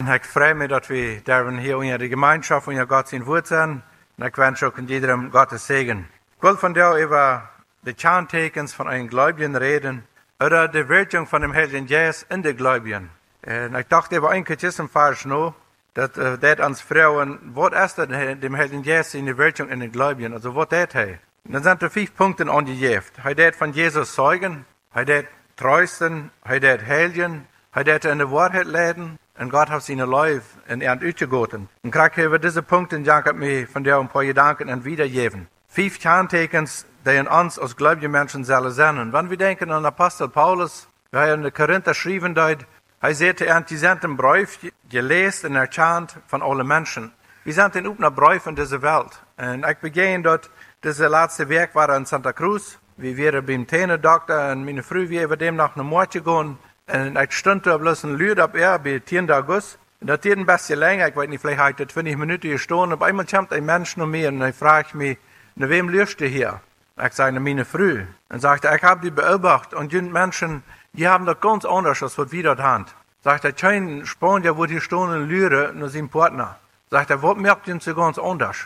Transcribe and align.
Und 0.00 0.08
ich 0.08 0.24
freue 0.24 0.54
mich, 0.54 0.68
dass 0.68 0.88
wir 0.88 1.20
dürfen 1.20 1.58
hier 1.58 1.78
in 1.82 1.98
der 1.98 2.08
Gemeinschaft 2.08 2.66
in 2.68 2.88
Gott 2.88 3.08
sein 3.08 3.26
Wort 3.26 3.46
sein. 3.46 3.82
Und 4.16 4.26
ich 4.26 4.38
wünsche 4.38 4.66
auch 4.66 4.78
jedem 4.78 5.30
Gottes 5.30 5.66
Segen. 5.66 6.08
Ich 6.38 6.42
will 6.42 6.56
von 6.56 6.72
dir 6.72 6.94
über 6.94 7.50
die 7.82 7.94
Zahntekens 7.94 8.72
von 8.72 8.88
einem 8.88 9.08
Gläubigen 9.08 9.54
reden 9.56 10.04
oder 10.42 10.68
die 10.68 10.88
Wirkung 10.88 11.26
von 11.26 11.42
dem 11.42 11.52
Heiligen 11.52 11.86
Geist 11.86 12.24
in 12.30 12.42
den 12.42 12.56
Gläubigen. 12.56 13.10
Und 13.46 13.76
ich 13.78 13.86
dachte 13.88 14.16
über 14.16 14.30
ein 14.30 14.42
Kapitel 14.42 14.88
falsch 14.88 15.26
noch, 15.26 15.52
dass 15.92 16.16
uh, 16.16 16.38
das 16.38 16.60
ans 16.60 16.80
Frauen, 16.80 17.38
was 17.54 17.84
ist 17.84 17.98
das 17.98 18.08
dem 18.40 18.56
Heiligen 18.56 18.82
Geist 18.82 19.14
in 19.14 19.26
die 19.26 19.36
Wirkung 19.36 19.68
in 19.68 19.80
den 19.80 19.92
Gläubigen? 19.92 20.32
Also 20.32 20.54
was 20.56 20.68
das 20.70 20.94
hey? 20.94 21.18
Dann 21.44 21.62
sind 21.62 21.82
da 21.82 21.90
fünf 21.90 22.16
Punkte 22.16 22.50
angegeben. 22.50 23.04
Er 23.22 23.34
das 23.34 23.54
von 23.54 23.74
Jesus 23.74 24.14
zeugen, 24.14 24.64
er 24.94 25.04
das 25.04 25.24
treusten, 25.56 26.30
er 26.42 26.58
das 26.58 26.80
helden, 26.80 27.46
er 27.74 27.84
das 27.84 28.10
in 28.10 28.18
die 28.18 28.30
Wahrheit 28.30 28.66
leiden, 28.66 29.18
und 29.40 29.48
Gott 29.48 29.70
hat 29.70 29.82
seine 29.82 30.04
Leib 30.04 30.42
in 30.68 30.82
er 30.82 31.00
uitgegoten. 31.00 31.68
Und 31.82 31.90
krijg 31.90 32.18
über 32.18 32.38
diese 32.38 32.62
Punkte, 32.62 32.98
Jakob 32.98 33.36
mir 33.36 33.66
von 33.66 33.82
dir 33.82 33.98
ein 33.98 34.08
paar 34.08 34.24
Gedanken 34.24 34.68
und 34.68 34.84
wiedergeben. 34.84 35.48
Fünf 35.66 35.98
Kerntekens, 35.98 36.84
die 37.06 37.16
in 37.16 37.26
uns 37.26 37.58
als 37.58 37.74
gläubige 37.74 38.10
Menschen 38.10 38.44
sollen 38.44 38.70
sein. 38.70 39.12
Wenn 39.12 39.30
wir 39.30 39.38
denken 39.38 39.70
an 39.70 39.86
Apostel 39.86 40.28
Paulus, 40.28 40.88
der 41.10 41.32
in 41.32 41.42
der 41.42 41.52
Korinther 41.52 41.94
schrieben 41.94 42.34
dort, 42.34 42.66
er 43.00 43.14
sagte, 43.14 43.46
er 43.46 43.54
hat 43.54 43.70
diesen 43.70 44.16
Brief 44.18 44.58
gelesen 44.90 45.52
und 45.52 45.56
erkannt 45.56 46.16
von 46.26 46.42
allen 46.42 46.66
Menschen. 46.66 47.12
Wir 47.44 47.54
sind 47.54 47.74
in 47.76 47.86
einer 47.86 48.10
Brief 48.10 48.46
in 48.46 48.56
dieser 48.56 48.82
Welt. 48.82 49.22
Und 49.38 49.66
ich 49.66 49.78
beginne 49.78 50.22
dort, 50.22 50.50
das 50.82 50.98
letzte 50.98 51.48
Werk 51.48 51.74
war 51.74 51.96
in 51.96 52.04
Santa 52.04 52.34
Cruz. 52.34 52.78
Wir 52.98 53.16
waren 53.16 53.46
beim 53.46 53.66
Tene-Doktor 53.66 54.52
und 54.52 54.66
meine 54.66 54.82
Frau, 54.82 55.08
wir 55.08 55.24
über 55.24 55.38
dem 55.38 55.56
nach 55.56 55.76
einem 55.76 55.86
Mord 55.86 56.10
gegangen. 56.10 56.58
Und 56.92 57.16
ich 57.16 57.32
stand 57.32 57.66
da 57.66 57.76
bloß 57.76 58.04
ein 58.04 58.16
Lüd 58.16 58.38
ab 58.40 58.56
er, 58.56 58.78
bei 58.78 59.00
10. 59.04 59.30
August. 59.30 59.78
Und 60.00 60.08
das 60.08 60.20
geht 60.22 60.38
ein 60.38 60.46
bisschen 60.46 60.78
länger, 60.78 61.08
ich 61.08 61.16
weiß 61.16 61.28
nicht, 61.28 61.40
vielleicht 61.40 61.60
hat 61.60 61.80
das 61.80 61.88
20 61.88 62.16
Minuten 62.16 62.50
gestanden. 62.50 62.92
Aber 62.92 63.06
einmal 63.06 63.26
kommt 63.26 63.52
ein 63.52 63.64
Mensch 63.64 63.96
noch 63.96 64.06
mehr 64.06 64.30
und 64.30 64.40
er 64.40 64.52
fragt 64.52 64.94
mich, 64.94 65.18
na 65.56 65.68
wem 65.68 65.88
lüst 65.88 66.20
du 66.20 66.26
hier? 66.26 66.60
Ich 67.04 67.12
sage, 67.12 67.38
meine 67.38 67.64
Frau. 67.64 67.98
Und 68.28 68.40
sagt 68.40 68.64
er, 68.64 68.74
ich 68.74 68.82
habe 68.82 69.02
die 69.02 69.10
beobachtet 69.10 69.74
und 69.74 69.92
die 69.92 70.00
Menschen, 70.00 70.62
die 70.92 71.06
haben 71.06 71.26
das 71.26 71.40
ganz 71.40 71.64
anders, 71.64 72.02
als 72.02 72.18
was 72.18 72.32
wir 72.32 72.42
dort 72.42 72.60
haben. 72.60 72.86
Sagt 73.22 73.44
er, 73.44 73.52
kein 73.52 74.06
Spanier, 74.06 74.54
stehen 74.80 74.98
und 74.98 75.28
lüren, 75.28 75.78
nur 75.78 75.90
sein 75.90 76.08
Partner. 76.08 76.56
Sagt 76.90 77.10
er, 77.10 77.22
was 77.22 77.36
merkt 77.36 77.68
ihr 77.68 77.78
so 77.80 77.94
ganz 77.94 78.18
anders? 78.18 78.56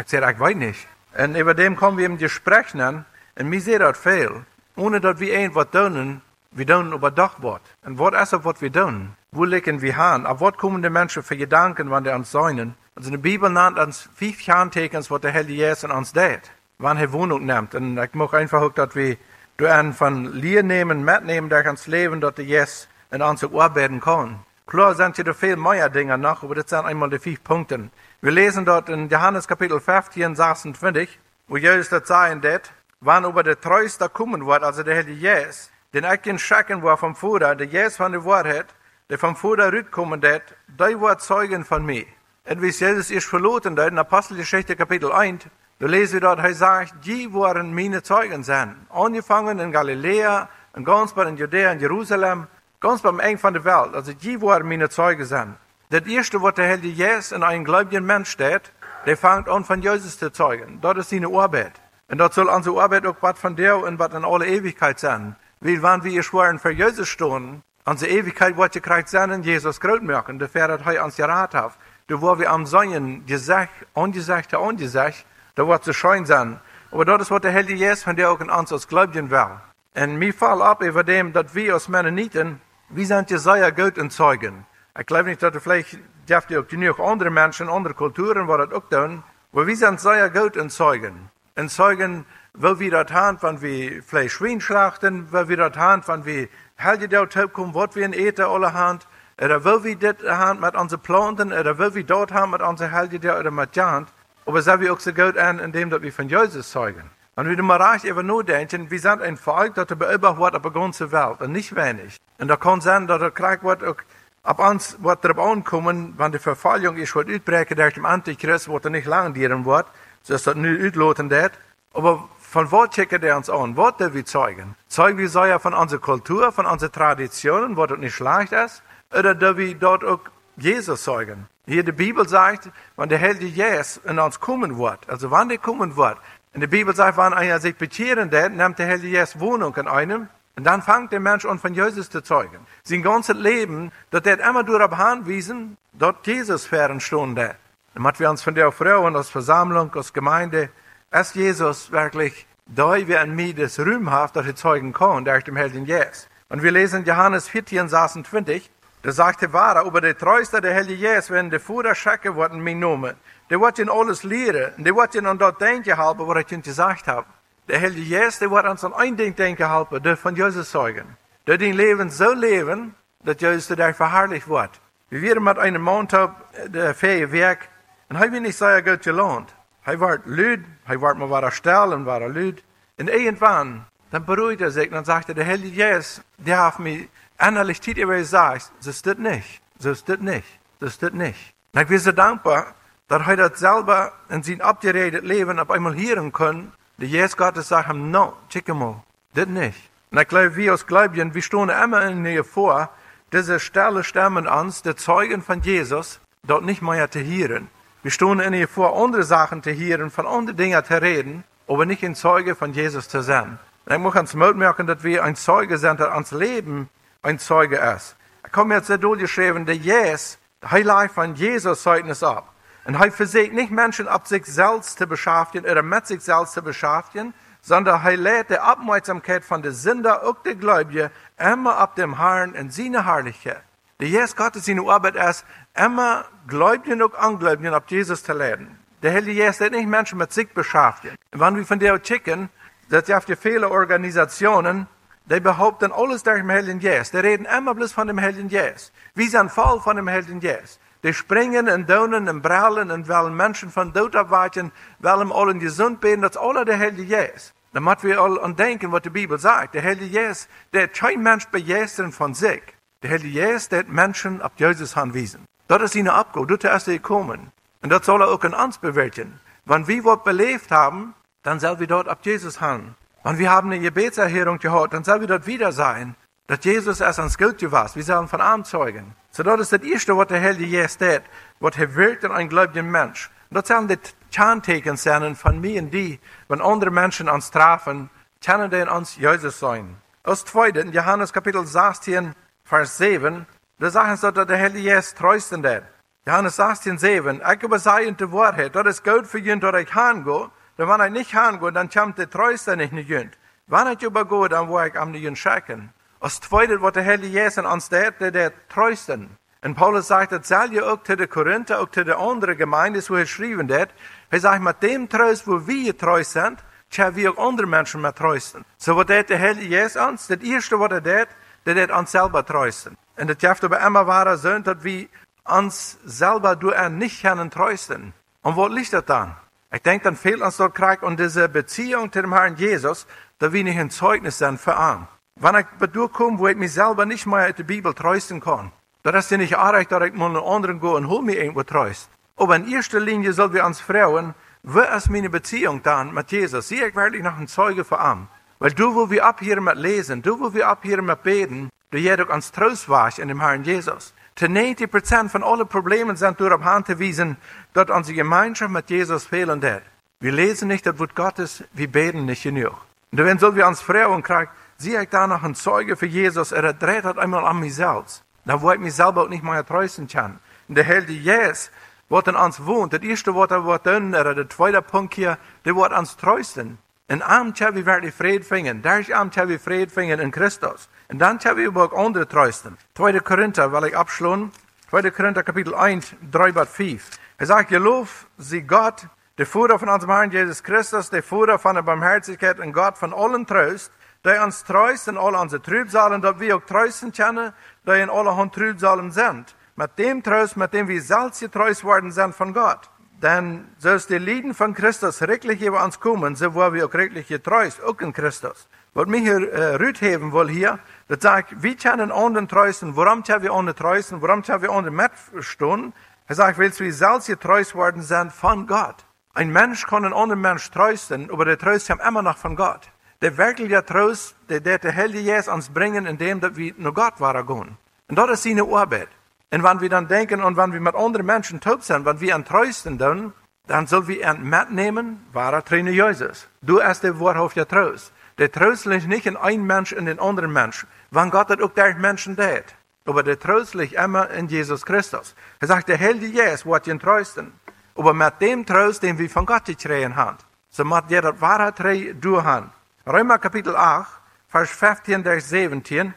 Ich 0.00 0.08
sage, 0.08 0.32
ich 0.32 0.40
weiß 0.40 0.56
nicht. 0.56 0.86
Und 1.18 1.36
über 1.36 1.54
dem 1.54 1.76
kommen 1.76 1.98
wir 1.98 2.06
im 2.06 2.18
Gespräch 2.18 2.74
an, 2.74 3.04
und 3.36 3.48
mir 3.48 3.60
sehe 3.60 3.78
das 3.78 3.98
viel. 3.98 4.44
Ohne 4.76 5.00
dass 5.00 5.18
wir 5.18 5.32
irgendwas 5.32 5.70
tun, 5.70 6.22
wir 6.54 6.66
tun 6.66 6.92
über 6.92 7.10
Dachwort. 7.10 7.62
Und 7.84 7.98
was 7.98 8.22
ist 8.22 8.32
das, 8.32 8.44
was 8.44 8.60
wir 8.60 8.72
tun? 8.72 9.14
Wo 9.32 9.44
liegen 9.44 9.82
wir 9.82 9.98
an? 9.98 10.24
Auf 10.24 10.40
was 10.40 10.54
kommen 10.54 10.82
die 10.82 10.90
Menschen 10.90 11.22
für 11.22 11.36
Gedanken, 11.36 11.90
wenn 11.90 12.04
die 12.04 12.10
uns 12.10 12.30
säunen? 12.30 12.74
Also 12.94 13.10
die 13.10 13.16
Bibel 13.16 13.50
nennt 13.50 13.78
uns 13.78 14.08
fünf 14.14 14.38
Kerntekens, 14.38 15.10
was 15.10 15.20
der 15.20 15.32
Herr 15.32 15.42
Jesus 15.42 15.90
uns 15.90 16.12
tät. 16.12 16.52
Wann 16.78 16.96
er 16.96 17.12
Wohnung 17.12 17.44
nimmt. 17.44 17.74
Und 17.74 17.98
ich 17.98 18.14
möchte 18.14 18.36
einfach 18.36 18.62
auch, 18.62 18.72
dass 18.72 18.94
wir 18.94 19.16
du 19.56 19.66
einen 19.66 19.92
von 19.92 20.32
Lier 20.32 20.62
nehmen, 20.62 21.04
mitnehmen, 21.04 21.48
der 21.48 21.66
ans 21.66 21.86
Leben, 21.86 22.20
dass 22.20 22.34
der 22.34 22.44
Jesus 22.44 22.88
in 23.10 23.22
uns 23.22 23.44
arbeiten 23.44 24.00
kann. 24.00 24.40
Klar 24.66 24.94
sind 24.94 25.16
hier 25.16 25.34
viel 25.34 25.56
mehr 25.56 25.88
Dinge 25.88 26.16
noch, 26.16 26.42
aber 26.42 26.54
das 26.54 26.70
sind 26.70 26.86
einmal 26.86 27.10
die 27.10 27.18
fünf 27.18 27.44
Punkte. 27.44 27.90
Wir 28.22 28.32
lesen 28.32 28.64
dort 28.64 28.88
in 28.88 29.08
Johannes 29.08 29.46
Kapitel 29.46 29.80
15, 29.80 30.34
26, 30.34 31.18
wo 31.48 31.56
Jesus 31.56 31.90
das 31.90 32.08
sagen 32.08 32.40
det, 32.40 32.72
wann 33.00 33.24
über 33.24 33.42
der 33.42 33.60
Treuster 33.60 34.08
kommen 34.08 34.46
wird, 34.46 34.62
also 34.62 34.82
der 34.82 34.94
Herr 34.94 35.08
Jesus, 35.08 35.70
den 35.94 36.82
war 36.82 36.96
vom 36.96 37.14
Vater, 37.14 37.54
der 37.54 37.66
Jesus 37.66 37.96
von 37.96 38.10
der 38.10 38.24
Wahrheit, 38.24 38.66
der 39.10 39.18
vom 39.18 39.36
Vater 39.36 39.72
rückkommen 39.72 40.20
det, 40.20 40.42
die 40.66 41.00
wird 41.00 41.22
Zeugen 41.22 41.64
von 41.64 41.86
mir. 41.86 42.06
Und 42.48 42.60
wie 42.60 42.70
Jesus 42.70 43.10
ist 43.10 43.26
verloren, 43.26 43.76
da 43.76 43.86
in 43.86 43.98
Apostelgeschichte 43.98 44.74
Kapitel 44.74 45.12
1, 45.12 45.44
da 45.78 45.86
lesen 45.86 46.14
wir 46.14 46.20
dort, 46.22 46.40
er 46.40 46.54
sagt, 46.54 46.94
die 47.06 47.32
waren 47.32 47.72
meine 47.72 48.02
Zeugen 48.02 48.42
sein. 48.42 48.86
Angefangen 48.90 49.60
in 49.60 49.70
Galiläa, 49.70 50.48
in 50.74 50.84
ganz 50.84 51.12
bei 51.12 51.28
in 51.28 51.36
Judäa, 51.36 51.70
in 51.70 51.78
Jerusalem, 51.80 52.48
ganz 52.80 53.00
beim 53.00 53.20
Eng 53.20 53.38
von 53.38 53.54
der 53.54 53.64
Welt. 53.64 53.94
Also 53.94 54.12
die 54.12 54.42
waren 54.42 54.66
meine 54.66 54.88
Zeugen 54.88 55.24
sein. 55.24 55.56
Das 55.90 56.06
erste, 56.06 56.42
was 56.42 56.54
der 56.54 56.66
Herr 56.66 56.78
Jesus 56.78 57.30
in 57.30 57.44
einem 57.44 57.64
gläubigen 57.64 58.04
Mensch 58.04 58.30
steht, 58.30 58.72
der 59.06 59.16
fängt 59.16 59.48
an 59.48 59.64
von 59.64 59.80
Jesus 59.80 60.18
zu 60.18 60.32
zeugen. 60.32 60.80
Dort 60.80 60.98
ist 60.98 61.10
seine 61.10 61.28
Arbeit. 61.28 61.72
Und 62.08 62.18
dort 62.18 62.34
soll 62.34 62.48
unsere 62.48 62.82
Arbeit 62.82 63.06
auch 63.06 63.16
was 63.20 63.38
von 63.38 63.54
der 63.54 63.78
und 63.78 63.98
was 63.98 64.12
in 64.12 64.24
alle 64.24 64.46
Ewigkeit 64.46 64.98
sein. 64.98 65.36
Weil 65.64 65.82
wenn 65.82 66.04
wir 66.04 66.22
schwören 66.22 66.58
für 66.58 66.72
Jesus 66.72 67.08
stehen, 67.08 67.62
unsere 67.86 68.10
Ewigkeit 68.10 68.54
wird 68.58 68.72
gekriegt 68.72 69.08
sein 69.08 69.30
in 69.30 69.42
Jesus 69.42 69.80
groß 69.80 70.02
merken, 70.02 70.38
der 70.38 70.50
fährt 70.50 70.84
heute 70.84 71.00
ans 71.00 71.18
Rat 71.18 71.56
auf. 71.56 71.78
Da 72.06 72.20
wo 72.20 72.38
wir 72.38 72.50
am 72.52 72.66
Säuen 72.66 73.24
gesagt, 73.24 73.70
angesagt, 73.94 74.54
angesagt, 74.54 75.24
da 75.54 75.66
wird 75.66 75.88
es 75.88 75.96
schein 75.96 76.26
sein. 76.26 76.60
Aber 76.90 77.06
dort 77.06 77.22
ist, 77.22 77.30
was 77.30 77.40
der 77.40 77.50
Herr 77.50 77.62
Jesus 77.62 78.02
von 78.02 78.14
der 78.14 78.30
auch 78.30 78.40
in 78.40 78.50
uns 78.50 78.74
als 78.74 78.86
Gläubigen 78.86 79.30
will. 79.30 79.46
Und 79.94 80.16
mir 80.18 80.34
fall 80.34 80.60
ab 80.60 80.82
über 80.82 81.02
dem, 81.02 81.32
dass 81.32 81.54
wir 81.54 81.72
als 81.72 81.88
Mennoniten, 81.88 82.60
wir 82.90 83.06
sind 83.06 83.30
ja 83.30 83.38
sehr 83.38 83.72
gut 83.72 83.96
in 83.96 84.10
Zeugen. 84.10 84.66
Ich 84.98 85.06
glaube 85.06 85.30
nicht, 85.30 85.42
dass 85.42 85.62
vielleicht 85.62 85.98
dürft 86.28 86.50
ihr 86.50 86.60
auch 86.60 86.68
genug 86.68 87.00
andere 87.00 87.30
Menschen, 87.30 87.70
andere 87.70 87.94
Kulturen, 87.94 88.48
wo 88.48 88.56
das 88.58 88.70
auch 88.70 88.86
tun, 88.90 89.22
aber 89.50 89.66
wir 89.66 89.76
sind 89.76 89.98
sehr 89.98 90.28
gut 90.28 90.56
in 90.56 90.68
Zeugen. 90.68 91.30
In 91.56 91.70
Zeugen, 91.70 92.26
weil 92.54 92.78
wir 92.78 92.90
das 92.90 93.12
haben, 93.12 93.38
wenn 93.42 93.60
wir 93.60 94.28
Schwein 94.28 94.60
schlachten, 94.60 95.26
weil 95.30 95.48
wir 95.48 95.56
das 95.56 95.76
haben, 95.76 96.02
wenn 96.06 96.24
wir 96.24 96.48
Helge 96.76 97.08
dort 97.08 97.52
kommen, 97.52 97.74
was 97.74 97.94
wir 97.94 98.06
in 98.06 98.12
Äther 98.12 98.48
alle 98.48 98.72
haben, 98.72 99.00
oder 99.42 99.64
will 99.64 99.84
wir 99.84 99.96
das 99.96 100.16
haben 100.28 100.60
mit 100.60 100.74
unseren 100.76 101.00
Planten, 101.00 101.52
oder 101.52 101.78
will 101.78 101.94
wir 101.94 102.04
dort 102.04 102.32
haben 102.32 102.52
mit 102.52 102.62
unseren 102.62 102.90
Helge 102.90 103.18
oder 103.38 103.50
mit 103.50 103.74
Jahn, 103.76 104.06
aber 104.46 104.62
sind 104.62 104.80
wir 104.80 104.92
auch 104.92 105.00
so 105.00 105.12
gut 105.12 105.36
an, 105.36 105.58
indem 105.58 105.90
wir 105.90 106.12
von 106.12 106.28
Jesus 106.28 106.70
zeugen. 106.70 107.10
Und 107.36 107.48
wenn 107.48 107.64
mal 107.64 107.82
recht 107.82 108.04
über 108.04 108.22
nur 108.22 108.44
denken, 108.44 108.90
wir 108.90 109.00
sind 109.00 109.20
ein 109.20 109.36
Volk, 109.36 109.74
das 109.74 109.86
beobachtet 109.86 110.38
wird 110.40 110.54
auf 110.54 110.62
der 110.62 110.70
ganzen 110.70 111.10
Welt, 111.10 111.40
und 111.40 111.52
nicht 111.52 111.74
wenig. 111.74 112.16
Und 112.38 112.48
da 112.48 112.56
kann 112.56 112.80
sein, 112.80 113.08
dass 113.08 113.20
er 113.20 113.30
kriegt 113.30 113.64
wird 113.64 113.82
auch 113.82 113.96
Ab 114.44 114.58
uns 114.58 115.02
wird 115.02 115.24
darauf 115.24 115.38
ankommen, 115.38 116.12
wenn 116.18 116.30
die 116.30 116.38
Verfallung 116.38 116.98
ist, 116.98 117.14
wird 117.14 117.30
uitbreken 117.30 117.78
durch 117.78 117.94
den 117.94 118.04
Antichrist, 118.04 118.68
wird 118.68 118.84
er 118.84 118.90
nicht 118.90 119.06
lang 119.06 119.32
dienen 119.32 119.64
wird, 119.64 119.86
so 120.22 120.34
ist 120.34 120.46
das 120.46 120.54
nicht 120.54 120.82
uitloten 120.82 121.30
det. 121.30 121.52
Aber 121.94 122.28
von 122.54 122.70
wo 122.70 122.86
checken 122.86 123.20
der 123.20 123.36
uns 123.36 123.50
an? 123.50 123.76
Was 123.76 123.96
der 123.96 124.14
wir 124.14 124.24
zeugen? 124.24 124.76
Zeugen 124.86 125.18
wir 125.18 125.28
so 125.28 125.44
ja 125.44 125.58
von 125.58 125.74
unserer 125.74 126.00
Kultur, 126.00 126.52
von 126.52 126.66
unseren 126.66 126.92
Traditionen, 126.92 127.76
wo 127.76 127.84
das 127.84 127.98
nicht 127.98 128.14
schlecht 128.14 128.52
ist? 128.52 128.80
Oder 129.12 129.34
der 129.34 129.56
wir 129.56 129.74
dort 129.74 130.04
auch 130.04 130.20
Jesus 130.56 131.02
zeugen? 131.02 131.48
Hier 131.66 131.82
die 131.82 131.90
Bibel 131.90 132.28
sagt, 132.28 132.70
wenn 132.96 133.08
der 133.08 133.18
Herr 133.18 133.34
Jesus 133.34 134.00
in 134.04 134.20
uns 134.20 134.38
kommen 134.38 134.78
wird, 134.78 135.00
also 135.08 135.32
wann 135.32 135.48
der 135.48 135.58
kommen 135.58 135.96
wird, 135.96 136.18
in 136.52 136.60
der 136.60 136.68
Bibel 136.68 136.94
sagt, 136.94 137.18
wenn 137.18 137.32
einer 137.32 137.58
sich 137.58 137.74
bekehren 137.74 138.30
wird, 138.30 138.52
nimmt 138.52 138.78
der 138.78 138.86
Herr 138.86 138.98
Jesus 138.98 139.40
Wohnung 139.40 139.74
in 139.74 139.88
einem, 139.88 140.28
und 140.54 140.62
dann 140.62 140.80
fängt 140.80 141.10
der 141.10 141.18
Mensch 141.18 141.44
an, 141.44 141.58
von 141.58 141.74
Jesus 141.74 142.08
zu 142.08 142.20
zeugen. 142.20 142.60
Sein 142.84 143.02
ganzes 143.02 143.36
Leben, 143.36 143.90
dass 144.12 144.24
er 144.26 144.38
immer 144.48 144.62
durch 144.62 144.80
anwiesen, 144.92 145.76
dort 145.92 146.24
Jesus 146.24 146.66
fernstünde. 146.66 147.56
Dann 147.94 148.06
hat 148.06 148.20
wir 148.20 148.30
uns 148.30 148.44
von 148.44 148.54
der 148.54 148.70
Frau 148.70 149.06
und 149.06 149.16
aus 149.16 149.28
Versammlung, 149.28 149.92
aus 149.94 150.12
Gemeinde, 150.12 150.70
ist 151.20 151.36
Jesus 151.36 151.92
wirklich 151.92 152.46
da, 152.66 152.94
wie 153.06 153.16
an 153.16 153.36
mir 153.36 153.54
das 153.54 153.78
rühmhaft, 153.78 154.34
dass 154.34 154.46
er 154.46 154.56
zeugen 154.56 154.92
kann, 154.92 155.24
der 155.24 155.40
dem 155.40 155.56
Helden 155.56 155.86
Jesus. 155.86 156.28
Und 156.48 156.62
wir 156.62 156.72
lesen 156.72 157.04
Johannes 157.04 157.48
14, 157.48 157.88
26, 157.88 158.70
da 159.02 159.12
sagte 159.12 159.52
Wara, 159.52 159.84
über 159.84 160.00
der 160.00 160.18
Treuster 160.18 160.60
der 160.60 160.74
Helden 160.74 160.98
Jesus, 160.98 161.30
wenn 161.30 161.50
der 161.50 161.60
Fuhrer 161.60 161.94
schacke 161.94 162.34
worden 162.34 162.60
mir 162.60 162.74
nomen, 162.74 163.14
der 163.48 163.60
wird 163.60 163.78
ihn 163.78 163.90
alles 163.90 164.24
lehren, 164.24 164.72
der 164.78 164.96
wird 164.96 165.14
ihn 165.14 165.26
an 165.26 165.38
dort 165.38 165.60
denken 165.60 165.96
halten, 165.96 166.26
was 166.26 166.44
ich 166.44 166.52
ihm 166.52 166.62
gesagt 166.62 167.06
habe. 167.06 167.26
Der 167.68 167.78
Herr 167.78 167.90
Jesus, 167.90 168.40
der 168.40 168.50
wird 168.50 168.66
uns 168.66 168.84
an 168.84 168.92
ein 168.92 169.16
Ding 169.16 169.36
denken 169.36 169.72
helfen, 169.72 170.02
der 170.02 170.16
von 170.16 170.34
Jesus 170.34 170.70
zeugen. 170.70 171.16
Der 171.46 171.58
den 171.58 171.76
Leben 171.76 172.10
so 172.10 172.32
leben, 172.32 172.94
dass 173.22 173.40
Jesus 173.40 173.68
der 173.68 173.94
verherrlicht 173.94 174.48
wird. 174.48 174.80
Wir 175.10 175.22
werden 175.22 175.44
mit 175.44 175.58
einem 175.58 175.82
Montag 175.82 176.34
der 176.66 176.94
Fähige 176.94 177.30
Werk, 177.30 177.68
und 178.08 178.16
er 178.16 178.32
wird 178.32 178.42
nicht 178.42 178.58
sehr 178.58 178.82
gut 178.82 179.02
gelohnt. 179.02 179.54
Wird 179.84 180.26
lüd, 180.26 180.64
er 180.86 181.00
wird 181.00 181.18
mal 181.18 181.30
war 181.30 181.50
still 181.50 181.92
und 181.92 182.06
war 182.06 182.26
lüd. 182.28 182.62
Und 182.98 183.10
irgendwann, 183.10 183.86
dann 184.10 184.24
beruhigt 184.24 184.60
er 184.60 184.70
sich, 184.70 184.88
und 184.88 184.94
dann 184.94 185.04
sagt 185.04 185.28
er, 185.28 185.34
der 185.34 185.44
Herr 185.44 185.56
Jesus, 185.56 186.22
der 186.38 186.64
hat 186.64 186.78
mir 186.78 187.08
innerlich 187.40 187.80
tief 187.80 187.96
über 187.96 188.16
gesagt, 188.16 188.70
so 188.80 188.90
ist 188.90 189.06
das 189.06 189.18
nicht, 189.18 189.60
so 189.78 189.90
ist 189.90 190.08
das 190.08 190.20
nicht, 190.20 190.46
so 190.80 190.86
ist 190.86 191.02
das 191.02 191.12
nicht. 191.12 191.54
Und 191.72 191.82
ich 191.82 191.88
bin 191.88 191.98
so 191.98 192.12
dankbar, 192.12 192.74
dass 193.08 193.26
er 193.26 193.36
das 193.36 193.58
selber 193.58 194.12
in 194.28 194.42
sein 194.42 194.60
abgeredet 194.60 195.24
Leben 195.24 195.58
auf 195.58 195.70
einmal 195.70 195.96
hören 195.96 196.32
kann, 196.32 196.72
der 196.98 197.08
Jesus 197.08 197.36
Gottes 197.36 197.68
sagt 197.68 197.90
ihm, 197.90 198.10
no, 198.10 198.34
check 198.48 198.68
mal, 198.68 199.02
das 199.34 199.46
nicht. 199.46 199.90
Und 200.10 200.20
ich 200.20 200.28
glaube, 200.28 200.54
wir 200.54 200.72
als 200.72 200.86
Gläubigen, 200.86 201.34
wir 201.34 201.42
stehen 201.42 201.68
immer 201.68 202.06
in 202.06 202.22
der 202.22 202.44
vor, 202.44 202.90
diese 203.32 203.58
Stelle 203.58 204.04
stammen 204.04 204.46
uns, 204.46 204.82
der 204.82 204.96
Zeugen 204.96 205.42
von 205.42 205.60
Jesus, 205.60 206.20
dort 206.46 206.64
nicht 206.64 206.82
mehr 206.82 207.10
zu 207.10 207.18
hören. 207.18 207.68
Wir 208.04 208.10
stehen 208.10 208.38
in 208.38 208.52
der 208.52 208.68
vor, 208.68 209.02
andere 209.02 209.22
Sachen 209.22 209.62
zu 209.62 209.72
hören, 209.72 210.10
von 210.10 210.26
anderen 210.26 210.58
Dingen 210.58 210.84
zu 210.84 211.00
reden, 211.00 211.42
aber 211.66 211.86
nicht 211.86 212.04
ein 212.04 212.14
Zeuge 212.14 212.54
von 212.54 212.74
Jesus 212.74 213.08
zu 213.08 213.22
sein. 213.22 213.58
Ich 213.88 213.96
muss 213.96 214.14
uns 214.14 214.34
merken, 214.34 214.86
dass 214.86 215.02
wir 215.02 215.24
ein 215.24 215.36
Zeuge 215.36 215.78
sind, 215.78 216.00
dass 216.00 216.14
uns 216.14 216.30
Leben 216.30 216.90
ein 217.22 217.38
Zeuge 217.38 217.78
ist. 217.78 218.14
Ich 218.44 218.52
komme 218.52 218.74
jetzt 218.74 218.88
so 218.88 218.98
durchgeschrieben, 218.98 219.64
der 219.64 219.76
Jesus, 219.76 220.36
Hij 220.70 220.82
leidt 220.82 221.12
von 221.12 221.34
Jesus 221.34 221.82
Zeugnis 221.82 222.22
ab. 222.22 222.52
Und 222.84 222.94
er 222.94 223.10
versucht 223.10 223.54
nicht 223.54 223.70
Menschen 223.70 224.06
ab 224.06 224.28
sich 224.28 224.44
selbst 224.44 224.98
zu 224.98 225.06
beschäftigen 225.06 225.64
oder 225.64 225.82
mit 225.82 226.06
sich 226.06 226.20
selbst 226.20 226.52
zu 226.52 226.60
beschäftigen, 226.60 227.32
sondern 227.62 228.04
er 228.04 228.18
lädt 228.18 228.50
die 228.50 228.58
Aufmerksamkeit 228.58 229.46
von 229.46 229.62
der 229.62 229.72
Sünder 229.72 230.28
und 230.28 230.36
der 230.44 230.56
Gläubigen 230.56 231.08
immer 231.38 231.78
ab 231.78 231.96
dem 231.96 232.18
Herrn 232.18 232.54
in 232.54 232.68
seine 232.70 233.06
Herrlichkeit. 233.06 233.62
Der 234.04 234.10
Jesus 234.10 234.36
Gottes 234.36 234.66
seine 234.66 234.82
Arbeit 234.82 235.16
ist, 235.16 235.46
immer 235.74 236.26
Gläubigen 236.46 237.02
und 237.02 237.14
Angläubigen 237.14 237.72
ab 237.72 237.84
Jesus 237.88 238.22
zu 238.22 238.34
leiten. 238.34 238.78
Der 239.02 239.14
Heilige 239.14 239.44
Jesus 239.44 239.60
hat 239.60 239.72
nicht 239.72 239.88
Menschen 239.88 240.18
mit 240.18 240.30
sich 240.30 240.52
beschäftigt. 240.52 241.16
Und 241.32 241.40
wenn 241.40 241.56
wir 241.56 241.64
von 241.64 241.78
der 241.78 242.02
checken, 242.02 242.50
dass 242.90 243.08
ja 243.08 243.18
viele 243.20 243.70
Organisationen, 243.70 244.88
die 245.24 245.40
behaupten 245.40 245.90
alles 245.90 246.22
durch 246.22 246.36
den 246.36 246.50
Heiligen 246.50 246.80
Jesus. 246.80 247.12
Die 247.12 247.16
reden 247.16 247.46
immer 247.46 247.74
bloß 247.74 247.92
von 247.92 248.06
dem 248.06 248.20
Heiligen 248.20 248.50
Jesus. 248.50 248.92
Wie 249.14 249.26
sind 249.26 249.50
voll 249.50 249.80
von 249.80 249.96
dem 249.96 250.10
Heiligen 250.10 250.38
Jesus. 250.42 250.78
Die 251.02 251.14
springen 251.14 251.70
und 251.70 251.88
donen 251.88 252.28
und 252.28 252.42
brallen 252.42 252.90
und 252.90 253.08
wollen 253.08 253.34
Menschen 253.34 253.70
von 253.70 253.94
Tod 253.94 254.14
abweichen, 254.16 254.70
wollen 254.98 255.32
allen 255.32 255.60
gesund 255.60 256.02
werden, 256.02 256.20
das 256.20 256.32
ist 256.32 256.42
alle 256.42 256.66
der 256.66 256.78
Heilige 256.78 257.22
Jesus. 257.22 257.54
Da 257.72 257.80
müssen 257.80 258.02
wir 258.02 258.20
alle 258.20 258.52
denken, 258.52 258.92
was 258.92 259.00
die 259.00 259.08
Bibel 259.08 259.38
sagt. 259.38 259.74
Der 259.74 259.82
Heilige 259.82 260.20
Jesus, 260.20 260.46
der 260.74 260.88
kein 260.88 261.22
Mensch 261.22 261.46
begeistern 261.46 262.12
von 262.12 262.34
sich. 262.34 262.60
Der 263.02 263.10
Heilige 263.10 263.40
Jesus, 263.40 263.68
der 263.68 263.80
hat 263.80 263.88
Menschen 263.88 264.40
auf 264.42 264.52
Jesus 264.56 264.96
anwiesen. 264.96 265.46
Das 265.68 265.82
ist 265.82 265.94
ihnen 265.94 266.08
abgeht, 266.08 266.64
das 266.64 266.82
ist 266.82 266.88
er 266.88 266.94
gekommen. 266.94 267.52
Und 267.82 267.90
das 267.90 268.06
soll 268.06 268.22
er 268.22 268.28
auch 268.28 268.42
in 268.44 268.54
uns 268.54 268.78
bewirken. 268.78 269.40
Wenn 269.66 269.86
wir 269.86 270.04
was 270.04 270.22
belebt 270.24 270.70
haben, 270.70 271.14
dann 271.42 271.60
soll 271.60 271.80
wir 271.80 271.86
dort 271.86 272.08
ab 272.08 272.20
Jesus 272.22 272.60
handeln. 272.60 272.94
Wenn 273.22 273.38
wir 273.38 273.50
haben 273.50 273.70
eine 273.70 273.80
Gebetserhörung 273.80 274.58
gehört, 274.58 274.92
dann 274.92 275.04
soll 275.04 275.20
wir 275.20 275.28
dort 275.28 275.46
wieder 275.46 275.72
sein, 275.72 276.14
dass 276.46 276.62
Jesus 276.62 277.00
erst 277.00 277.18
ans 277.18 277.38
Geld 277.38 277.70
was. 277.72 277.96
Wir 277.96 278.02
sollen 278.02 278.28
von 278.28 278.40
Arm 278.40 278.64
zeugen. 278.64 279.14
So 279.30 279.42
das 279.42 279.60
ist 279.60 279.72
das 279.72 279.82
Erste, 279.82 280.16
was 280.16 280.28
der 280.28 280.40
Heilige 280.40 280.66
Jesus 280.66 280.98
tut, 280.98 281.22
was 281.60 281.76
er 281.78 281.94
wirkt 281.94 282.24
in 282.24 282.32
einem 282.32 282.48
gläubigen 282.48 282.90
Mensch. 282.90 283.30
Und 283.50 283.56
das 283.56 283.68
sollen 283.68 283.88
die 283.88 283.98
Kerntecken 284.30 284.96
sein 284.96 285.36
von 285.36 285.60
mir 285.60 285.80
und 285.80 285.90
die, 285.90 286.20
wenn 286.48 286.60
andere 286.60 286.90
Menschen 286.90 287.28
uns 287.28 287.50
treffen, 287.50 288.10
können 288.44 288.70
die 288.70 288.82
uns 288.82 289.16
Jesus 289.16 289.58
sein. 289.58 289.96
Zweite, 290.24 290.80
in 290.80 290.92
Johannes 290.92 291.32
Kapitel 291.32 291.66
16, 291.66 292.34
Vers 292.66 292.96
7, 292.96 293.46
da 293.78 293.90
sagen 293.90 294.16
sie, 294.16 294.32
der 294.32 294.58
Heilige 294.58 294.88
Jesus 294.88 295.14
trösten 295.14 295.62
wird. 295.62 295.84
Johannes 296.26 296.56
16, 296.56 296.96
7. 296.96 297.36
Ich 297.36 297.64
aber 297.64 297.78
sei 297.78 298.04
in 298.04 298.16
der 298.16 298.32
Wahrheit, 298.32 298.74
das 298.74 298.86
ist 298.86 299.04
gut 299.04 299.26
für 299.26 299.38
ihn, 299.38 299.60
dass 299.60 299.74
ich 299.74 299.92
hingehe. 299.92 300.50
Denn 300.78 300.88
wenn 300.88 301.00
ich 301.02 301.12
nicht 301.12 301.38
hingehe, 301.38 301.72
dann 301.72 301.90
kommt 301.90 302.16
der 302.16 302.30
Tröster 302.30 302.74
nicht 302.74 302.94
nicht 302.94 303.10
jünd. 303.10 303.36
Wenn 303.66 303.88
ich 303.88 304.02
übergehe, 304.02 304.48
dann 304.48 304.70
will 304.70 304.86
ich 304.86 304.98
am 304.98 305.10
nicht 305.10 305.36
schicken. 305.36 305.92
Als 306.20 306.40
zweites, 306.40 306.80
was 306.80 306.94
der 306.94 307.04
Heilige 307.04 307.38
Jesus 307.38 307.66
uns 307.66 307.90
der, 307.90 308.12
der, 308.12 308.30
der 308.30 308.68
trösten. 308.70 309.36
Und 309.62 309.74
Paulus 309.74 310.08
sagt, 310.08 310.32
das 310.32 310.48
soll 310.48 310.72
ja 310.72 310.84
auch 310.84 311.02
zu 311.02 311.16
den 311.16 311.28
Korinther, 311.28 311.80
auch 311.80 311.90
zu 311.90 312.02
den 312.02 312.14
anderen 312.14 312.56
Gemeinden, 312.56 313.02
wo 313.08 313.14
er 313.16 313.22
geschrieben 313.24 313.70
hat. 313.70 313.90
Er 314.30 314.40
sagt, 314.40 314.62
mit 314.62 314.82
dem 314.82 315.06
Trost, 315.06 315.46
wo 315.46 315.66
wir 315.66 315.98
treu 315.98 316.24
sind, 316.24 316.64
können 316.90 317.16
wir 317.16 317.30
auch 317.32 317.48
andere 317.48 317.66
Menschen 317.66 318.00
mit 318.00 318.16
trösten. 318.16 318.64
So, 318.78 318.96
was 318.96 319.04
der 319.04 319.38
Heilige 319.38 319.66
Jesus 319.66 319.96
uns, 319.96 320.28
das 320.28 320.38
erste, 320.38 320.80
was 320.80 320.92
er 320.92 321.02
tut, 321.04 321.28
der 321.66 321.76
wird 321.76 321.90
uns 321.90 322.12
selber 322.12 322.44
trösten. 322.44 322.96
Und 323.16 323.30
das 323.30 323.38
hilft 323.40 323.64
aber 323.64 323.80
immer 323.80 324.06
wahrer 324.06 324.36
sein, 324.36 324.64
dass 324.64 324.82
wir 324.82 325.08
uns 325.44 325.98
selber 326.04 326.56
durch 326.56 326.74
er 326.74 326.88
nicht 326.88 327.22
können 327.22 327.50
trösten. 327.50 328.12
Und 328.42 328.56
wo 328.56 328.66
liegt 328.66 328.92
das 328.92 329.04
dann? 329.04 329.36
Ich 329.72 329.82
denke, 329.82 330.04
dann 330.04 330.16
fehlt 330.16 330.40
uns 330.40 330.56
dort 330.56 330.74
Krieg 330.74 331.02
und 331.02 331.18
diese 331.18 331.48
Beziehung 331.48 332.12
zu 332.12 332.22
dem 332.22 332.32
Herrn 332.32 332.56
Jesus, 332.56 333.06
da 333.38 333.52
wir 333.52 333.64
nicht 333.64 333.78
ein 333.78 333.90
Zeugnis 333.90 334.38
sind 334.38 334.60
für 334.60 334.72
ihn. 334.72 335.08
Wenn 335.36 335.56
ich 335.56 335.90
durchkomme, 335.90 336.38
wo 336.38 336.46
ich 336.46 336.56
mich 336.56 336.72
selber 336.72 337.06
nicht 337.06 337.26
mehr 337.26 337.48
in 337.48 337.56
der 337.56 337.64
Bibel 337.64 337.92
trösten 337.92 338.40
kann, 338.40 338.70
dann 339.02 339.16
ist 339.16 339.30
ja 339.30 339.36
nicht 339.36 339.52
erreicht, 339.52 339.90
dass 339.90 340.04
ich 340.04 340.14
mal 340.14 340.26
einen 340.26 340.36
anderen 340.36 340.80
gehe 340.80 340.90
und 340.90 341.08
hol 341.08 341.22
mir 341.22 341.38
irgendwo 341.38 341.62
Trost. 341.62 342.08
Aber 342.36 342.56
in 342.56 342.70
erster 342.70 343.00
Linie 343.00 343.32
sollen 343.32 343.52
wir 343.52 343.64
uns 343.64 343.80
fragen, 343.80 344.34
wo 344.62 344.80
ist 344.80 345.10
meine 345.10 345.28
Beziehung 345.28 345.82
dann 345.82 346.14
mit 346.14 346.32
Jesus? 346.32 346.68
Sehe 346.68 346.88
ich 346.88 346.94
wirklich 346.94 347.22
noch 347.22 347.36
ein 347.36 347.48
Zeuge 347.48 347.84
für 347.84 347.96
ihn? 347.96 348.28
Weil 348.64 348.72
du, 348.72 348.94
wo 348.94 349.10
wir 349.10 349.26
ab 349.26 349.40
hier 349.40 349.60
mit 349.60 349.76
lesen, 349.76 350.22
du, 350.22 350.40
wo 350.40 350.54
wir 350.54 350.66
ab 350.68 350.78
hier 350.84 351.02
mit 351.02 351.22
beten, 351.22 351.68
du 351.90 351.98
jedoch 351.98 352.30
uns 352.30 352.50
Trost 352.50 352.88
warst 352.88 353.18
in 353.18 353.28
dem 353.28 353.42
Herrn 353.42 353.62
Jesus. 353.62 354.14
Zu 354.36 354.48
90 354.48 354.90
Prozent 354.90 355.30
von 355.30 355.42
allen 355.42 355.68
Problemen 355.68 356.16
sind 356.16 356.40
durch 356.40 356.58
Hand 356.62 356.86
gewiesen, 356.86 357.36
dass 357.74 357.90
unsere 357.90 358.16
Gemeinschaft 358.16 358.72
mit 358.72 358.88
Jesus 358.88 359.26
fehlen 359.26 359.60
wird. 359.60 359.82
Wir 360.18 360.32
lesen 360.32 360.68
nicht 360.68 360.86
das 360.86 360.98
Wort 360.98 361.14
Gottes, 361.14 361.62
wir 361.74 361.92
beten 361.92 362.24
nicht 362.24 362.44
genug. 362.44 362.72
Und 363.12 363.18
dann 363.18 363.38
sollen 363.38 363.56
wir 363.56 363.66
uns 363.66 363.82
fragen, 363.82 364.22
kriegen, 364.22 364.50
sehe 364.78 365.02
ich 365.02 365.10
da 365.10 365.26
noch 365.26 365.42
einen 365.42 365.54
Zeuge 365.54 365.94
für 365.94 366.06
Jesus, 366.06 366.50
er 366.50 366.72
dreht 366.72 367.04
das 367.04 367.18
einmal 367.18 367.44
an 367.44 367.60
mich 367.60 367.74
selbst. 367.74 368.24
Dann 368.46 368.62
wo 368.62 368.72
ich 368.72 368.80
mich 368.80 368.94
selber 368.94 369.24
auch 369.24 369.28
nicht 369.28 369.44
mehr 369.44 369.66
trösten 369.66 370.08
kann. 370.08 370.38
Und 370.68 370.78
der 370.78 370.86
Heilige 370.86 371.12
Jesus, 371.12 371.70
was 372.08 372.26
in 372.28 372.34
uns 372.34 372.64
wohnt, 372.64 372.94
das 372.94 373.02
erste 373.02 373.34
Wort, 373.34 373.50
er 373.50 373.66
wird 373.66 373.86
oder 373.86 374.34
der 374.34 374.48
zweite 374.48 374.80
Punkt 374.80 375.12
hier, 375.12 375.36
der 375.66 375.76
wird 375.76 375.92
uns 375.92 376.16
trösten. 376.16 376.78
Einem 377.06 377.22
haben 377.28 377.54
wir 377.58 377.84
wirklich 377.84 378.14
Frieden 378.14 378.44
finden. 378.44 378.80
Durch 378.80 379.14
einem 379.14 379.30
haben 379.30 379.48
wir 379.48 379.60
Frieden 379.60 379.90
finden 379.90 380.20
in 380.20 380.30
Christus. 380.30 380.88
Und 381.08 381.18
dann 381.18 381.38
haben 381.38 381.58
wir 381.58 381.76
auch 381.76 381.92
andere 381.92 382.26
trösten. 382.26 382.78
2. 382.94 383.20
Korinther, 383.20 383.70
weil 383.72 383.88
ich 383.88 383.96
abschließen. 383.96 384.50
2. 384.88 385.10
Korinther 385.10 385.42
Kapitel 385.42 385.74
1, 385.74 386.14
3 386.30 386.52
bis 386.52 386.68
5. 386.70 387.10
Er 387.36 387.46
sagt, 387.46 387.68
geloof 387.68 388.26
sie 388.38 388.62
Gott, 388.62 389.06
der 389.36 389.44
Führer 389.44 389.78
von 389.78 389.90
unserem 389.90 390.14
Herrn 390.14 390.30
Jesus 390.30 390.62
Christus, 390.62 391.10
der 391.10 391.22
Führer 391.22 391.58
von 391.58 391.74
der 391.74 391.82
Barmherzigkeit 391.82 392.58
und 392.58 392.72
Gott 392.72 392.96
von 392.96 393.12
allen 393.12 393.46
Trost, 393.46 393.92
der 394.24 394.42
uns 394.42 394.64
treust 394.64 395.08
in 395.08 395.18
all 395.18 395.34
unsere 395.34 395.60
Trübsalen, 395.60 396.22
dass 396.22 396.40
wir 396.40 396.56
auch 396.56 396.64
trösten 396.64 397.12
können, 397.12 397.52
die 397.86 398.00
in 398.00 398.08
alle 398.08 398.34
Hand 398.34 398.54
Trübsalen 398.54 399.10
sind. 399.10 399.54
Mit 399.76 399.98
dem 399.98 400.22
Trost, 400.22 400.56
mit 400.56 400.72
dem 400.72 400.88
wir 400.88 401.02
selbst 401.02 401.40
getreust 401.40 401.84
worden 401.84 402.12
sind 402.12 402.34
von 402.34 402.54
Gott. 402.54 402.88
Denn 403.22 403.66
so 403.78 403.90
ist 403.90 404.10
die 404.10 404.18
Lieden 404.18 404.54
von 404.54 404.74
Christus 404.74 405.22
rechtlich 405.22 405.62
über 405.62 405.84
uns 405.84 406.00
kommen, 406.00 406.36
so 406.36 406.54
wollen 406.54 406.74
wir 406.74 406.86
auch 406.86 406.94
rechtlich 406.94 407.28
getreust, 407.28 407.82
auch 407.82 407.98
in 408.00 408.12
Christus. 408.12 408.68
Was 408.92 409.06
mich 409.06 409.22
hier 409.22 409.52
äh, 409.52 409.76
rütheben 409.76 410.32
will 410.32 410.48
hier, 410.48 410.78
das 411.08 411.20
sagt, 411.20 411.62
wie 411.62 411.74
können 411.74 412.12
anderen 412.12 412.48
treusten, 412.48 412.96
warum 412.96 413.22
können 413.22 413.42
wir 413.42 413.52
anderen 413.52 413.76
treusten, 413.76 414.22
warum 414.22 414.42
können 414.42 414.62
wir 414.62 414.70
anderen 414.70 414.96
mitstehen? 414.96 415.92
Er 416.26 416.34
sagt, 416.34 416.58
weil 416.58 416.78
wir 416.78 416.92
selbst 416.92 417.26
getreust 417.26 417.74
worden 417.74 418.02
sind 418.02 418.32
von 418.32 418.66
Gott. 418.66 419.04
Ein 419.34 419.50
Mensch 419.50 419.84
kann 419.86 420.04
einen 420.04 420.14
anderen 420.14 420.40
Mensch 420.40 420.70
trösten, 420.70 421.28
aber 421.30 421.44
der 421.44 421.58
Trost 421.58 421.88
kommt 421.88 422.02
immer 422.02 422.22
noch 422.22 422.38
von 422.38 422.54
Gott. 422.54 422.88
Der 423.20 423.36
wirkliche 423.36 423.84
Trost, 423.84 424.36
der, 424.48 424.60
der 424.60 424.78
der 424.78 424.94
Heilige 424.94 425.32
Jesus 425.32 425.48
uns 425.48 425.68
bringen, 425.70 426.06
indem 426.06 426.40
wir 426.40 426.74
nur 426.76 426.94
Gott 426.94 427.20
waren 427.20 427.44
gehen. 427.44 427.76
Und 428.08 428.16
das 428.16 428.30
ist 428.30 428.42
seine 428.44 428.62
Arbeit. 428.62 429.08
Und 429.50 429.62
wenn 429.62 429.80
wir 429.80 429.88
dann 429.88 430.08
denken 430.08 430.42
und 430.42 430.56
wenn 430.56 430.72
wir 430.72 430.80
mit 430.80 430.94
anderen 430.94 431.26
Menschen 431.26 431.60
taub 431.60 431.82
sind, 431.82 432.04
wenn 432.04 432.20
wir 432.20 432.34
an 432.34 432.44
trösten 432.44 432.98
dann, 432.98 433.32
dann 433.66 433.86
soll 433.86 434.08
wir 434.08 434.34
mitnehmen, 434.34 435.24
wahrer 435.32 435.64
Trainer 435.64 435.90
Jesus. 435.90 436.48
Du 436.60 436.82
hast 436.82 437.02
der 437.02 437.18
Wort 437.18 437.56
der 437.56 437.66
Trost. 437.66 438.12
Der 438.38 438.50
Trost 438.50 438.84
liegt 438.84 439.06
nicht 439.06 439.26
in 439.26 439.36
ein 439.36 439.64
Mensch 439.64 439.92
in 439.92 440.06
den 440.06 440.18
anderen 440.18 440.52
Mensch. 440.52 440.86
Wann 441.10 441.30
Gott 441.30 441.48
hat 441.48 441.62
auch 441.62 441.72
der 441.72 441.94
Menschen 441.96 442.36
tät. 442.36 442.74
Aber 443.06 443.22
der 443.22 443.38
Trost 443.38 443.74
liegt 443.74 443.94
immer 443.94 444.28
in 444.30 444.48
Jesus 444.48 444.84
Christus. 444.84 445.34
Er 445.60 445.68
sagt, 445.68 445.88
der 445.88 445.98
Heilige 445.98 446.26
Jesus 446.26 446.66
wird 446.66 446.86
ihn 446.86 446.98
trösten. 446.98 447.52
Aber 447.94 448.12
mit 448.12 448.40
dem 448.40 448.66
Trost, 448.66 449.02
den 449.02 449.18
wir 449.18 449.30
von 449.30 449.46
Gott 449.46 449.66
gekriegt 449.66 450.16
haben, 450.16 450.38
so 450.68 450.84
muss 450.84 451.02
jeder 451.08 451.40
Wahrheit 451.40 451.78
durchhaben. 452.20 452.70
Römer 453.06 453.38
Kapitel 453.38 453.76
8, 453.76 454.08
Vers 454.48 454.70
15 454.70 455.22
bis 455.22 455.48
17. 455.50 456.14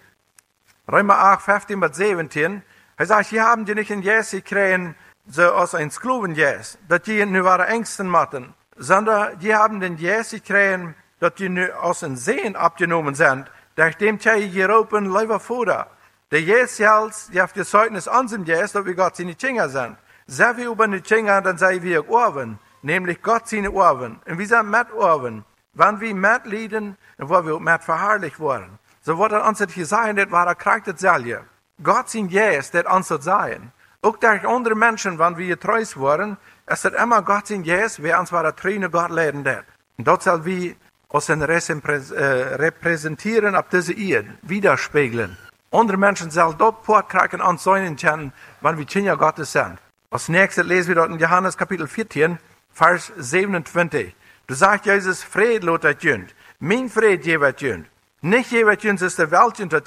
Römer 0.91 1.19
8, 1.19 1.41
15 1.41 1.79
bis 1.79 1.97
17. 1.97 2.63
Er 2.99 3.05
sagt, 3.05 3.27
hier 3.27 3.43
haben 3.43 3.65
die 3.65 3.75
nicht 3.75 3.91
in 3.91 4.01
Jesus 4.01 4.43
gekriegt, 4.43 4.95
so 5.27 5.43
aus 5.43 5.75
ein 5.75 5.91
Skloven 5.91 6.33
Jesus, 6.33 6.79
dass 6.87 7.03
die 7.03 7.23
nur 7.25 7.43
wahre 7.43 7.67
Ängsten 7.67 8.07
machten, 8.07 8.55
sondern 8.75 9.37
die 9.37 9.53
haben 9.53 9.79
den 9.79 9.97
Jesus 9.97 10.41
gekriegt, 10.41 10.95
dass 11.19 11.35
die 11.35 11.47
nur 11.47 11.79
aus 11.79 11.99
den 11.99 12.17
Seen 12.17 12.55
abgenommen 12.55 13.13
sind, 13.13 13.51
nachdem 13.75 14.17
die 14.17 14.29
Jeropen 14.29 15.05
Leiber 15.05 15.39
vor. 15.39 15.87
Der 16.31 16.41
Jesus 16.41 16.77
selbst, 16.77 17.33
die 17.33 17.39
auf 17.39 17.53
das 17.53 17.69
Zeugnis 17.69 18.07
an 18.07 18.27
sind 18.27 18.47
Jesus, 18.47 18.71
dass 18.71 18.85
wir 18.85 18.95
Gott 18.95 19.15
seine 19.15 19.35
Kinder 19.35 19.69
sind. 19.69 19.95
Sehr 20.25 20.57
wir 20.57 20.71
über 20.71 20.87
die 20.87 20.99
Kinder, 21.01 21.39
dann 21.41 21.59
sei 21.59 21.81
wir 21.83 22.09
Orven, 22.09 22.57
nämlich 22.81 23.21
Gott 23.21 23.47
seine 23.47 23.71
Orven. 23.71 24.19
Und 24.25 24.39
wir 24.39 24.47
sind 24.47 24.71
mit 24.71 24.91
Orven. 24.91 25.45
Wenn 25.73 25.99
wir 25.99 26.15
mit 26.15 26.45
leiden, 26.45 26.97
dann 27.17 27.29
wollen 27.29 27.45
wir 27.45 27.59
mit 27.59 27.83
verherrlicht 27.83 28.39
worden. 28.39 28.79
So 29.01 29.19
wird 29.19 29.33
uns 29.33 29.59
das 29.59 29.73
gesagt, 29.73 30.17
das 30.17 30.31
war 30.31 30.55
krank 30.55 30.83
das. 30.85 30.97
Gott 31.81 32.09
sein 32.09 32.27
Jesus, 32.29 32.71
der 32.71 32.91
uns 32.91 33.07
sein. 33.07 33.71
Auch 34.01 34.17
durch 34.17 34.45
andere 34.47 34.75
Menschen, 34.75 35.19
wenn 35.19 35.37
wir 35.37 35.59
treus 35.59 35.99
waren, 35.99 36.37
es 36.65 36.85
ist 36.85 36.95
immer 36.95 37.21
Gott 37.21 37.47
sein 37.47 37.63
Jesus, 37.63 38.01
wer 38.01 38.19
uns 38.19 38.31
war 38.31 38.41
der 38.43 38.55
Träne 38.55 38.89
Gott 38.89 39.11
leiden 39.11 39.45
wird. 39.45 39.65
Und 39.97 40.07
dort 40.07 40.23
soll 40.23 40.45
wir 40.45 40.75
uns 41.09 41.29
repräsentieren 41.29 43.55
auf 43.55 43.69
diese 43.69 43.93
Erde, 43.93 44.33
widerspiegeln. 44.41 45.37
Andere 45.71 45.97
Menschen 45.97 46.31
sollen 46.31 46.57
dort 46.57 46.83
portkriegen 46.83 47.41
an 47.41 47.57
seinen 47.57 47.95
kennen, 47.95 48.33
wenn 48.61 48.77
wir 48.77 48.85
Kinder 48.85 49.17
Gottes 49.17 49.51
sind. 49.51 49.77
Als 50.09 50.29
nächstes 50.29 50.65
lesen 50.65 50.87
wir 50.89 50.95
dort 50.95 51.11
in 51.11 51.19
Johannes 51.19 51.57
Kapitel 51.57 51.87
14, 51.87 52.39
Vers 52.71 53.11
27. 53.17 54.15
Du 54.47 54.53
sagst 54.53 54.85
Jesus, 54.85 55.23
Fried 55.23 55.63
lotet 55.63 56.03
jünd. 56.03 56.33
Mein 56.59 56.89
Fried 56.89 57.25
jeweils 57.25 57.61
jünd. 57.61 57.87
Nicht 58.21 58.51
jeweils 58.51 58.83
jünd 58.83 59.01
ist 59.01 59.19
der 59.19 59.31
Welt 59.31 59.59
jünd, 59.59 59.73
das 59.73 59.83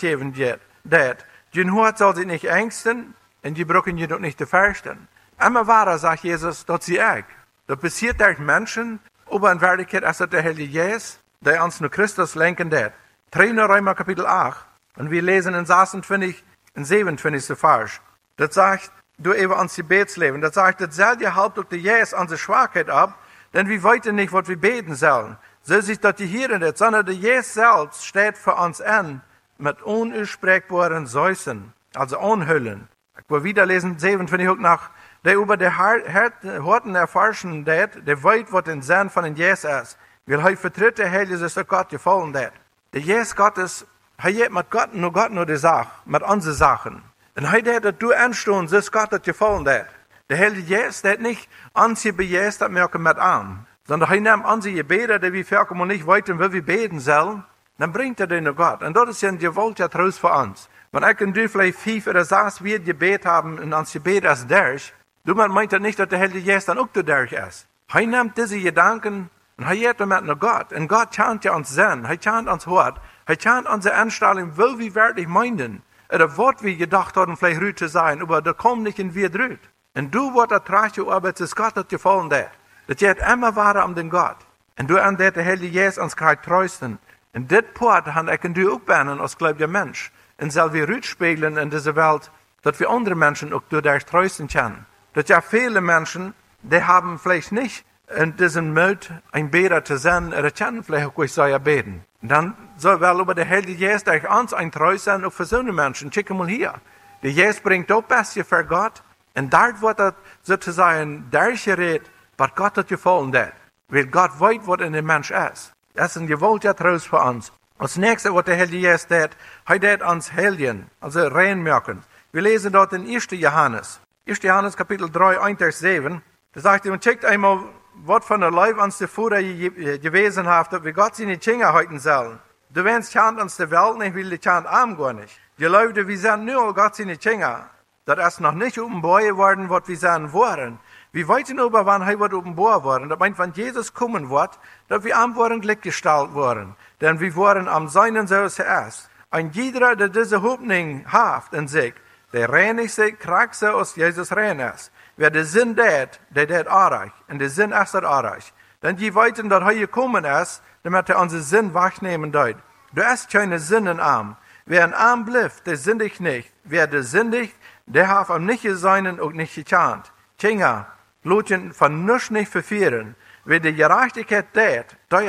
Jünd 1.53 1.75
hört 1.75 1.99
soll 1.99 2.15
sich 2.15 2.27
nicht 2.27 2.45
ängsten, 2.45 3.15
und 3.43 3.55
die 3.55 3.65
brauchen 3.65 3.99
je 3.99 4.07
doch 4.07 4.21
nicht 4.21 4.39
zu 4.39 4.47
fürchten. 4.47 5.09
Immer 5.45 5.67
wahrer, 5.67 5.99
sagt 5.99 6.23
Jesus, 6.23 6.65
dat 6.65 6.85
sie 6.85 6.99
ich. 6.99 7.25
Das 7.67 7.79
passiert 7.79 8.21
durch 8.21 8.39
Menschen, 8.39 9.01
aber 9.29 9.51
in 9.51 9.61
Wirklichkeit 9.61 10.05
ist 10.05 10.21
das 10.21 10.31
der 10.31 10.45
Heilige 10.45 10.85
Jesus, 10.85 11.19
der 11.41 11.65
uns 11.65 11.81
nur 11.81 11.91
Christus 11.91 12.37
lenken 12.37 12.71
wird. 12.71 12.93
3 13.33 13.51
Römer 13.65 13.95
Kapitel 13.97 14.27
8, 14.27 14.65
und 14.97 15.11
wir 15.11 15.23
lesen 15.23 15.55
in 15.55 15.67
26 15.67 16.45
und 16.77 16.85
27. 16.85 17.59
Vers. 17.59 18.01
Das 18.37 18.55
sagt, 18.55 18.93
du 19.19 19.35
eben 19.35 19.53
ans 19.53 19.75
Gebetsleben, 19.75 20.41
das 20.41 20.55
sagt, 20.55 20.81
das 20.81 20.95
selbe 20.95 21.35
halt 21.35 21.57
durch 21.57 21.69
die 21.69 21.77
Jesus 21.77 22.13
unsere 22.13 22.39
Schwachheit 22.39 22.89
ab, 22.89 23.19
denn 23.55 23.69
wir 23.69 23.83
weiten 23.83 24.15
nicht, 24.15 24.33
was 24.33 24.47
wir 24.47 24.57
beten 24.57 24.95
sollen. 24.95 25.37
So 25.63 25.81
sich 25.81 25.99
das 25.99 26.15
hier 26.19 26.59
nicht, 26.59 26.79
sondern 26.79 27.05
der 27.05 27.15
Jesus 27.15 27.55
selbst 27.55 28.07
steht 28.07 28.39
für 28.39 28.55
uns 28.55 28.81
an, 28.81 29.21
mit 29.61 29.83
unaussprechbaren 29.83 31.07
Säusen, 31.07 31.73
also 31.95 32.19
Unhüllen. 32.19 32.89
Ich 33.19 33.31
will 33.31 33.45
wieder 33.45 33.67
lesen, 33.67 33.99
27 33.99 34.49
auch 34.49 34.57
nach, 34.57 34.91
der 35.25 35.35
über 35.37 35.57
die 35.57 35.71
Horten 35.71 36.95
erforschen 36.95 37.65
det, 37.65 38.07
der 38.07 38.23
weit, 38.25 38.53
was 38.53 38.65
den 38.65 38.83
Sinn 38.83 39.11
von 39.11 39.25
den 39.25 39.37
Jesus 39.37 39.65
ist. 39.65 39.99
Weil 40.27 40.41
er 40.41 40.57
vertritt 40.57 40.99
der 40.99 41.11
Heilige, 41.11 41.45
ist 41.45 41.57
der 41.57 41.65
Gott 41.65 41.89
gefallen 41.91 42.33
det. 42.33 42.53
Der 42.93 43.01
Jesus 43.01 43.37
Gottes, 43.37 43.87
er 44.17 44.25
hat 44.25 44.51
mit 44.51 44.71
Gott 44.71 44.95
nur 44.95 45.13
Gott 45.13 45.31
nur 45.31 45.47
die 45.47 45.57
Sache, 45.57 45.91
mit 46.05 46.23
unseren 46.23 46.55
Sachen. 46.55 47.03
Und 47.37 47.45
er 47.45 47.53
hat, 47.53 47.85
dass 47.85 47.99
du 47.99 48.13
anstehst, 48.13 48.73
ist 48.73 48.93
Gott 48.93 49.13
das 49.13 49.23
gefallen 49.23 49.65
det. 49.65 49.87
Der 50.29 50.39
Heilige 50.39 50.77
Jesus, 50.77 51.03
der 51.03 51.13
hat 51.13 51.21
nicht 51.21 51.49
uns 51.75 52.03
hier 52.03 52.17
bejäst, 52.17 52.61
das 52.61 52.71
merken 52.71 53.03
mit 53.03 53.19
an. 53.19 53.67
Sondern 53.87 54.11
er 54.11 54.21
nimmt 54.21 54.47
unsere 54.47 54.75
Gebete, 54.75 55.19
die 55.19 55.33
wir 55.33 55.45
verkommen 55.45 55.89
nicht 55.89 56.07
weiter, 56.07 56.39
wie 56.39 56.53
wir 56.53 56.65
beten 56.65 57.01
sollen, 57.01 57.45
dann 57.81 57.93
bringt 57.93 58.21
er 58.21 58.27
den 58.27 58.45
zu 58.45 58.55
Gott. 58.55 58.83
Und 58.83 58.95
das 58.95 59.09
ist 59.09 59.23
ja 59.23 59.31
ein 59.31 59.39
gewaltiger 59.39 59.89
Trost 59.89 60.21
für 60.21 60.31
uns. 60.31 60.69
Wenn 60.93 61.03
ich 61.03 61.21
und 61.23 61.35
du 61.35 61.49
vielleicht 61.49 61.79
fünf 61.79 62.07
oder 62.07 62.27
sechs 62.27 62.63
wir 62.63 62.79
Gebet 62.79 63.25
haben 63.25 63.59
und 63.59 63.73
uns 63.73 63.93
Gebet 63.93 64.25
ist 64.25 64.51
durch, 64.51 64.93
du 65.25 65.35
meint 65.35 65.73
er 65.73 65.81
nicht, 65.81 65.99
dass 65.99 66.09
der 66.09 66.19
Heilige 66.19 66.41
Jesus 66.41 66.67
dann 66.67 66.79
auch 66.79 66.89
durch 66.89 67.33
ist. 67.33 67.67
Er 67.93 68.07
nimmt 68.07 68.37
diese 68.37 68.61
Gedanken 68.61 69.31
und 69.57 69.65
er 69.65 69.77
geht 69.77 69.99
damit 69.99 70.25
nach 70.25 70.39
Gott. 70.39 70.75
Und 70.75 70.89
Gott 70.89 71.13
chant 71.13 71.45
ja 71.45 71.55
uns 71.55 71.71
Sinn, 71.71 72.05
er 72.05 72.21
chant 72.21 72.49
uns 72.49 72.67
Hort, 72.67 73.01
er 73.25 73.39
chant 73.39 73.67
unsere 73.67 73.95
Anstellung, 73.95 74.59
will 74.59 74.79
wir 74.79 74.95
wirklich 74.95 75.27
meinen. 75.27 75.83
Oder 76.13 76.37
Wort 76.37 76.63
wie 76.63 76.77
gedacht 76.77 77.17
haben, 77.17 77.39
vielleicht 77.39 77.63
rüht 77.63 77.79
zu 77.79 77.89
sein, 77.89 78.21
aber 78.21 78.43
da 78.43 78.53
kommt 78.53 78.83
nicht 78.83 78.99
in 78.99 79.15
wir 79.15 79.31
drüht. 79.31 79.61
Und 79.95 80.15
du, 80.15 80.35
was 80.35 80.51
er 80.51 80.63
trägt, 80.63 80.99
aber 80.99 81.31
es 81.31 81.41
ist 81.41 81.57
Gott 81.57 81.77
hat 81.77 81.89
gefallen, 81.89 82.29
das. 82.29 82.47
Das 82.89 82.97
geht 82.99 83.19
immer 83.27 83.57
weiter 83.57 83.87
um 83.87 83.95
den 83.95 84.11
Gott. 84.11 84.37
Und 84.79 84.91
du 84.91 85.03
an 85.03 85.17
der 85.17 85.33
Heilige 85.35 85.81
Jesus 85.81 85.99
uns 85.99 86.17
kriegt 86.17 86.45
trösten. 86.45 86.99
Und 87.33 87.51
das 87.53 87.65
Port 87.75 88.07
han 88.07 88.29
ich 88.29 88.41
du 88.41 88.75
auch 88.75 88.81
beinen 88.81 89.21
als 89.21 89.39
gläubiger 89.39 89.69
Mensch. 89.69 90.11
Und 90.39 90.53
soll 90.53 90.73
wir 90.73 90.89
rückspiegeln 90.89 91.57
in 91.57 91.71
dieser 91.71 91.97
Welt, 91.97 92.31
dass 92.63 92.81
wir 92.81 92.91
andere 92.91 93.15
Menschen 93.15 93.53
auch 93.53 93.63
durch 93.69 93.83
das 93.83 94.05
trösten 94.05 94.49
können. 94.49 94.87
Dass 95.13 95.29
ja 95.29 95.41
viele 95.41 95.81
Menschen, 95.81 96.35
die 96.63 96.83
haben 96.83 97.19
vielleicht 97.19 97.53
nicht 97.53 97.85
in 98.17 98.37
diesem 98.37 98.75
Mut 98.75 99.11
ein 99.33 99.51
Beter 99.51 99.85
zu 99.85 99.97
sein, 99.97 100.33
oder 100.33 100.51
können 100.51 100.83
vielleicht 100.83 101.07
auch 101.07 101.23
ich 101.23 101.37
ja 101.37 101.59
beten. 101.59 102.05
Dann 102.23 102.55
soll 102.77 103.01
wel 103.01 103.21
über 103.21 103.35
der 103.35 103.49
Heilige 103.49 103.87
Jesus 103.87 104.05
durch 104.05 104.29
uns 104.29 104.53
ein 104.53 104.73
Treu 104.73 104.99
sein, 104.99 105.31
für 105.31 105.45
so 105.45 105.59
eine 105.59 105.73
Menschen. 105.73 106.13
Schick 106.13 106.31
mal 106.31 106.49
hier. 106.49 106.75
Der 107.23 107.31
Jesus 107.31 107.61
bringt 107.61 107.91
auch 107.93 108.03
Bestie 108.03 108.45
für 108.45 108.65
Gott. 108.65 109.03
Und 109.35 109.53
dort 109.53 109.81
wird 109.81 110.01
er 110.01 110.15
sozusagen 110.43 111.31
durchgeredet, 111.31 112.11
was 112.37 112.55
Gott 112.55 112.77
hat 112.77 112.89
gefallen 112.89 113.35
hat. 113.37 113.53
Weil 113.89 114.07
Gott 114.07 114.39
weiß, 114.39 114.61
was 114.65 114.81
in 114.81 114.93
dem 114.93 115.07
Mensch 115.07 115.31
ist. 115.31 115.73
Das 115.95 116.15
ist 116.15 116.23
ein 116.23 116.27
gewaltiger 116.27 116.75
Trost 116.75 117.09
für 117.09 117.19
uns. 117.19 117.53
Als 117.79 117.97
nächstes, 117.97 118.33
was 118.33 118.45
der 118.45 118.57
Heilige 118.57 118.89
Jesus 118.89 119.07
tät, 119.07 119.31
er 119.67 119.81
tät 119.81 120.03
uns 120.03 120.33
Helden, 120.33 120.91
also 121.01 121.27
reinmerken. 121.27 122.03
Wir 122.33 122.43
lesen 122.43 122.73
dort 122.73 122.93
in 122.93 123.07
1. 123.07 123.29
Johannes. 123.33 124.01
1. 124.27 124.43
Johannes 124.43 124.77
Kapitel 124.77 125.11
3, 125.11 125.41
1 125.41 125.59
Vers 125.59 125.79
7. 125.81 126.23
Da 126.53 126.61
sagt 126.61 126.87
er, 126.87 126.93
und 126.93 127.03
checkt 127.03 127.25
einmal, 127.25 127.61
was 127.95 128.25
von 128.25 128.41
der 128.41 128.51
Leib 128.51 128.81
uns 128.81 129.03
Fuhrer 129.05 129.43
gewesen 129.43 130.47
hat, 130.47 130.73
dass 130.73 130.85
wir 130.85 130.93
Gott 130.93 131.17
seine 131.17 131.39
Kinder 131.39 131.73
halten 131.73 131.99
sollen. 131.99 132.39
Du 132.71 132.85
wennst 132.85 133.13
chant 133.13 133.41
uns 133.41 133.57
der 133.57 133.71
Welt 133.71 133.99
nicht, 133.99 134.15
will 134.15 134.31
die 134.31 134.39
chant 134.39 134.67
arm 134.67 134.97
gar 134.97 135.13
nicht. 135.13 135.41
Die 135.59 135.65
Leute, 135.65 136.07
wir 136.07 136.19
sind 136.19 136.45
nur 136.45 136.73
Gott 136.73 136.95
seine 136.95 137.17
Kinder. 137.17 137.69
Das 138.17 138.35
ist 138.35 138.41
noch 138.41 138.53
nicht 138.53 138.79
openbaar 138.79 139.37
worden, 139.37 139.71
was 139.71 139.89
wir 139.89 139.97
sein 139.97 140.33
wollen. 140.33 140.79
Wir 141.13 141.27
weiten 141.29 141.59
aber, 141.59 141.87
wann 141.87 142.03
er 142.03 142.19
wird 142.21 142.35
openbaar 142.35 142.85
worden. 142.85 143.09
Das 143.09 143.19
meint, 143.19 143.39
wenn 143.39 143.53
Jesus 143.53 143.95
kommen 143.95 144.31
wird, 144.31 144.59
dass 144.89 145.05
wir 145.05 145.17
am 145.17 145.35
worden 145.37 145.61
gleichgestellt 145.61 146.35
worden. 146.35 146.77
Denn 147.01 147.21
wir 147.21 147.35
waren 147.37 147.69
am 147.69 147.89
seinen 147.89 148.27
so 148.27 148.49
zuerst. 148.49 149.11
Ein 149.31 149.51
jeder, 149.53 149.97
der 149.97 150.09
diese 150.09 150.43
Hoffnung 150.43 151.05
haft 151.07 151.53
in 151.53 151.69
sich, 151.69 151.95
der 152.33 152.49
reinigste, 152.49 153.13
krankste 153.13 153.75
aus 153.75 153.97
Jesus 153.97 154.33
rein 154.33 154.61
ist. 154.61 154.93
Wer 155.17 155.31
der 155.31 155.45
Sinn 155.45 155.77
tät, 155.77 156.21
der 156.31 156.49
tät 156.49 156.69
arreich. 156.69 157.13
Und 157.29 157.41
der 157.41 157.51
Sinn 157.51 157.73
ist 157.73 157.95
das 157.95 158.05
arreich. 158.05 158.53
Denn 158.83 158.97
die 158.97 159.15
weiten, 159.15 159.49
dass 159.49 159.63
er 159.63 159.75
gekommen 159.75 160.25
ist, 160.25 160.63
damit 160.83 161.09
er 161.09 161.19
unseren 161.19 161.43
Sinn 161.43 161.75
wachnehmen 161.75 162.33
deut. 162.33 162.57
Du 162.93 163.05
hast 163.05 163.31
keine 163.31 163.59
Sinnen 163.59 164.01
arm. 164.01 164.37
Wer 164.65 164.85
ein 164.85 164.95
arm 164.95 165.25
blifft, 165.25 165.67
der 165.67 165.77
sindigt 165.77 166.21
nicht. 166.21 166.51
Wer 166.65 166.87
der 166.87 167.03
sindigt, 167.03 167.55
der 167.87 168.09
hat 168.09 168.31
am 168.31 168.47
nicht 168.47 168.65
seinen 168.65 169.21
und 169.21 169.37
nicht 169.37 169.55
gekannt. 169.55 170.13
Kinder, 170.39 170.87
Lutjen 171.23 171.73
van 171.79 172.07
nichts 172.07 172.31
nicht 172.31 172.51
verfehlen. 172.51 173.15
Wer 173.45 173.61
die 173.61 173.75
Gerechtigkeit 173.75 174.47
der 174.55 174.85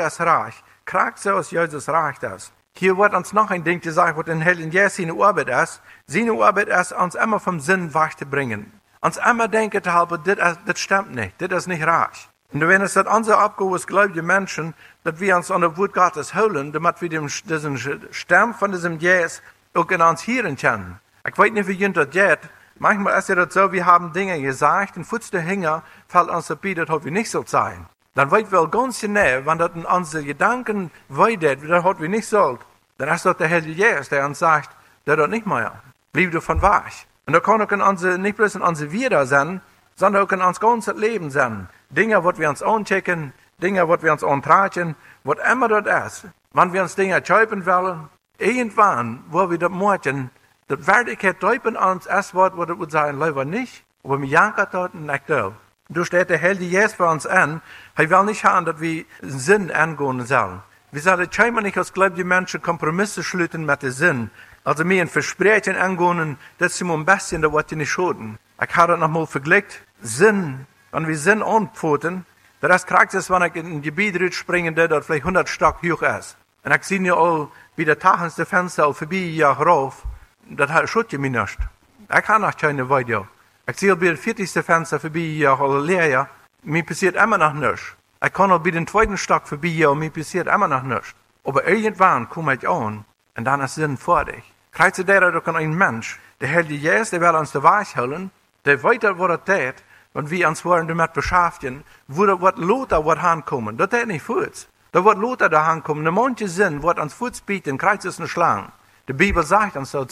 ist 0.07 0.21
reich. 0.21 0.63
Kragt 0.85 1.25
aus 1.27 1.51
Jesus 1.51 1.89
reich 1.89 2.19
das. 2.19 2.51
Hier 2.73 2.97
wird 2.97 3.13
uns 3.13 3.33
noch 3.33 3.51
ein 3.51 3.63
Ding 3.63 3.81
gesagt, 3.81 4.17
was 4.17 4.27
in 4.27 4.41
Helen 4.41 4.71
Jesus 4.71 4.95
seine 4.95 5.13
Arbeit 5.13 5.49
ist. 5.49 5.81
Seine 6.07 6.33
Arbeit 6.33 6.69
ist, 6.69 6.93
uns 6.93 7.15
immer 7.15 7.39
vom 7.39 7.59
Sinn 7.59 7.93
wach 7.93 8.13
zu 8.13 8.25
bringen. 8.25 8.71
Uns 9.01 9.17
immer 9.17 9.47
denken 9.47 9.83
zu 9.83 9.93
halten, 9.93 10.21
das, 10.23 10.79
stimmt 10.79 11.13
nicht, 11.13 11.41
das 11.41 11.51
ist 11.51 11.67
nicht 11.67 11.85
reich. 11.85 12.29
Und 12.53 12.67
wenn 12.67 12.81
es 12.81 12.97
unsere 12.97 13.37
Abgabe 13.37 13.75
ist, 13.75 13.87
gläubige 13.87 14.21
Menschen, 14.21 14.73
dass 15.03 15.19
wir 15.19 15.35
uns 15.37 15.51
an 15.51 15.61
der 15.61 15.77
Wut 15.77 15.93
Gottes 15.93 16.35
holen, 16.35 16.71
damit 16.71 17.01
wir 17.01 17.09
diesen 17.09 17.29
Stamm 18.11 18.53
von 18.53 18.71
diesem 18.71 18.99
Jesus 18.99 19.41
auch 19.73 19.89
in 19.89 20.01
uns 20.01 20.27
hören 20.27 20.57
können. 20.57 20.99
Ich 21.27 21.37
weiß 21.37 21.51
nicht, 21.51 21.67
wie 21.67 21.73
jemand 21.73 21.97
das 21.97 22.09
geht, 22.09 22.39
Manchmal 22.81 23.19
ist 23.19 23.29
ja 23.29 23.35
das 23.35 23.53
so, 23.53 23.71
wir 23.71 23.85
haben 23.85 24.11
Dinge 24.11 24.41
gesagt, 24.41 24.97
und 24.97 25.03
futz 25.03 25.29
der 25.29 25.41
Hänger 25.41 25.83
fällt 26.07 26.29
uns 26.29 26.49
ab, 26.49 26.63
das 26.63 26.89
hat 26.89 27.05
wir 27.05 27.11
nicht 27.11 27.29
so 27.29 27.43
sein. 27.45 27.85
Dann 28.15 28.31
weit 28.31 28.51
wir 28.51 28.67
ganz 28.69 29.01
genau, 29.01 29.45
wenn 29.45 29.59
das 29.59 29.69
in 29.75 29.85
unsere 29.85 30.23
Gedanken 30.23 30.89
weidet, 31.07 31.59
das 31.69 31.83
hat 31.83 32.01
wir 32.01 32.09
nicht 32.09 32.27
sollt, 32.27 32.61
dann 32.97 33.09
ist 33.09 33.23
das 33.23 33.37
der 33.37 33.51
Heilige 33.51 33.73
Jesus, 33.73 34.09
der 34.09 34.25
uns 34.25 34.39
sagt, 34.39 34.75
der 35.05 35.15
dort 35.15 35.29
nicht 35.29 35.45
mehr. 35.45 35.73
Blieb 36.11 36.31
du 36.31 36.41
von 36.41 36.63
wach. 36.63 36.91
Und 37.27 37.33
da 37.33 37.39
kann 37.39 37.61
auch 37.61 37.71
in 37.71 37.83
unsere, 37.83 38.17
nicht 38.17 38.37
bloß 38.37 38.55
in 38.55 38.63
unsere 38.63 38.91
Wieder 38.91 39.27
sein, 39.27 39.61
sondern 39.95 40.23
auch 40.23 40.31
in 40.31 40.41
unser 40.41 40.59
ganzes 40.59 40.97
Leben 40.97 41.29
sein. 41.29 41.69
Dinge, 41.91 42.25
was 42.25 42.39
wir 42.39 42.49
uns 42.49 42.63
anchecken, 42.63 43.31
Dinge, 43.61 43.87
was 43.87 44.01
wir 44.01 44.11
uns 44.11 44.23
antragen, 44.23 44.95
was 45.23 45.37
immer 45.51 45.67
das 45.67 46.23
ist. 46.23 46.27
Wenn 46.53 46.73
wir 46.73 46.81
uns 46.81 46.95
Dinge 46.95 47.23
schäupen 47.23 47.67
wollen, 47.67 48.09
irgendwann, 48.39 49.23
wo 49.29 49.51
wir 49.51 49.59
das 49.59 49.69
morgen 49.69 50.31
dat 50.71 50.85
werkelijkheid 50.85 51.39
duipen 51.39 51.75
ans 51.77 52.05
es 52.07 52.33
Wort, 52.33 52.55
wo 52.55 52.65
das 52.65 52.91
sagen, 52.91 53.19
leider 53.19 53.45
nicht, 53.45 53.83
aber 54.03 54.17
mir 54.17 54.27
jankert 54.27 54.73
dort 54.73 54.93
nicht 54.93 55.23
da. 55.27 55.51
Du 55.89 56.05
steht 56.05 56.29
der 56.29 56.37
Herr 56.37 56.53
Jesus 56.53 56.93
für 56.93 57.07
uns 57.07 57.27
an, 57.27 57.61
er 57.95 58.09
will 58.09 58.23
nicht 58.23 58.45
haben, 58.45 58.65
dass 58.65 58.79
wir 58.79 59.03
Sinn 59.21 59.69
angehen 59.71 60.25
sollen. 60.25 60.61
Wir 60.91 61.01
sollen 61.01 61.27
scheinbar 61.29 61.63
nicht 61.63 61.77
als 61.77 61.91
gläubige 61.91 62.23
Menschen 62.23 62.61
Kompromisse 62.61 63.21
schließen 63.21 63.65
mit 63.65 63.81
dem 63.81 63.91
Sinn. 63.91 64.31
Also 64.63 64.85
mir 64.85 65.01
ein 65.01 65.09
Versprechen 65.09 65.75
angehen, 65.75 66.37
das 66.57 66.75
ist 66.75 66.81
ein 66.81 67.05
bisschen, 67.05 67.41
das 67.41 67.51
wird 67.51 67.71
nicht 67.73 67.89
schaden. 67.89 68.37
Ich 68.61 68.75
habe 68.75 68.93
das 68.93 68.99
nochmal 69.01 69.27
verglichen. 69.27 69.81
Sinn, 70.01 70.67
wenn 70.91 71.07
wir 71.07 71.17
Sinn 71.17 71.43
antworten, 71.43 72.25
das 72.61 72.85
kriegt 72.85 73.13
es, 73.13 73.29
wenn 73.29 73.41
ich 73.41 73.55
in 73.55 73.65
ein 73.65 73.81
Gebiet 73.81 74.33
springen, 74.33 74.75
der 74.75 74.87
dort 74.87 75.03
vielleicht 75.03 75.23
100 75.23 75.49
Stock 75.49 75.81
hoch 75.83 76.01
ist. 76.01 76.37
Und 76.63 76.73
ich 76.73 76.83
sehe 76.83 77.01
ja 77.01 77.15
auch, 77.15 77.51
wie 77.75 77.85
der 77.85 77.99
Tag 77.99 78.31
Fenster 78.31 78.93
vorbei 78.93 79.17
ja 79.17 79.51
rauf 79.51 80.05
dat 80.43 80.69
schut 80.89 81.11
je 81.11 81.19
mij 81.19 81.29
niet. 81.29 81.57
Ik 82.09 82.25
ga 82.25 82.37
nog 82.37 82.55
keine. 82.55 83.25
Ik 83.65 83.77
zie 83.77 83.91
al 83.91 83.97
bij 83.97 84.07
het 84.07 84.19
viertigste 84.19 84.63
Fenster 84.63 84.99
voorbij 84.99 85.21
hier 85.21 85.49
al 85.49 85.79
leer. 85.79 86.29
Mir 86.63 86.83
passiert 86.83 87.15
immer 87.15 87.39
noch 87.39 87.53
nichts. 87.53 87.95
Ich 88.21 88.33
kann 88.33 88.51
auch 88.51 88.61
bei 88.61 88.69
den 88.71 88.85
zweiten 88.85 89.17
Stock 89.17 89.47
vorbei 89.47 89.69
hier 89.69 89.89
und 89.89 89.99
mir 89.99 90.11
passiert 90.11 90.47
immer 90.47 90.67
noch 90.67 90.83
nichts. 90.83 91.15
Aber 91.43 91.67
irgendwann 91.67 92.29
komme 92.29 92.53
ich 92.53 92.67
an 92.69 93.03
und 93.35 93.45
dann 93.45 93.61
ist 93.61 93.75
Sinn 93.75 93.97
dich. 93.97 94.53
Krijgt 94.71 94.97
du 94.99 95.03
der 95.03 95.31
doch 95.31 95.47
ein 95.47 95.73
Mensch, 95.73 96.19
der 96.39 96.49
hält 96.49 96.69
die 96.69 96.77
Jesus, 96.77 97.09
der 97.09 97.21
will 97.21 97.35
uns 97.35 97.51
der 97.51 97.63
Weich 97.63 97.97
holen, 97.97 98.29
der 98.65 98.83
weiter, 98.83 99.17
was 99.17 99.29
er 99.29 99.43
tät, 99.43 99.83
und 100.13 100.29
wir 100.29 100.47
uns 100.47 100.63
wollen 100.63 100.87
damit 100.87 101.13
beschäftigen, 101.13 101.83
wo 102.07 102.25
der 102.25 102.39
wird 102.39 102.59
Lothar 102.59 103.03
wird 103.05 103.23
ankommen. 103.23 103.77
Das 103.77 103.89
tät 103.89 104.07
nicht 104.07 104.23
Fuß. 104.23 104.67
Da 104.91 105.03
wird 105.03 105.17
Lothar 105.17 105.49
da 105.49 105.63
ankommen. 105.67 106.03
Der 106.03 106.11
manche 106.11 106.47
Sinn 106.47 106.83
wird 106.83 106.99
uns 106.99 107.13
Fuß 107.15 107.41
bieten, 107.41 107.77
kreizt 107.77 108.05
es 108.05 108.19
eine 108.19 108.27
Schlange. 108.27 108.71
Die 109.11 109.17
Bibel 109.17 109.43
sagt 109.43 109.75
uns 109.75 109.91
so, 109.91 110.05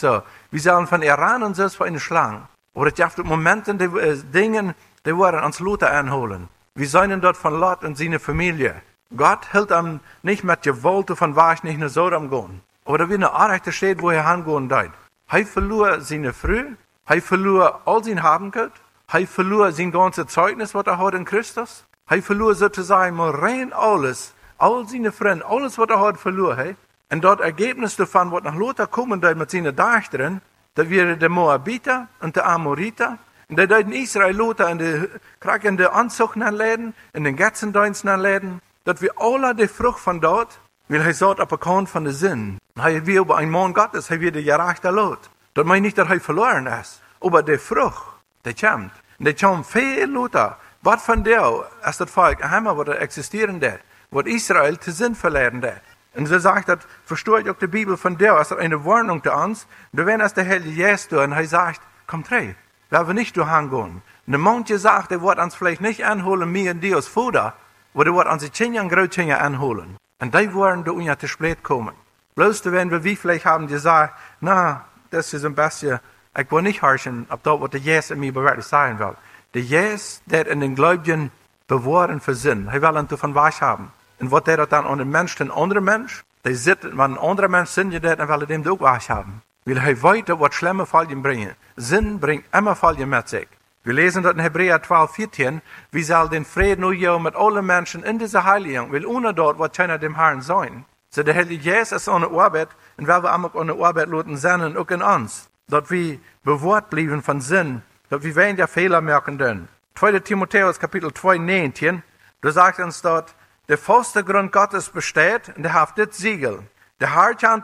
wir 0.51 0.59
sollen 0.59 0.85
von 0.85 1.01
Iran 1.01 1.41
und 1.41 1.55
selbst 1.55 1.77
von 1.77 1.87
eine 1.87 2.01
Schlange. 2.01 2.41
Oder 2.73 2.89
es 2.89 3.15
gibt 3.15 3.25
Momente, 3.25 3.73
die 3.73 3.85
äh, 3.85 4.17
Dinge, 4.17 4.75
die 5.05 5.15
wollen 5.15 5.41
uns 5.41 5.61
Luther 5.61 5.89
anholen. 5.93 6.49
Wir 6.75 6.89
sollen 6.89 7.21
dort 7.21 7.37
von 7.37 7.57
Lot 7.57 7.85
und 7.85 7.97
seine 7.97 8.19
Familie. 8.19 8.81
Gott 9.15 9.53
hält 9.53 9.71
am 9.71 10.01
nicht 10.21 10.43
mit 10.43 10.63
Gewalt 10.63 11.09
von 11.17 11.37
Wahrheit 11.37 11.63
nicht 11.63 11.79
nur 11.79 11.87
so 11.87 12.09
gehen. 12.09 12.59
Oder 12.83 13.07
wie 13.07 13.13
eine 13.13 13.31
Arrechte 13.31 13.71
steht, 13.71 14.01
wo 14.01 14.09
er 14.09 14.29
hingehen 14.29 14.67
deit. 14.67 14.91
Er 15.29 15.45
verlor 15.45 16.01
seine 16.01 16.33
Früh, 16.33 16.75
Hij 17.05 17.21
verloor 17.21 17.79
al 17.85 18.03
zijn 18.03 18.17
Habengut. 18.17 18.71
Hij 19.05 19.27
verloor 19.27 19.71
zijn 19.71 19.91
ganze 19.91 20.23
Zeugnis, 20.27 20.73
wat 20.73 20.87
er 20.87 20.93
had 20.93 21.13
in 21.13 21.25
Christus. 21.25 21.85
Hij 22.05 22.21
verloor 22.21 22.55
sozusagen 22.55 23.31
rein 23.31 23.73
alles. 23.73 24.33
Al 24.57 24.85
zijn 24.87 25.13
vrienden, 25.13 25.47
alles 25.47 25.75
wat 25.77 25.89
er 25.89 25.97
had 25.97 26.19
verloor. 26.19 26.57
He. 26.57 26.75
En 27.09 27.19
dat 27.19 27.39
Ergebnis 27.39 27.95
davon, 27.95 28.29
wat 28.29 28.43
nach 28.43 28.55
Lothar 28.55 28.87
kommen 28.87 29.19
deed 29.19 29.35
met 29.35 29.51
zijn 29.51 29.75
Dachteren, 29.75 30.41
dat 30.73 30.87
waren 30.87 31.19
de 31.19 31.29
Moabiter 31.29 32.07
en 32.19 32.31
de 32.31 32.41
Amoriter. 32.41 33.17
En 33.47 33.55
dat 33.55 33.69
deed 33.69 33.89
Israël 33.89 34.33
Lothar 34.33 34.69
in 34.69 34.77
de, 34.77 35.09
krijg 35.37 35.63
in 35.63 35.75
de 35.75 35.89
Anzug 35.89 36.35
leiden, 36.35 36.95
in 37.11 37.23
den 37.23 37.37
Getzendienst 37.37 38.03
leiden. 38.03 38.61
Dat 38.83 38.99
we 38.99 39.13
alle 39.13 39.53
de 39.53 39.67
Frucht 39.67 40.01
van 40.01 40.19
dort, 40.19 40.59
weil 40.85 41.01
hij 41.01 41.13
zat 41.13 41.39
op 41.39 41.51
account 41.51 41.89
van 41.89 42.03
de 42.03 42.13
zin. 42.13 42.59
Hij 42.73 43.03
wie 43.03 43.19
op 43.19 43.29
een 43.29 43.49
man 43.49 43.75
Gottes, 43.75 44.07
hij 44.07 44.19
weer 44.19 44.31
de 44.31 44.43
jarachte 44.43 44.91
Lot. 44.91 45.29
Dat 45.51 45.65
meint 45.65 45.83
niet 45.83 45.95
dat 45.95 46.07
hij 46.07 46.19
verloren 46.19 46.67
is. 46.67 47.01
Aber 47.19 47.45
de 47.45 47.59
Frucht, 47.59 48.03
die 48.41 48.53
komt. 48.53 48.91
En 49.17 49.25
die 49.25 49.35
komt 49.35 49.67
veel 49.67 50.07
Lothar. 50.07 50.57
Wat 50.79 51.01
van 51.01 51.21
jou, 51.21 51.63
als 51.81 51.97
dat 51.97 52.09
volk 52.09 52.41
helemaal 52.41 52.75
wat 52.75 52.87
er 52.87 52.95
existeren 52.95 53.59
deed, 53.59 53.79
wat 54.09 54.25
Israël 54.25 54.77
te 54.77 54.91
zin 54.91 55.15
verleren 55.15 55.59
deed. 55.59 55.88
En 56.11 56.27
ze 56.27 56.39
zegt 56.39 56.65
dat, 56.65 56.85
verstoort 57.03 57.47
ook 57.47 57.59
de 57.59 57.67
Bibel 57.67 57.97
van 57.97 58.15
jou, 58.17 58.37
als 58.37 58.49
er 58.49 58.57
eine 58.57 58.81
Warnung 58.81 59.21
te 59.21 59.33
ons, 59.33 59.65
da 59.91 60.03
wenn 60.03 60.21
als 60.21 60.33
der 60.33 60.45
Heilige 60.45 60.73
Jesus 60.73 61.21
en 61.21 61.31
hij 61.31 61.45
zegt, 61.45 61.79
kom 62.05 62.23
terug, 62.23 62.55
laten 62.87 63.07
we 63.07 63.13
niet 63.13 63.33
doorheen 63.33 63.69
gaan. 63.69 64.01
De 64.23 64.37
mondje 64.37 64.79
zegt, 64.79 65.11
er 65.11 65.19
wordt 65.19 65.39
ons 65.39 65.55
vielleicht 65.55 65.79
mir 65.79 66.69
en 66.69 66.79
die 66.79 66.95
als 66.95 67.07
Vater, 67.07 67.53
aber 67.93 68.05
er 68.05 68.11
wordt 68.11 68.29
onze 68.29 68.49
Kinder 68.49 68.81
en 68.81 68.89
Grootkinder 68.89 69.37
anholen. 69.37 69.97
En 70.17 70.29
die 70.29 70.49
worden 70.49 70.83
door 70.83 70.95
uns 70.95 71.17
te 71.17 71.27
spät 71.27 71.61
komen. 71.61 71.93
Bloß 72.33 72.63
wenn 72.71 72.89
wir 72.89 73.03
wie 73.03 73.17
vielleicht 73.17 73.45
haben 73.45 73.67
gesagt, 73.67 74.13
na, 74.39 74.85
das 75.09 75.33
ist 75.33 75.45
ein 75.45 75.55
bisschen, 75.55 75.99
ich 76.35 76.51
will 76.51 76.61
nicht 76.61 76.81
herrschen, 76.81 77.25
ob 77.29 77.43
das, 77.43 77.59
was 77.59 77.69
der 77.69 77.79
Jesus 77.79 78.11
in 78.11 78.19
mir 78.19 78.33
wirklich 78.33 78.65
sagen 78.65 78.99
will. 78.99 79.15
Der 79.53 79.61
Jesus, 79.61 80.21
der 80.25 80.47
in 80.47 80.59
den 80.59 80.75
Gläubigen 80.75 81.31
bewahren 81.67 82.19
für 82.19 82.35
Sinn, 82.35 82.67
er 82.67 82.81
will 82.81 82.97
ihn 82.97 83.07
davon 83.07 83.33
weich 83.35 83.61
haben. 83.61 83.91
Und 84.19 84.31
was 84.31 84.43
der 84.43 84.65
dann 84.65 84.85
an 84.85 84.99
den 84.99 85.09
Mensch, 85.09 85.35
den 85.35 85.51
anderen 85.51 85.83
Mensch, 85.83 86.23
der 86.43 86.55
sitzt, 86.55 86.83
wenn 86.83 86.99
ein 86.99 87.17
anderer 87.17 87.47
Mensch 87.47 87.69
Sinn 87.69 87.93
hat, 87.93 88.03
dann 88.03 88.29
will 88.29 88.41
er 88.41 88.45
dem 88.45 88.67
auch 88.67 88.79
weich 88.79 89.09
haben. 89.09 89.41
Weil 89.65 89.77
er 89.77 90.03
weiter 90.03 90.39
was 90.39 90.55
schlimme 90.55 90.85
Fallen 90.85 91.21
bringen. 91.21 91.55
Sinn 91.75 92.19
bringt 92.19 92.45
immer 92.53 92.75
Fallen 92.75 93.09
mit 93.09 93.27
sich. 93.27 93.47
Wir 93.83 93.93
lesen 93.93 94.23
dort 94.23 94.35
in 94.35 94.41
Hebräer 94.41 94.83
12, 94.83 95.11
14, 95.11 95.61
wie 95.91 96.03
soll 96.03 96.27
den 96.29 96.43
Frieden 96.43 96.81
nur 96.81 96.93
ja 96.93 97.17
mit 97.17 97.35
allen 97.35 97.65
Menschen 97.65 98.03
in 98.03 98.19
dieser 98.19 98.43
Heiligung, 98.43 98.91
weil 98.91 99.05
ohne 99.05 99.33
dort 99.33 99.57
wird 99.57 99.75
keiner 99.75 99.97
dem 99.97 100.15
Herrn 100.15 100.41
sein. 100.41 100.85
So 101.09 101.23
der 101.23 101.33
Heilige 101.33 101.71
Jesus 101.71 102.01
ist 102.01 102.09
ohne 102.09 102.27
Arbeit, 102.27 102.69
und 102.97 103.07
weil 103.07 103.23
wir 103.23 103.33
auch 103.33 103.55
ohne 103.55 103.73
Arbeit 103.73 104.09
lassen 104.09 104.35
senden, 104.35 104.77
auch 104.77 104.89
in 104.89 105.01
uns, 105.01 105.49
dass 105.69 105.89
wir 105.89 106.19
bewahrt 106.43 106.89
bleiben 106.89 107.23
von 107.23 107.39
Sinn, 107.39 107.81
dass 108.09 108.21
wir 108.21 108.35
weniger 108.35 108.67
Fehler 108.67 109.01
merken 109.01 109.37
dürfen. 109.37 109.69
2. 109.95 110.19
Timotheus 110.19 110.79
Kapitel 110.79 111.13
2, 111.13 111.37
19, 111.37 112.03
da 112.41 112.51
sagt 112.51 112.79
uns 112.79 113.01
dort, 113.01 113.33
der 113.69 113.77
vollste 113.77 114.23
Grund 114.23 114.51
Gottes 114.51 114.89
besteht, 114.89 115.55
und 115.55 115.63
der 115.63 115.73
hat 115.73 115.97
das 115.97 116.17
Siegel. 116.17 116.63
Der 116.99 117.15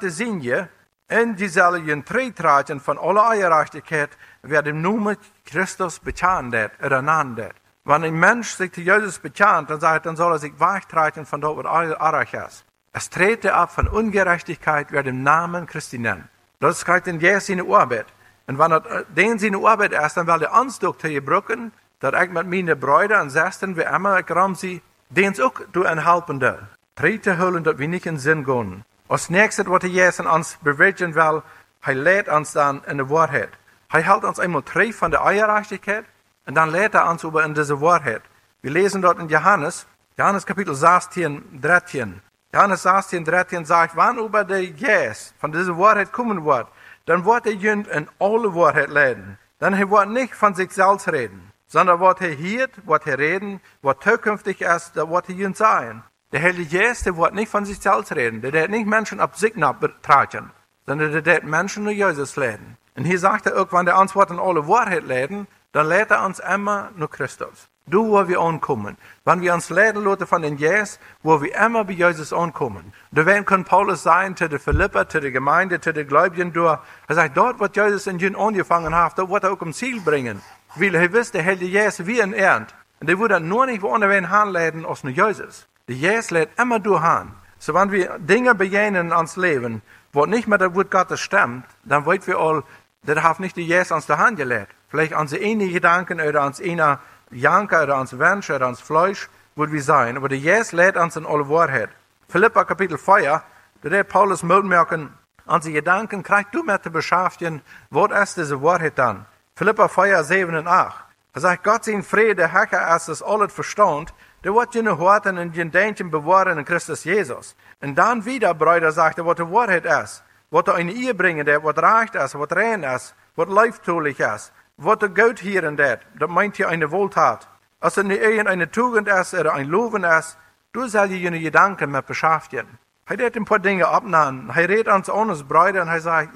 die 0.02 0.10
Sinje, 0.10 0.70
in 1.10 1.36
dieselben 1.36 2.06
Treitraten 2.06 2.80
von 2.80 2.98
aller 2.98 3.30
Eierachtigkeit, 3.30 4.12
werden 4.44 4.82
nur 4.82 5.02
mit 5.02 5.20
Christus 5.46 6.00
bekannt 6.00 6.56
nannt. 7.02 7.42
Wenn 7.84 8.04
ein 8.04 8.14
Mensch 8.14 8.52
sich 8.52 8.72
zu 8.72 8.82
Jesus 8.82 9.20
bekannt, 9.20 9.70
dann 9.70 9.80
sagt, 9.80 10.06
dann 10.06 10.16
soll 10.16 10.32
er 10.32 10.40
sich 10.40 10.60
weichtragen 10.60 11.26
von 11.26 11.42
dort, 11.42 11.58
wo 11.58 11.68
Arach 11.68 12.34
ist. 12.34 12.66
Es 12.94 13.10
trete 13.10 13.54
ab 13.54 13.72
von 13.72 13.88
Ungerechtigkeit, 13.88 14.88
wer 14.92 15.04
den 15.04 15.24
Namen 15.24 15.68
Christi 15.68 15.98
nennt. 15.98 16.26
Das 16.60 16.86
kriegt 16.86 17.08
in 17.08 17.20
Jesus 17.20 17.48
seine 17.48 17.64
Arbeit. 17.64 18.06
Und 18.48 18.58
wenn 18.58 18.72
er 18.72 19.04
den 19.06 19.38
seine 19.38 19.58
Arbeit 19.58 19.92
ist, 19.92 20.18
dann 20.18 20.28
will 20.28 20.44
er 20.44 20.60
uns 20.60 20.80
durch 20.80 20.98
die 20.98 21.20
Brücken, 21.20 21.72
dass 22.00 22.24
ich 22.24 22.30
mit 22.30 22.48
meinen 22.48 22.80
Brüdern 22.80 23.24
und 23.24 23.32
Schwestern, 23.32 23.76
wie 23.76 23.82
immer 23.82 24.20
ich 24.20 24.58
sie, 24.58 24.82
denen 25.10 25.40
auch 25.42 25.60
du 25.72 25.84
ein 25.84 26.04
Helpende. 26.06 26.68
Trete 26.96 27.38
holen, 27.40 27.64
dass 27.64 27.78
wir 27.78 27.88
nicht 27.88 28.06
in 28.06 28.18
Sinn 28.18 28.44
gehen. 28.44 28.86
Als 29.08 29.30
nächstes, 29.30 29.70
was 29.70 29.84
Jesus 29.84 30.26
uns 30.26 30.58
bewegen 30.64 31.16
will, 31.16 31.44
er 31.82 31.94
lädt 31.94 32.28
uns 32.30 32.54
dann 32.54 32.84
in 32.86 32.98
die 32.98 33.10
Wahrheit. 33.10 33.50
Er 33.92 34.02
hält 34.02 34.24
uns 34.24 34.40
einmal 34.40 34.64
treff 34.64 34.98
von 34.98 35.12
der 35.12 35.24
Eierreichtigkeit 35.26 36.06
und 36.46 36.56
dann 36.56 36.72
lädt 36.72 36.96
er 36.96 37.10
uns 37.10 37.24
über 37.24 37.44
in 37.44 37.54
diese 37.54 37.80
Wahrheit. 37.82 38.24
Wir 38.62 38.72
lesen 38.72 39.02
dort 39.02 39.20
in 39.20 39.30
Johannes, 39.30 39.86
Johannes 40.18 40.46
Kapitel 40.46 40.74
16, 40.74 41.62
13. 41.62 42.22
Johannes 42.54 42.84
16, 42.84 43.26
13 43.26 43.66
sagt, 43.66 43.96
wann 43.96 44.18
über 44.18 44.44
der 44.44 44.64
Jesus 44.64 45.34
von 45.40 45.52
dieser 45.52 45.78
Wahrheit 45.78 46.12
kommen 46.12 46.46
wird, 46.46 46.68
dann 47.06 47.26
wird 47.26 47.46
er 47.46 47.54
jünd 47.54 47.88
in 47.88 48.08
alle 48.20 48.56
Wahrheit 48.56 48.90
leiden. 48.90 49.38
Dann 49.60 49.74
er 49.74 49.92
wird 49.92 50.10
nicht 50.10 50.34
von 50.34 50.56
sich 50.56 50.72
selbst 50.72 51.08
reden, 51.12 51.52
sondern 51.76 52.00
wird 52.00 52.22
er 52.22 52.30
hier, 52.30 52.70
wird 52.86 53.06
er 53.06 53.18
reden, 53.18 53.60
was 53.82 53.98
zukünftig 54.00 54.62
ist, 54.62 54.94
da 54.96 55.10
wird 55.10 55.28
er 55.28 55.36
jünd 55.36 55.58
sein. 55.58 56.04
Der 56.32 56.42
Heilige 56.42 56.78
Jesus, 56.78 57.04
der 57.04 57.18
wird 57.18 57.34
nicht 57.34 57.52
von 57.52 57.66
sich 57.66 57.80
selbst 57.80 58.16
reden. 58.16 58.42
Der 58.42 58.54
wird 58.54 58.70
nicht 58.70 58.88
Menschen 58.88 59.20
ab 59.20 59.36
sich 59.36 59.54
tragen, 60.02 60.52
sondern 60.86 61.12
der 61.12 61.26
wird 61.26 61.44
Menschen 61.44 61.84
nur 61.84 61.92
Jesus 61.92 62.38
leiden. 62.38 62.78
Und 62.96 63.04
hier 63.04 63.20
sagt 63.20 63.48
er 63.48 63.70
wenn 63.74 63.86
der 63.86 64.00
uns 64.00 64.16
in 64.16 64.40
alle 64.40 64.70
Wahrheit 64.70 65.04
leiden, 65.04 65.48
dann 65.74 65.90
lädt 65.90 66.12
er 66.12 66.26
uns 66.26 66.40
immer 66.40 66.92
nur 66.96 67.10
Christus. 67.10 67.68
Du, 67.88 68.10
wo 68.10 68.26
wir 68.26 68.40
ankommen. 68.40 68.96
Wenn 69.26 69.42
wir 69.42 69.54
uns 69.54 69.70
leiden 69.70 70.06
lassen 70.06 70.26
von 70.26 70.44
den 70.44 70.58
Jesus, 70.58 70.98
wo 71.24 71.42
wir 71.42 71.54
immer 71.56 71.84
bei 71.84 71.92
Jesus 71.92 72.32
ankommen. 72.32 72.94
Da 73.12 73.26
werden 73.26 73.44
kann 73.44 73.66
Paulus 73.66 74.02
sein, 74.02 74.38
zu 74.38 74.48
der 74.48 74.62
Philippa, 74.62 75.10
zu 75.10 75.20
der 75.20 75.32
Gemeinde, 75.32 75.82
zu 75.82 75.92
der 75.92 76.06
Gläubigen 76.06 76.54
durch. 76.54 76.80
Er 77.10 77.16
sagt, 77.16 77.36
dort, 77.36 77.60
wo 77.60 77.66
Jesus 77.66 78.08
in 78.08 78.18
Jün 78.18 78.38
angefangen 78.38 78.96
hat, 78.96 79.20
dort 79.20 79.30
wird 79.30 79.44
er 79.44 79.52
auch 79.52 79.62
im 79.62 79.74
Ziel 79.74 80.00
bringen. 80.00 80.42
Weil 80.76 80.96
er 80.96 81.14
wisst, 81.14 81.34
der 81.34 81.46
Heilige 81.46 81.66
Jesus 81.66 82.06
wie 82.06 82.22
ein 82.22 82.34
Ernt. 82.34 82.74
Und 83.00 83.08
der 83.08 83.20
würde 83.20 83.40
nur 83.40 83.66
nicht 83.66 83.82
woanders 83.82 84.12
hinleiten 84.12 84.86
als 84.86 85.04
nur 85.04 85.14
Jesus. 85.14 85.68
Der 85.88 85.96
Jesus 85.96 86.32
lädt 86.32 86.60
immer 86.60 86.80
durch 86.80 87.02
an. 87.02 87.34
So 87.60 87.74
wenn 87.74 87.92
wir 87.92 88.20
Dinge 88.20 88.56
begegnen 88.56 89.14
ans 89.14 89.38
Leben, 89.38 89.82
wo 90.14 90.26
nicht 90.26 90.48
mehr 90.48 90.58
der 90.58 90.76
Wort 90.76 90.92
Gottes 90.92 91.20
stimmt, 91.20 91.66
dann 91.84 92.06
wollen 92.06 92.26
wir 92.26 92.38
all, 92.38 92.64
der 93.04 93.24
hat 93.24 93.40
nicht 93.40 93.56
die 93.56 93.66
Jesus 93.66 93.92
ans 93.92 94.06
der 94.06 94.18
Hand 94.18 94.38
gelegt. 94.38 94.74
Vielleicht 94.88 95.14
ans 95.14 95.34
eine 95.34 95.68
Gedanken 95.68 96.20
oder 96.20 96.42
ans 96.42 96.62
eine 96.62 97.00
Janker 97.32 97.84
oder 97.84 97.98
ans 97.98 98.18
Wunsch 98.18 98.50
oder 98.50 98.66
ans 98.66 98.82
Fleisch, 98.82 99.30
wird 99.56 99.72
wir 99.72 99.82
sein. 99.82 100.18
Aber 100.18 100.30
der 100.30 100.38
Jesus 100.38 100.72
lädt 100.74 100.98
uns 100.98 101.16
in 101.16 101.26
alle 101.26 101.50
Wahrheit. 101.50 101.90
Philippa 102.28 102.64
Kapitel 102.66 102.98
4, 102.98 103.42
da 103.82 103.90
der 103.90 104.04
Paulus 104.04 104.44
merken, 104.44 105.14
an 105.46 105.62
die 105.62 105.74
Gedanken 105.74 106.24
kriegst 106.24 106.54
du 106.54 106.64
mit 106.64 106.84
zu 106.84 106.90
beschäftigen, 106.90 107.62
was 107.90 108.24
ist 108.24 108.38
diese 108.38 108.62
Wahrheit 108.62 108.98
dann? 108.98 109.26
Philippa 109.58 109.88
4, 109.88 110.22
7 110.22 110.54
und 110.54 110.68
8. 110.68 111.06
Er 111.34 111.40
sagt, 111.40 111.64
Gott 111.64 111.86
sein 111.86 112.04
Friede, 112.04 112.52
Hacker, 112.52 112.88
als 112.88 113.08
es 113.08 113.24
alles 113.24 113.54
verstand, 113.54 114.14
der 114.44 114.54
wird 114.54 114.76
jene 114.76 114.98
Horten 114.98 115.38
und 115.38 115.56
jene 115.56 115.72
Denken 115.72 116.12
bewahren 116.12 116.58
in 116.58 116.66
Christus 116.66 117.06
Jesus. 117.06 117.56
Und 117.80 117.96
dann 117.96 118.26
wieder, 118.26 118.54
Brüder, 118.54 118.92
sagt 118.92 119.18
er, 119.18 119.26
was 119.26 119.38
die 119.38 119.50
Wahrheit 119.50 119.86
ist. 119.86 120.26
Was 120.50 120.68
er 120.68 120.78
in 120.78 121.16
bringen, 121.16 121.46
der, 121.46 121.64
was 121.64 121.78
recht 121.78 122.16
ist, 122.16 122.38
was 122.38 122.52
rein 122.52 122.84
ist, 122.84 123.16
was 123.38 123.48
leiftulich 123.48 124.20
ist, 124.20 124.52
was 124.76 125.00
der 125.00 125.08
Gott 125.08 125.40
hier 125.40 125.66
und 125.66 125.78
das, 125.78 126.00
das 126.20 126.30
meint 126.30 126.58
hier 126.58 126.68
eine 126.68 126.92
Wohltat. 126.92 127.48
Als 127.80 127.96
in 127.96 128.10
Ehe 128.12 128.46
eine 128.46 128.70
Tugend 128.70 129.08
ist 129.08 129.34
oder 129.34 129.54
ein 129.54 129.70
Loven 129.70 130.04
ist, 130.04 130.38
du 130.74 130.86
sollst 130.86 131.14
dir 131.14 131.18
jene 131.18 131.40
Gedanken 131.40 131.92
mit 131.92 132.06
beschäftigen. 132.06 132.78
Er 133.06 133.26
hat 133.26 133.38
ein 133.38 133.46
paar 133.46 133.60
Dinge 133.60 133.88
abnehmen. 133.88 134.52
Er 134.54 134.68
redet 134.68 134.90
uns 134.90 135.10
an 135.10 135.30
uns 135.30 135.44
Brüder 135.44 135.84
und 135.84 135.88
er 135.88 136.02
sagt, 136.02 136.36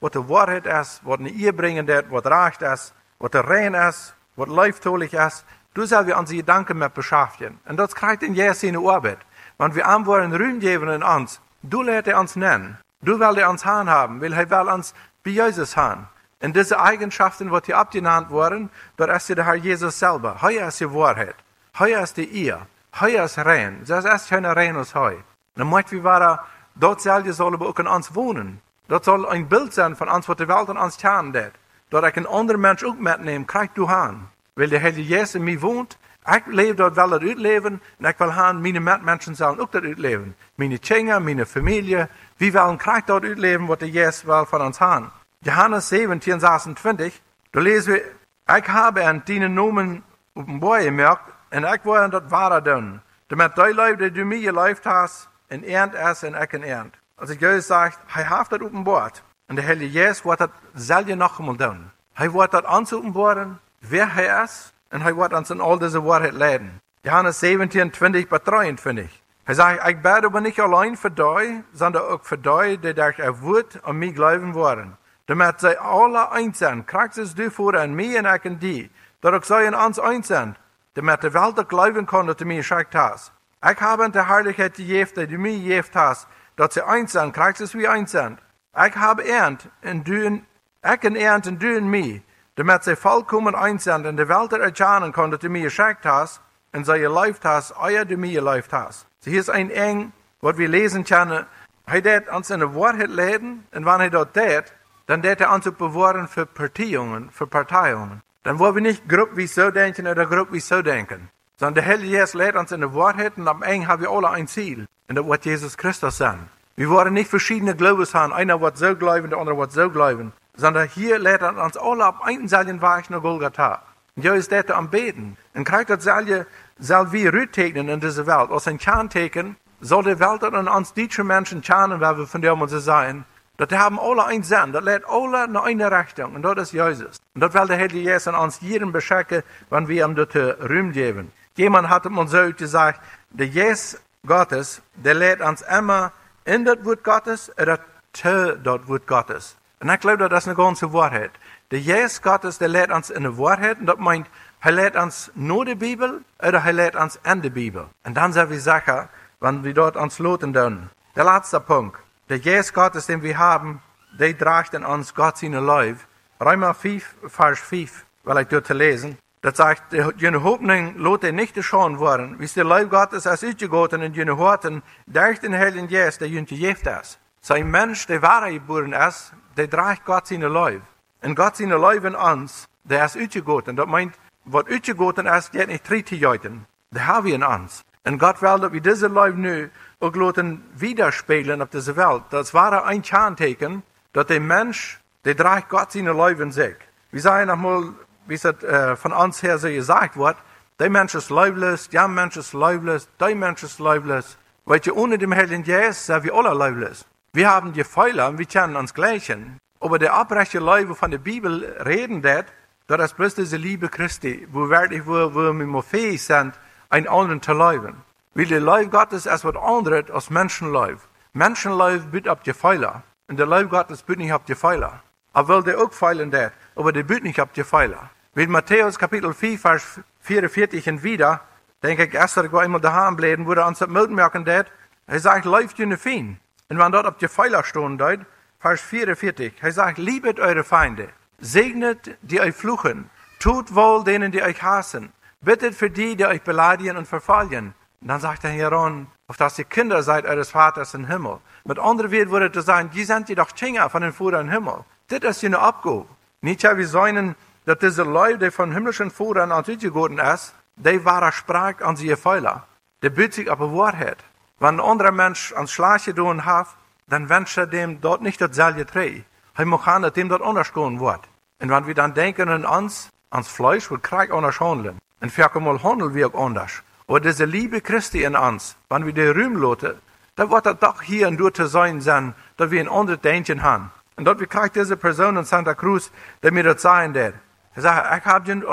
die 0.00 0.28
Wahrheit 0.28 0.66
ist, 0.66 1.00
was 1.04 1.18
in 1.18 1.26
Ehe 1.26 1.52
bringen, 1.52 1.86
das, 1.86 2.04
was 2.08 2.24
recht 2.26 2.62
ist, 2.62 2.94
was 3.18 3.34
rein 3.34 3.74
ist, 3.74 4.14
was 4.36 4.48
leiftulich 4.48 5.12
ist, 5.12 5.44
du 5.74 5.84
sollst 5.84 6.06
wir 6.06 6.16
unsere 6.16 6.38
Gedanken 6.38 6.78
mit 6.78 6.94
beschäftigen. 6.94 7.58
Und 7.68 7.76
das 7.76 7.94
kriegt 7.94 8.22
in 8.22 8.34
Jesus 8.34 8.60
seine 8.60 8.78
Arbeit. 8.78 9.18
Wenn 9.58 9.74
wir 9.74 9.86
antworten 9.86 10.34
Ruhm 10.34 10.60
geben 10.60 10.88
in 10.88 11.02
uns, 11.02 11.40
du 11.62 11.82
lässt 11.82 12.06
er 12.06 12.20
uns 12.20 12.36
nennen. 12.36 12.78
Du 13.02 13.18
willst 13.18 13.38
er 13.38 13.50
uns 13.50 13.64
haben, 13.64 14.20
weil 14.20 14.32
er 14.32 14.50
will 14.50 14.72
uns 14.72 14.94
bei 15.24 15.30
Jesus 15.30 15.76
haben. 15.76 16.08
Und 16.40 16.54
diese 16.54 16.80
Eigenschaften, 16.80 17.50
die 17.66 17.74
abgenannt 17.74 18.30
wurden, 18.30 18.70
dort 18.96 19.10
ist 19.10 19.28
der 19.28 19.44
Herr 19.44 19.56
Jesus 19.56 19.98
selber. 19.98 20.40
Heuer 20.40 20.68
ist 20.68 20.80
die 20.80 20.92
Wahrheit. 20.92 21.34
Heuer 21.78 22.02
ist 22.02 22.16
die 22.16 22.24
ihr. 22.24 22.66
Heuer 23.00 23.24
ist 23.24 23.38
rein. 23.38 23.82
Das 23.86 24.04
ist 24.04 24.28
keine 24.28 24.54
rein 24.54 24.76
als 24.76 24.94
heu. 24.94 25.16
Dann 25.56 25.68
möchten 25.68 26.04
wir 26.04 26.44
dort 26.76 27.00
selber 27.00 27.32
soll 27.32 27.54
aber 27.54 27.68
auch 27.68 27.78
in 27.78 27.88
uns 27.88 28.14
wohnen. 28.14 28.60
Dort 28.88 29.04
soll 29.04 29.26
ein 29.26 29.48
Bild 29.48 29.72
sein 29.72 29.96
von 29.96 30.08
uns, 30.08 30.28
was 30.28 30.36
die 30.36 30.48
Welt 30.48 30.68
an 30.68 30.78
uns 30.78 30.96
tun 30.96 31.34
wird. 31.34 31.52
Dort 31.90 32.04
ein 32.04 32.26
anderer 32.26 32.58
Mensch 32.58 32.84
auch 32.84 32.94
mitnehmen, 32.94 33.46
kriegt 33.46 33.76
du 33.76 33.88
haben. 33.88 34.30
Weil 34.56 34.68
der 34.68 34.82
Heilige 34.82 35.16
Jesus 35.16 35.36
in 35.36 35.44
mir 35.44 35.62
wohnt, 35.62 35.98
ich 36.26 36.46
lebe 36.46 36.74
dort, 36.74 36.96
will 36.96 37.10
das 37.10 37.22
uitleven. 37.22 37.80
Und 37.98 38.06
ich 38.06 38.20
will 38.20 38.34
haben, 38.34 38.60
meine 38.60 38.80
Mitmenschen 38.80 39.34
sollen 39.34 39.60
auch 39.60 39.70
das 39.70 39.82
uitleven. 39.82 40.34
Meine 40.56 40.78
Kinder, 40.78 41.20
meine 41.20 41.46
Familie. 41.46 42.08
Wir 42.38 42.54
wollen 42.54 42.78
kriegt 42.78 43.08
dort 43.08 43.24
uitleven, 43.24 43.68
was 43.68 43.78
der 43.78 43.88
Jesus 43.88 44.26
will 44.26 44.44
von 44.46 44.62
uns 44.62 44.80
haben. 44.80 45.10
Johannes 45.42 45.88
17, 45.88 46.40
26, 46.40 47.22
da 47.52 47.60
lesen 47.60 47.94
wir, 47.94 48.58
ich 48.58 48.68
habe 48.68 49.06
an 49.06 49.22
deinen 49.26 49.54
Namen 49.54 50.02
auf 50.34 50.44
dem 50.44 50.60
Boy 50.60 50.84
gemerkt, 50.84 51.32
und 51.50 51.64
ich 51.64 51.84
wollte 51.84 52.20
das 52.20 52.30
wahre 52.30 52.62
tun. 52.62 53.00
Damit 53.28 53.56
die 53.56 53.72
Leute, 53.72 54.10
die 54.10 54.20
du 54.20 54.24
mir 54.24 54.40
gelebt 54.40 54.84
hast, 54.84 55.28
in 55.48 55.62
ernt 55.62 55.94
es 55.94 56.24
und 56.24 56.34
ich 56.34 56.52
in 56.52 56.62
ernt. 56.62 56.94
Also 57.18 57.34
Jesus 57.34 57.66
sagt, 57.66 57.98
er 58.14 58.30
hat 58.30 58.52
das 58.52 58.60
auf 58.60 58.70
dem 58.70 58.84
Bord. 58.84 59.22
Und 59.48 59.56
der 59.56 59.66
Heilige 59.66 59.90
Jesus 59.90 60.24
wird 60.24 60.40
das 60.40 60.50
selber 60.74 61.16
noch 61.16 61.38
einmal 61.38 61.56
tun. 61.56 61.90
Hij 62.14 62.30
wordt 62.30 62.52
dat 62.52 62.64
anzuopenbaren, 62.64 63.60
wer 63.80 64.14
hij 64.14 64.44
is, 64.44 64.72
en 64.88 65.00
hij 65.00 65.14
wordt 65.14 65.34
ons 65.34 65.50
in 65.50 65.60
al 65.60 65.78
deze 65.78 66.02
waarheid 66.02 66.32
leiden. 66.32 66.80
Johannes 67.02 67.38
17, 67.38 67.90
20 67.90 68.28
bis 68.28 68.38
23. 68.42 69.20
Hij 69.44 69.54
zegt, 69.54 69.86
ik 69.86 70.02
bid 70.02 70.24
aber 70.24 70.40
nicht 70.40 70.60
allein 70.60 70.96
für 70.96 71.10
die, 71.10 71.62
sondern 71.72 72.02
auch 72.02 72.22
für 72.22 72.38
die, 72.38 72.78
die 72.78 72.94
durch 72.94 73.18
er 73.18 73.40
Wort 73.40 73.78
an 73.82 73.96
mich 73.96 74.14
glauben 74.14 74.54
worden. 74.54 74.96
Damit 75.26 75.60
sie 75.60 75.80
alle 75.80 76.30
eins 76.30 76.58
sind, 76.58 76.86
Christus 76.86 77.34
du 77.34 77.50
vor 77.50 77.74
an 77.74 77.94
mich 77.94 78.18
und 78.18 78.26
ich 78.26 78.44
in 78.44 78.58
die, 78.58 78.90
dass 79.20 79.32
auch 79.32 79.44
sie 79.44 79.64
in 79.64 79.74
uns 79.74 79.98
eins 79.98 80.28
sind, 80.28 80.56
damit 80.94 81.22
die 81.22 81.32
Welt 81.32 81.58
auch 81.58 81.68
glauben 81.68 82.06
kann, 82.06 82.26
dass 82.26 82.36
du 82.36 82.44
mich 82.44 82.58
geschickt 82.58 82.94
hast. 82.94 83.32
Ich 83.62 83.80
habe 83.80 84.04
in 84.04 84.12
der 84.12 84.28
Herrlichkeit 84.28 84.74
gegeben, 84.74 85.10
die 85.16 85.26
du 85.26 85.38
mir 85.38 85.52
gegeben 85.52 85.88
hast, 85.94 86.26
dass 86.58 86.74
sie 86.74 86.82
eins 86.82 87.12
sind, 87.12 87.32
Christus 87.32 87.74
wie 87.74 87.88
eins 87.88 88.10
sind. 88.10 88.38
Ich 88.74 88.96
habe 88.96 89.26
ernt, 89.26 89.68
in 89.80 90.04
du, 90.04 90.12
in- 90.12 90.46
ich 90.84 91.02
in 91.04 91.16
ernt, 91.16 91.46
in 91.46 91.58
du 91.58 91.74
in 91.76 91.88
mich, 91.88 92.20
damit 92.56 92.84
sie 92.84 92.96
vollkommen 92.96 93.54
eins 93.54 93.84
sind, 93.84 94.06
und 94.06 94.16
die 94.16 94.28
Welt 94.28 94.52
erkennen 94.52 95.12
kann, 95.12 95.30
dass 95.30 95.40
du 95.40 95.48
mir 95.48 95.62
geschickt 95.62 96.04
hast, 96.04 96.40
und 96.72 96.84
sie 96.84 96.98
gelebt 96.98 97.44
hast, 97.44 97.74
euer 97.78 98.04
du 98.04 98.16
mir 98.16 98.40
gelebt 98.42 98.72
hast. 98.72 99.06
So 99.20 99.30
hier 99.30 99.40
ist 99.40 99.50
ein 99.50 99.70
eng, 99.70 100.12
was 100.40 100.58
wir 100.58 100.68
lesen 100.68 101.04
können. 101.04 101.46
Hij 101.86 102.00
deed 102.02 102.28
ons 102.28 102.50
in 102.50 102.58
de 102.58 102.66
waarheid 102.68 103.08
leiden, 103.08 103.66
en 103.70 103.84
wanneer 103.84 104.10
hij 104.10 104.18
dat 104.18 104.34
deed, 104.34 104.74
dan 105.06 105.20
deed 105.20 105.38
hij 105.38 105.48
ons 105.48 105.66
ook 105.66 106.28
für 106.28 106.46
Partijungen, 106.46 107.30
für 107.32 107.46
Parteien. 107.46 108.22
Dan 108.42 108.56
worden 108.56 108.74
we 108.74 108.80
niet 108.88 109.02
groep 109.06 109.30
wie 109.34 109.46
zo 109.46 109.70
denken 109.70 110.06
oder 110.06 110.26
groep 110.26 110.50
wie 110.50 110.60
zo 110.60 110.82
denken. 110.82 111.30
Sondern 111.56 111.74
der 111.74 111.84
Heilige 111.84 112.16
Geist 112.16 112.34
leidt 112.34 112.56
uns 112.56 112.72
in 112.72 112.80
de 112.80 112.90
waarheid, 112.90 113.36
en 113.36 113.48
am 113.48 113.62
eng 113.62 113.86
haben 113.86 114.00
wir 114.02 114.10
alle 114.10 114.28
ein 114.28 114.46
Ziel. 114.48 114.86
Wird 115.08 115.44
Jesus 115.46 115.76
Christus 115.76 116.18
sein. 116.18 116.38
Wir 116.76 116.90
wollen 116.90 117.14
nicht 117.14 117.30
verschiedene 117.30 117.74
Glaubens 117.74 118.14
haben, 118.14 118.32
einer 118.32 118.60
wird 118.60 118.76
so 118.76 118.94
glauben, 118.94 119.30
der 119.30 119.38
andere 119.38 119.56
wird 119.56 119.72
so 119.72 119.88
glauben. 119.90 120.32
Sondern 120.54 120.86
hier 120.88 121.18
leidt 121.18 121.40
er 121.40 121.56
uns 121.62 121.76
alle 121.76 122.06
auf 122.06 122.22
einen 122.22 122.46
selben 122.46 122.82
Weg 122.82 123.10
nach 123.10 123.22
Golgatha. 123.22 123.82
Und 124.16 124.24
ja 124.24 124.34
ist 124.34 124.52
das 124.52 124.70
am 124.70 124.90
Beten. 124.90 125.36
Und 125.54 125.64
kriegt 125.64 125.90
das 125.90 126.04
selbe, 126.04 126.46
soll 126.78 127.10
wir 127.12 127.32
rüttegnen 127.32 127.88
in 127.88 128.00
dieser 128.00 128.26
Welt. 128.26 128.50
Als 128.50 128.68
ein 128.68 128.78
Kernteken 128.78 129.56
soll 129.80 130.04
die 130.04 130.20
Welt 130.20 130.44
an 130.44 130.68
uns 130.68 130.92
deutsche 130.92 131.24
Menschen 131.24 131.62
kernen, 131.62 132.00
weil 132.00 132.18
wir 132.18 132.26
von 132.26 132.42
dem 132.42 132.60
uns 132.60 132.72
sein. 132.72 133.24
Dat 133.56 133.72
haben 133.72 133.98
alle 133.98 134.24
ein 134.24 134.44
Sinn, 134.44 134.72
dat 134.72 134.84
leidt 134.84 135.04
alle 135.08 135.48
naar 135.48 135.64
eine 135.64 135.90
Richtung, 135.90 136.36
und 136.36 136.42
dat 136.42 136.58
is 136.58 136.70
Jezus. 136.70 137.18
Und 137.34 137.40
dat 137.40 137.54
will 137.54 137.66
der 137.66 137.76
Heilige 137.76 138.04
Geist 138.04 138.28
an 138.28 138.36
uns 138.36 138.60
jeden 138.60 138.92
beschenken, 138.92 139.42
wenn 139.70 139.88
wir 139.88 140.06
ihm 140.06 140.14
dort 140.14 140.36
Ruhm 140.36 140.92
geben. 140.92 141.32
Jemand 141.56 141.88
hat 141.88 142.06
uns 142.06 142.30
so 142.30 142.52
gesagt, 142.52 143.00
der 143.30 143.48
Geist 143.48 144.00
Gottes, 144.28 144.82
der 144.94 145.14
leidt 145.14 145.40
uns 145.40 145.62
immer 145.62 146.12
in 146.44 146.64
das 146.64 146.84
Wort 146.84 147.02
Gottes 147.02 147.50
oder 147.58 147.80
zu 148.12 148.56
das 148.62 148.86
Wort 148.88 149.06
Gottes. 149.06 149.56
Und 149.80 149.90
ich 149.90 150.00
glaube, 150.00 150.28
das 150.28 150.44
ist 150.44 150.48
eine 150.48 150.56
ganze 150.56 150.92
Wahrheit. 150.92 151.30
Der 151.70 151.80
Geist 151.80 152.22
Gottes, 152.22 152.58
der 152.58 152.68
leidt 152.68 152.90
uns 152.90 153.10
in 153.10 153.22
der 153.22 153.38
Wahrheit, 153.38 153.78
und 153.80 153.86
das 153.86 153.98
meint, 153.98 154.26
er 154.60 154.72
leidt 154.72 154.96
uns 154.96 155.30
nur 155.34 155.64
die 155.64 155.74
Bibel 155.74 156.24
oder 156.38 156.62
er 156.64 156.72
leidt 156.72 156.96
uns 156.96 157.20
in 157.24 157.42
die 157.42 157.50
Bibel. 157.50 157.86
Und 158.04 158.14
dann 158.16 158.32
sind 158.32 158.50
wir 158.50 158.60
sicher, 158.60 159.08
wenn 159.40 159.62
wir 159.62 159.74
dort 159.74 159.96
uns 159.96 160.18
loten 160.18 160.52
tun. 160.52 160.90
Der 161.14 161.24
letzte 161.24 161.60
Punkt. 161.60 161.98
Der 162.28 162.40
Geist 162.40 162.74
Gottes, 162.74 163.06
den 163.06 163.22
wir 163.22 163.38
haben, 163.38 163.80
der 164.18 164.36
trägt 164.36 164.74
in 164.74 164.84
uns 164.84 165.14
Gott 165.14 165.38
seine 165.38 165.60
Leib. 165.60 165.98
Römer 166.40 166.74
5, 166.74 167.16
Vers 167.28 167.58
5, 167.60 168.04
weil 168.24 168.42
ich 168.42 168.48
dort 168.48 168.68
lesen. 168.70 169.16
Das 169.40 169.56
sagt, 169.56 169.94
jene 170.16 170.42
Hoffnung 170.42 170.96
lote 170.96 171.32
nicht 171.32 171.62
schon 171.62 171.98
worden, 171.98 172.38
wie 172.40 172.44
es 172.44 172.54
der 172.54 172.64
Leib 172.64 172.90
Gottes 172.90 173.26
als 173.26 173.44
uitgegoten 173.44 174.02
in 174.02 174.12
jene 174.12 174.36
Horten, 174.36 174.82
durch 175.06 175.38
den 175.38 175.56
Heiligen 175.56 175.88
Geist, 175.88 176.20
der 176.20 176.28
jene 176.28 176.44
geeft 176.44 176.86
ist. 176.86 177.20
Sein 177.40 177.70
Mensch, 177.70 178.06
der 178.06 178.20
wahre 178.20 178.52
geboren 178.52 178.92
ist, 178.92 179.32
der 179.56 179.70
trägt 179.70 180.04
Gott 180.04 180.26
seine 180.26 180.48
Leib. 180.48 180.82
Und 181.22 181.36
Gott 181.36 181.56
seine 181.56 181.76
Leib 181.76 182.04
in 182.04 182.16
uns, 182.16 182.66
der 182.82 183.04
ist 183.04 183.16
uitgegoten. 183.16 183.76
Das 183.76 183.86
meint, 183.86 184.14
was 184.44 184.66
uitgegoten 184.66 185.26
ist, 185.26 185.52
geht 185.52 185.68
nicht 185.68 185.88
drei 185.88 186.04
Jahren. 186.16 186.66
Der 186.90 187.06
haben 187.06 187.26
wir 187.26 187.34
in 187.34 187.44
uns. 187.44 187.82
Und 188.04 188.18
Gott 188.18 188.42
will, 188.42 188.58
dass 188.58 188.72
wir 188.72 188.80
diese 188.80 189.06
Leib 189.06 189.36
nu 189.36 189.68
auch 190.00 190.14
lassen 190.14 190.64
widerspiegeln 190.74 191.62
auf 191.62 191.70
dieser 191.70 191.96
Welt. 191.96 192.22
Das 192.30 192.54
war 192.54 192.84
ein 192.84 193.02
Kerntecken, 193.02 193.82
dass 194.12 194.26
der 194.26 194.40
Mensch, 194.40 195.00
der 195.24 195.36
trägt 195.36 195.68
Gott 195.68 195.92
seine 195.92 196.12
Leib 196.12 196.40
in 196.40 196.50
sich. 196.50 196.76
Wir 197.10 197.20
sagen 197.20 197.48
nochmal, 197.48 197.92
wie 198.28 198.34
es 198.34 198.44
äh, 198.44 198.96
von 198.96 199.12
uns 199.12 199.42
her 199.42 199.58
so 199.58 199.68
gesagt 199.68 200.16
wird, 200.16 200.36
der 200.78 200.90
Mensch 200.90 201.14
ist 201.14 201.30
leiblos, 201.30 201.88
der 201.88 202.06
Mensch 202.06 202.36
ist 202.36 202.52
leiblos, 202.52 203.08
der 203.18 203.34
Mensch 203.34 203.62
ist 203.64 203.80
leiblos. 203.80 204.38
Weil 204.64 204.80
ihr 204.84 204.96
ohne 204.96 205.18
dem 205.18 205.34
Heiligen 205.34 205.64
Geist 205.64 206.06
sind 206.06 206.22
wir 206.22 206.34
alle 206.34 206.54
leiblos. 206.54 207.04
Wir 207.32 207.50
haben 207.50 207.72
die 207.72 207.84
Fehler 207.84 208.28
und 208.28 208.38
wir 208.38 208.46
kennen 208.46 208.76
uns 208.76 208.94
gleichen. 208.94 209.58
Aber 209.80 209.98
der 209.98 210.14
abrechte 210.14 210.58
Leib, 210.58 210.94
von 210.96 211.10
der 211.10 211.18
Bibel 211.18 211.64
reden 211.84 212.22
wird, 212.22 212.46
das 212.86 213.10
ist 213.10 213.16
bloß 213.16 213.34
diese 213.36 213.56
Liebe 213.56 213.88
Christi, 213.88 214.46
wo 214.50 214.68
wirklich, 214.68 215.06
wo, 215.06 215.34
wo 215.34 215.52
wir 215.52 215.82
fähig 215.82 216.22
sind, 216.22 216.54
einen 216.90 217.08
anderen 217.08 217.42
zu 217.42 217.52
leben. 217.52 218.02
Weil 218.34 218.46
der 218.46 218.60
Leib 218.60 218.90
Gottes 218.90 219.26
ist 219.26 219.44
was 219.44 219.56
anderes 219.56 220.10
als 220.10 220.30
Menschenleib. 220.30 220.98
Menschenleib 221.32 222.10
büt 222.10 222.28
auf 222.28 222.42
die 222.42 222.54
Pfeiler. 222.54 223.02
Und 223.28 223.38
der 223.38 223.46
Leib 223.46 223.70
Gottes 223.70 224.02
büt 224.02 224.18
nicht 224.18 224.32
auf 224.32 224.44
die 224.44 224.54
Pfeiler. 224.54 225.02
Er 225.34 225.48
will 225.48 225.62
der 225.62 225.78
auch 225.78 225.92
feilen 225.92 226.30
der, 226.30 226.52
aber 226.74 226.92
der 226.92 227.02
büt 227.02 227.22
nicht 227.22 227.40
auf 227.40 227.52
die 227.52 227.64
Pfeiler. 227.64 228.10
Weil 228.34 228.46
Matthäus 228.46 228.98
Kapitel 228.98 229.32
4, 229.32 229.58
Vers 229.58 230.00
44 230.20 230.88
und 230.88 231.02
wieder, 231.02 231.40
denke 231.82 232.04
ich, 232.04 232.14
erst 232.14 232.36
ich 232.36 232.52
war 232.52 232.62
einmal 232.62 232.80
daheim 232.80 233.16
bleiben, 233.16 233.50
er 233.50 233.66
uns 233.66 233.78
das 233.78 233.88
Milden 233.88 234.14
merken 234.14 234.44
der, 234.44 234.66
er 235.06 235.20
sagt, 235.20 235.44
läuft 235.44 235.80
in 235.80 235.96
Fein. 235.96 236.38
Und 236.68 236.78
wenn 236.78 236.92
dort 236.92 237.06
auf 237.06 237.16
die 237.16 237.28
Pfeiler 237.28 237.64
stehen 237.64 237.96
dort, 237.96 238.20
Vers 238.60 238.80
44, 238.82 239.54
er 239.60 239.72
sagt, 239.72 239.98
liebet 239.98 240.38
eure 240.40 240.64
Feinde, 240.64 241.08
segnet 241.38 242.18
die 242.22 242.40
euch 242.40 242.54
fluchen, 242.54 243.08
tut 243.38 243.74
wohl 243.74 244.04
denen, 244.04 244.32
die 244.32 244.42
euch 244.42 244.62
hassen, 244.62 245.12
bittet 245.40 245.74
für 245.74 245.90
die, 245.90 246.16
die 246.16 246.26
euch 246.26 246.42
beleidigen 246.42 246.96
und 246.96 247.08
verfallen. 247.08 247.74
Und 248.00 248.08
dann 248.08 248.20
sagt 248.20 248.44
er 248.44 248.50
hieran, 248.50 249.06
auf 249.26 249.36
dass 249.36 249.58
ihr 249.58 249.64
Kinder 249.64 250.02
seid 250.02 250.26
eures 250.26 250.50
Vaters 250.50 250.94
im 250.94 251.06
Himmel. 251.06 251.38
Mit 251.64 251.78
anderen 251.78 252.12
Worten 252.12 252.30
würde 252.30 252.50
er 252.54 252.62
sagen, 252.62 252.90
die 252.92 253.04
sind 253.04 253.28
die 253.28 253.34
doch 253.34 253.54
Kinder 253.54 253.88
von 253.88 254.02
den 254.02 254.12
Vater 254.12 254.40
im 254.40 254.50
Himmel. 254.50 254.84
Das 255.08 255.22
ist 255.22 255.44
eine 255.44 255.58
Abgabe. 255.58 256.06
Nicht 256.40 256.62
ja, 256.62 256.76
wir 256.76 256.86
sagen, 256.86 257.34
dass 257.68 257.78
diese 257.80 258.02
Leute, 258.02 258.38
die 258.38 258.50
von 258.50 258.72
himmlischen 258.72 259.10
Vatern 259.10 259.52
an 259.52 259.62
sich 259.62 259.78
geworden 259.78 260.18
ist, 260.18 260.54
die 260.76 261.04
wahre 261.04 261.32
Sprache 261.32 261.84
an 261.84 261.96
sie 261.96 262.16
Fehler. 262.16 262.66
Der 263.02 263.10
büt 263.10 263.34
sich 263.34 263.52
aber 263.52 263.74
Wahrheit. 263.74 264.16
Wenn 264.58 264.80
ein 264.80 264.80
anderer 264.80 265.12
Mensch 265.12 265.52
ans 265.52 265.72
Schlache 265.72 266.14
tun 266.14 266.46
hat, 266.46 266.68
dann 267.08 267.28
wünscht 267.28 267.58
er 267.58 267.66
dem 267.66 268.00
dort 268.00 268.22
nicht 268.22 268.40
dasselbe 268.40 268.86
Dreh. 268.86 269.20
Er 269.54 269.66
muss 269.66 269.82
dem 270.14 270.30
dort 270.30 270.40
anders 270.40 270.72
gehen 270.72 270.98
wird. 270.98 271.20
Und 271.60 271.68
wenn 271.68 271.86
wir 271.86 271.94
dann 271.94 272.14
denken 272.14 272.48
an 272.48 272.64
uns, 272.64 273.10
ans 273.28 273.48
Fleisch, 273.48 273.90
wird 273.90 274.02
Krieg 274.02 274.32
anders 274.32 274.60
handeln. 274.60 274.96
Und 275.20 275.30
für 275.30 275.54
einmal 275.54 275.82
handeln 275.82 276.14
wir 276.14 276.28
auch 276.28 276.46
anders. 276.46 276.82
Aber 277.06 277.20
diese 277.20 277.44
Liebe 277.44 277.82
Christi 277.82 278.24
in 278.24 278.34
uns, 278.34 278.76
wenn 278.88 279.04
wir 279.04 279.12
die 279.12 279.26
Rühm 279.26 279.56
loten, 279.56 279.98
dann 280.36 280.50
wird 280.50 280.64
das 280.64 280.78
doch 280.78 281.02
hier 281.02 281.28
und 281.28 281.36
dort 281.36 281.56
zu 281.56 281.66
sein 281.66 282.00
sein, 282.00 282.34
dass 282.56 282.70
wir 282.70 282.80
ein 282.80 282.88
anderes 282.88 283.20
Denken 283.20 283.62
haben. 283.62 283.90
Und 284.16 284.24
dort 284.24 284.38
kriegt 284.48 284.76
diese 284.76 284.96
Person 284.96 285.36
in 285.36 285.44
Santa 285.44 285.74
Cruz, 285.74 286.10
der 286.42 286.50
mir 286.50 286.62
das 286.62 286.80
sagen 286.80 287.12
wird. 287.12 287.34
Er 287.78 287.82
sagt, 287.82 288.18
ich 288.18 288.26
habe 288.26 288.44
den 288.44 288.64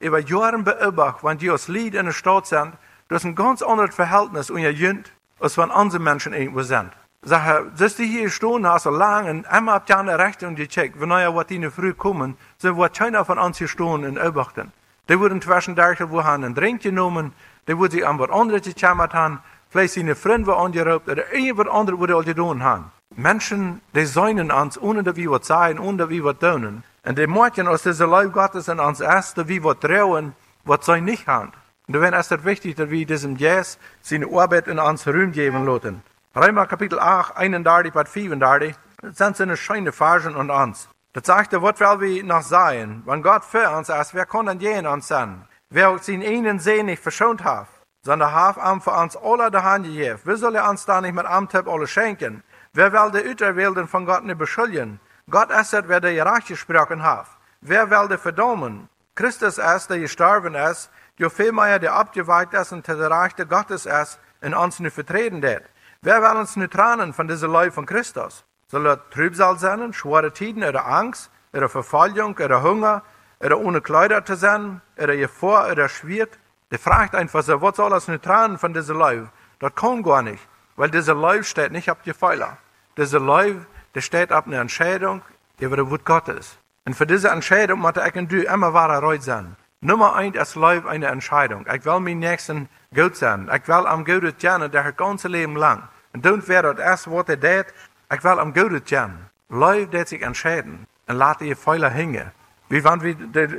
über 0.00 0.18
Jahre 0.18 0.58
beobachtet, 0.58 1.22
wenn 1.22 1.38
die 1.38 1.48
aus 1.48 1.68
Lied 1.68 1.94
in 1.94 2.06
der 2.06 2.12
Stadt 2.12 2.48
sind, 2.48 2.72
das 3.06 3.22
ist 3.22 3.24
ein 3.24 3.36
ganz 3.36 3.62
anderes 3.62 3.94
Verhältnis 3.94 4.50
unter 4.50 4.70
Jünd, 4.70 5.12
als 5.38 5.56
wenn 5.56 5.70
andere 5.70 6.00
Menschen 6.00 6.32
irgendwo 6.32 6.62
sind. 6.62 6.90
Zeg, 7.22 7.40
dus 7.78 7.94
die 7.94 8.06
hier 8.06 8.28
stehen, 8.30 8.66
hast 8.66 8.82
so 8.82 8.90
lang, 8.90 9.28
und 9.28 9.46
einmal 9.46 9.76
habt 9.76 9.90
ihr 9.90 10.02
der 10.02 10.18
Rechte 10.18 10.48
und 10.48 10.56
gecheckt, 10.56 11.00
wenn 11.00 11.12
ihr 11.12 11.32
wat 11.36 11.52
ihnen 11.52 11.70
früh 11.70 11.94
kommen, 11.94 12.36
so 12.56 12.76
wird 12.76 12.98
keiner 12.98 13.24
von 13.24 13.38
uns 13.38 13.58
hier 13.58 13.68
stehen 13.68 14.04
und 14.04 14.14
beobachten. 14.14 14.72
Die 15.08 15.20
wurden 15.20 15.40
zwischendurch, 15.40 16.00
wo 16.10 16.24
haben 16.24 16.42
einen 16.42 16.56
Drink 16.56 16.82
genommen, 16.82 17.34
die 17.68 17.78
wurden 17.78 17.92
sich 17.92 18.04
an 18.04 18.18
was 18.18 18.30
anderes 18.30 18.62
gekämmert 18.62 19.14
haben, 19.14 19.38
vielleicht 19.70 19.94
seine 19.94 20.16
Freunde 20.16 20.56
angeraubt, 20.56 21.08
oder 21.08 21.32
irgendwas 21.32 21.68
anderes, 21.68 22.00
was 22.00 22.26
sie 22.26 22.34
tun 22.34 22.64
haben. 22.64 22.90
Menschen, 23.14 23.82
die 23.94 24.04
säunen 24.04 24.50
uns, 24.50 24.76
ohne 24.80 25.04
dass 25.04 25.14
wir 25.14 25.30
was 25.30 25.46
sagen, 25.46 25.78
ohne 25.78 25.98
dass 25.98 26.08
wir 26.08 26.24
was 26.24 26.38
tun. 26.40 26.82
Und 27.08 27.16
die 27.16 27.26
merken, 27.26 27.66
aus 27.66 27.84
dieser 27.84 28.06
Leib 28.06 28.34
Gottes 28.34 28.68
in 28.68 28.78
uns 28.78 29.00
erst, 29.00 29.38
dass 29.38 29.48
wir 29.48 29.80
trauen, 29.80 30.34
was 30.64 30.84
sie 30.84 31.00
nicht 31.00 31.26
haben. 31.26 31.52
Und 31.86 31.94
ist 31.94 32.32
es 32.32 32.44
wichtig, 32.44 32.76
dass 32.76 32.90
wir 32.90 33.06
diesem 33.06 33.34
Jesus 33.36 33.78
seine 34.02 34.26
Arbeit 34.26 34.68
in 34.68 34.78
uns 34.78 35.06
Ruhm 35.06 35.32
geben 35.32 35.64
lassen. 35.64 36.02
Römer 36.36 36.66
Kapitel 36.66 37.00
8, 37.00 37.34
31 37.34 37.94
bis 37.94 38.10
35, 38.10 38.74
das 39.00 39.16
sind 39.16 39.36
so 39.38 39.42
eine 39.44 39.56
schöne 39.56 39.90
Versen 39.90 40.36
und 40.36 40.50
uns. 40.50 40.86
Das 41.14 41.24
sagt 41.24 41.54
er, 41.54 41.62
was 41.62 41.80
will 41.80 41.98
wir 42.00 42.24
noch 42.24 42.42
sein? 42.42 43.02
Wenn 43.06 43.22
Gott 43.22 43.42
für 43.46 43.70
uns 43.70 43.88
ist, 43.88 44.12
wer 44.12 44.26
kann 44.26 44.44
denn 44.44 44.60
je 44.60 44.86
uns 44.86 45.08
sein? 45.08 45.48
Wer 45.70 45.92
uns 45.92 46.08
in 46.08 46.20
ihnen 46.20 46.58
sehen 46.58 46.86
nicht 46.86 47.02
verschont 47.02 47.42
hat, 47.42 47.68
sondern 48.02 48.34
hat 48.34 48.58
am 48.58 48.82
für 48.82 48.90
uns 48.92 49.16
alle 49.16 49.50
der 49.50 49.64
Hand 49.64 49.86
gegeben. 49.86 50.20
Wie 50.24 50.36
soll 50.36 50.56
er 50.56 50.68
uns 50.68 50.84
da 50.84 51.00
nicht 51.00 51.14
mit 51.14 51.24
Amtep 51.24 51.68
alle 51.68 51.86
schenken? 51.86 52.42
Wer 52.74 52.92
will 52.92 53.18
die 53.18 53.30
Uterwilden 53.30 53.88
von 53.88 54.04
Gott 54.04 54.24
nicht 54.24 54.36
beschuldigen? 54.36 55.00
Gott 55.30 55.50
es, 55.50 55.72
wer 55.72 56.00
der 56.00 56.14
gerecht 56.14 56.48
gesprochen 56.48 57.02
hat. 57.02 57.26
Wer 57.60 57.90
will 57.90 58.08
die 58.08 58.16
verdammen? 58.16 58.88
Christus 59.14 59.58
ist, 59.58 59.90
der 59.90 59.98
gestorben 59.98 60.54
ist, 60.54 60.90
jo 61.16 61.28
vielmehr 61.28 61.78
der 61.78 61.94
abgeweiht 61.94 62.54
ist 62.54 62.72
und 62.72 62.86
der 62.86 63.10
Rechte 63.10 63.46
Gottes 63.46 63.84
ist, 63.84 64.18
in 64.40 64.54
uns 64.54 64.80
nicht 64.80 64.94
vertreten 64.94 65.42
wird. 65.42 65.64
Wer 66.00 66.22
will 66.22 66.38
uns 66.38 66.56
nicht 66.56 66.72
trennen 66.72 67.12
von 67.12 67.28
dieser 67.28 67.48
Leib 67.48 67.74
von 67.74 67.84
Christus? 67.84 68.44
Soll 68.68 68.86
er 68.86 69.10
Trübsal 69.10 69.58
sein, 69.58 69.92
schwere 69.92 70.32
Tiden 70.32 70.62
oder 70.62 70.86
Angst, 70.86 71.30
oder 71.52 71.68
Verfolgung, 71.68 72.36
oder 72.38 72.62
Hunger, 72.62 73.02
oder 73.40 73.58
ohne 73.58 73.80
Kleider 73.80 74.24
zu 74.24 74.36
sein, 74.36 74.80
oder 74.96 75.16
Gefahr, 75.16 75.70
oder 75.70 75.88
Schwert. 75.88 76.38
Der 76.70 76.78
fragt 76.78 77.14
einfach 77.14 77.42
so, 77.42 77.60
was 77.60 77.76
soll 77.76 77.90
das 77.90 78.08
nicht 78.08 78.24
tragen 78.24 78.56
von 78.56 78.72
diesem 78.72 78.96
Leib? 78.96 79.28
Das 79.58 79.74
kann 79.74 80.02
gar 80.02 80.22
nicht, 80.22 80.46
weil 80.76 80.90
dieser 80.90 81.14
Leib 81.14 81.44
steht 81.44 81.72
nicht 81.72 81.90
auf 81.90 82.00
die 82.02 82.14
Pfeiler. 82.14 82.58
Dieser 82.96 83.20
Leib, 83.20 83.66
der 83.94 84.00
steht 84.00 84.32
auf 84.32 84.46
einer 84.46 84.60
Entscheidung 84.60 85.22
über 85.58 85.76
das 85.76 85.90
Wort 85.90 86.04
Gottes. 86.04 86.58
Und 86.84 86.94
für 86.94 87.06
diese 87.06 87.28
Entscheidung 87.28 87.80
muss 87.80 87.94
ich 87.96 88.14
und 88.14 88.32
du 88.32 88.42
immer 88.42 88.72
wahrer 88.72 89.00
reut 89.00 89.22
sein. 89.22 89.56
Nummer 89.80 90.16
eins 90.16 90.36
ist 90.36 90.56
Leib 90.56 90.86
eine 90.86 91.06
Entscheidung. 91.06 91.64
Ich 91.72 91.84
will 91.84 92.00
meinen 92.00 92.18
Nächsten 92.18 92.68
gut 92.94 93.14
sein. 93.14 93.48
Ich 93.54 93.68
will 93.68 93.86
am 93.86 94.04
Guten 94.04 94.36
tjenen, 94.36 94.70
der 94.70 94.92
ganze 94.92 95.28
Leben 95.28 95.54
lang. 95.54 95.88
Und 96.12 96.24
dann 96.24 96.46
wäre 96.48 96.74
das 96.74 96.84
erste, 96.84 97.12
was 97.12 97.28
er 97.28 97.40
tut, 97.40 97.74
ich 98.12 98.24
will 98.24 98.38
am 98.38 98.52
Guten 98.52 98.84
tjenen. 98.84 99.26
Leib, 99.48 99.92
der 99.92 100.06
sich 100.06 100.22
entscheiden 100.22 100.86
und 101.06 101.16
laat 101.16 101.40
die 101.40 101.54
Pfeiler 101.54 101.90
hängen. 101.90 102.32
Wie 102.68 102.82
wenn 102.82 103.02
wir 103.02 103.14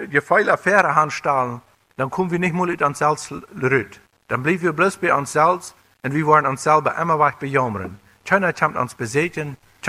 die, 0.08 0.22
Pfeiler 0.22 0.58
fähre 0.58 0.94
handstellen, 0.94 1.62
dann 1.98 2.10
kommen 2.10 2.32
wir 2.32 2.40
nicht 2.40 2.54
mal 2.54 2.70
uit 2.70 2.82
uns 2.82 3.00
selbst 3.00 3.32
rüt. 3.32 4.02
Dann 4.28 4.44
bleiben 4.44 4.62
wir 4.62 4.74
bloß 4.74 4.98
bei 4.98 5.14
uns 5.14 5.32
selbst 5.32 5.76
und 6.04 6.14
wir 6.14 6.26
wollen 6.26 6.46
uns 6.46 6.64
selber 6.64 6.96
immer 6.98 7.18
weich 7.18 7.36
bejammern. 7.36 8.00
Keiner 8.26 8.54
kommt 8.54 8.78
uns 8.78 8.94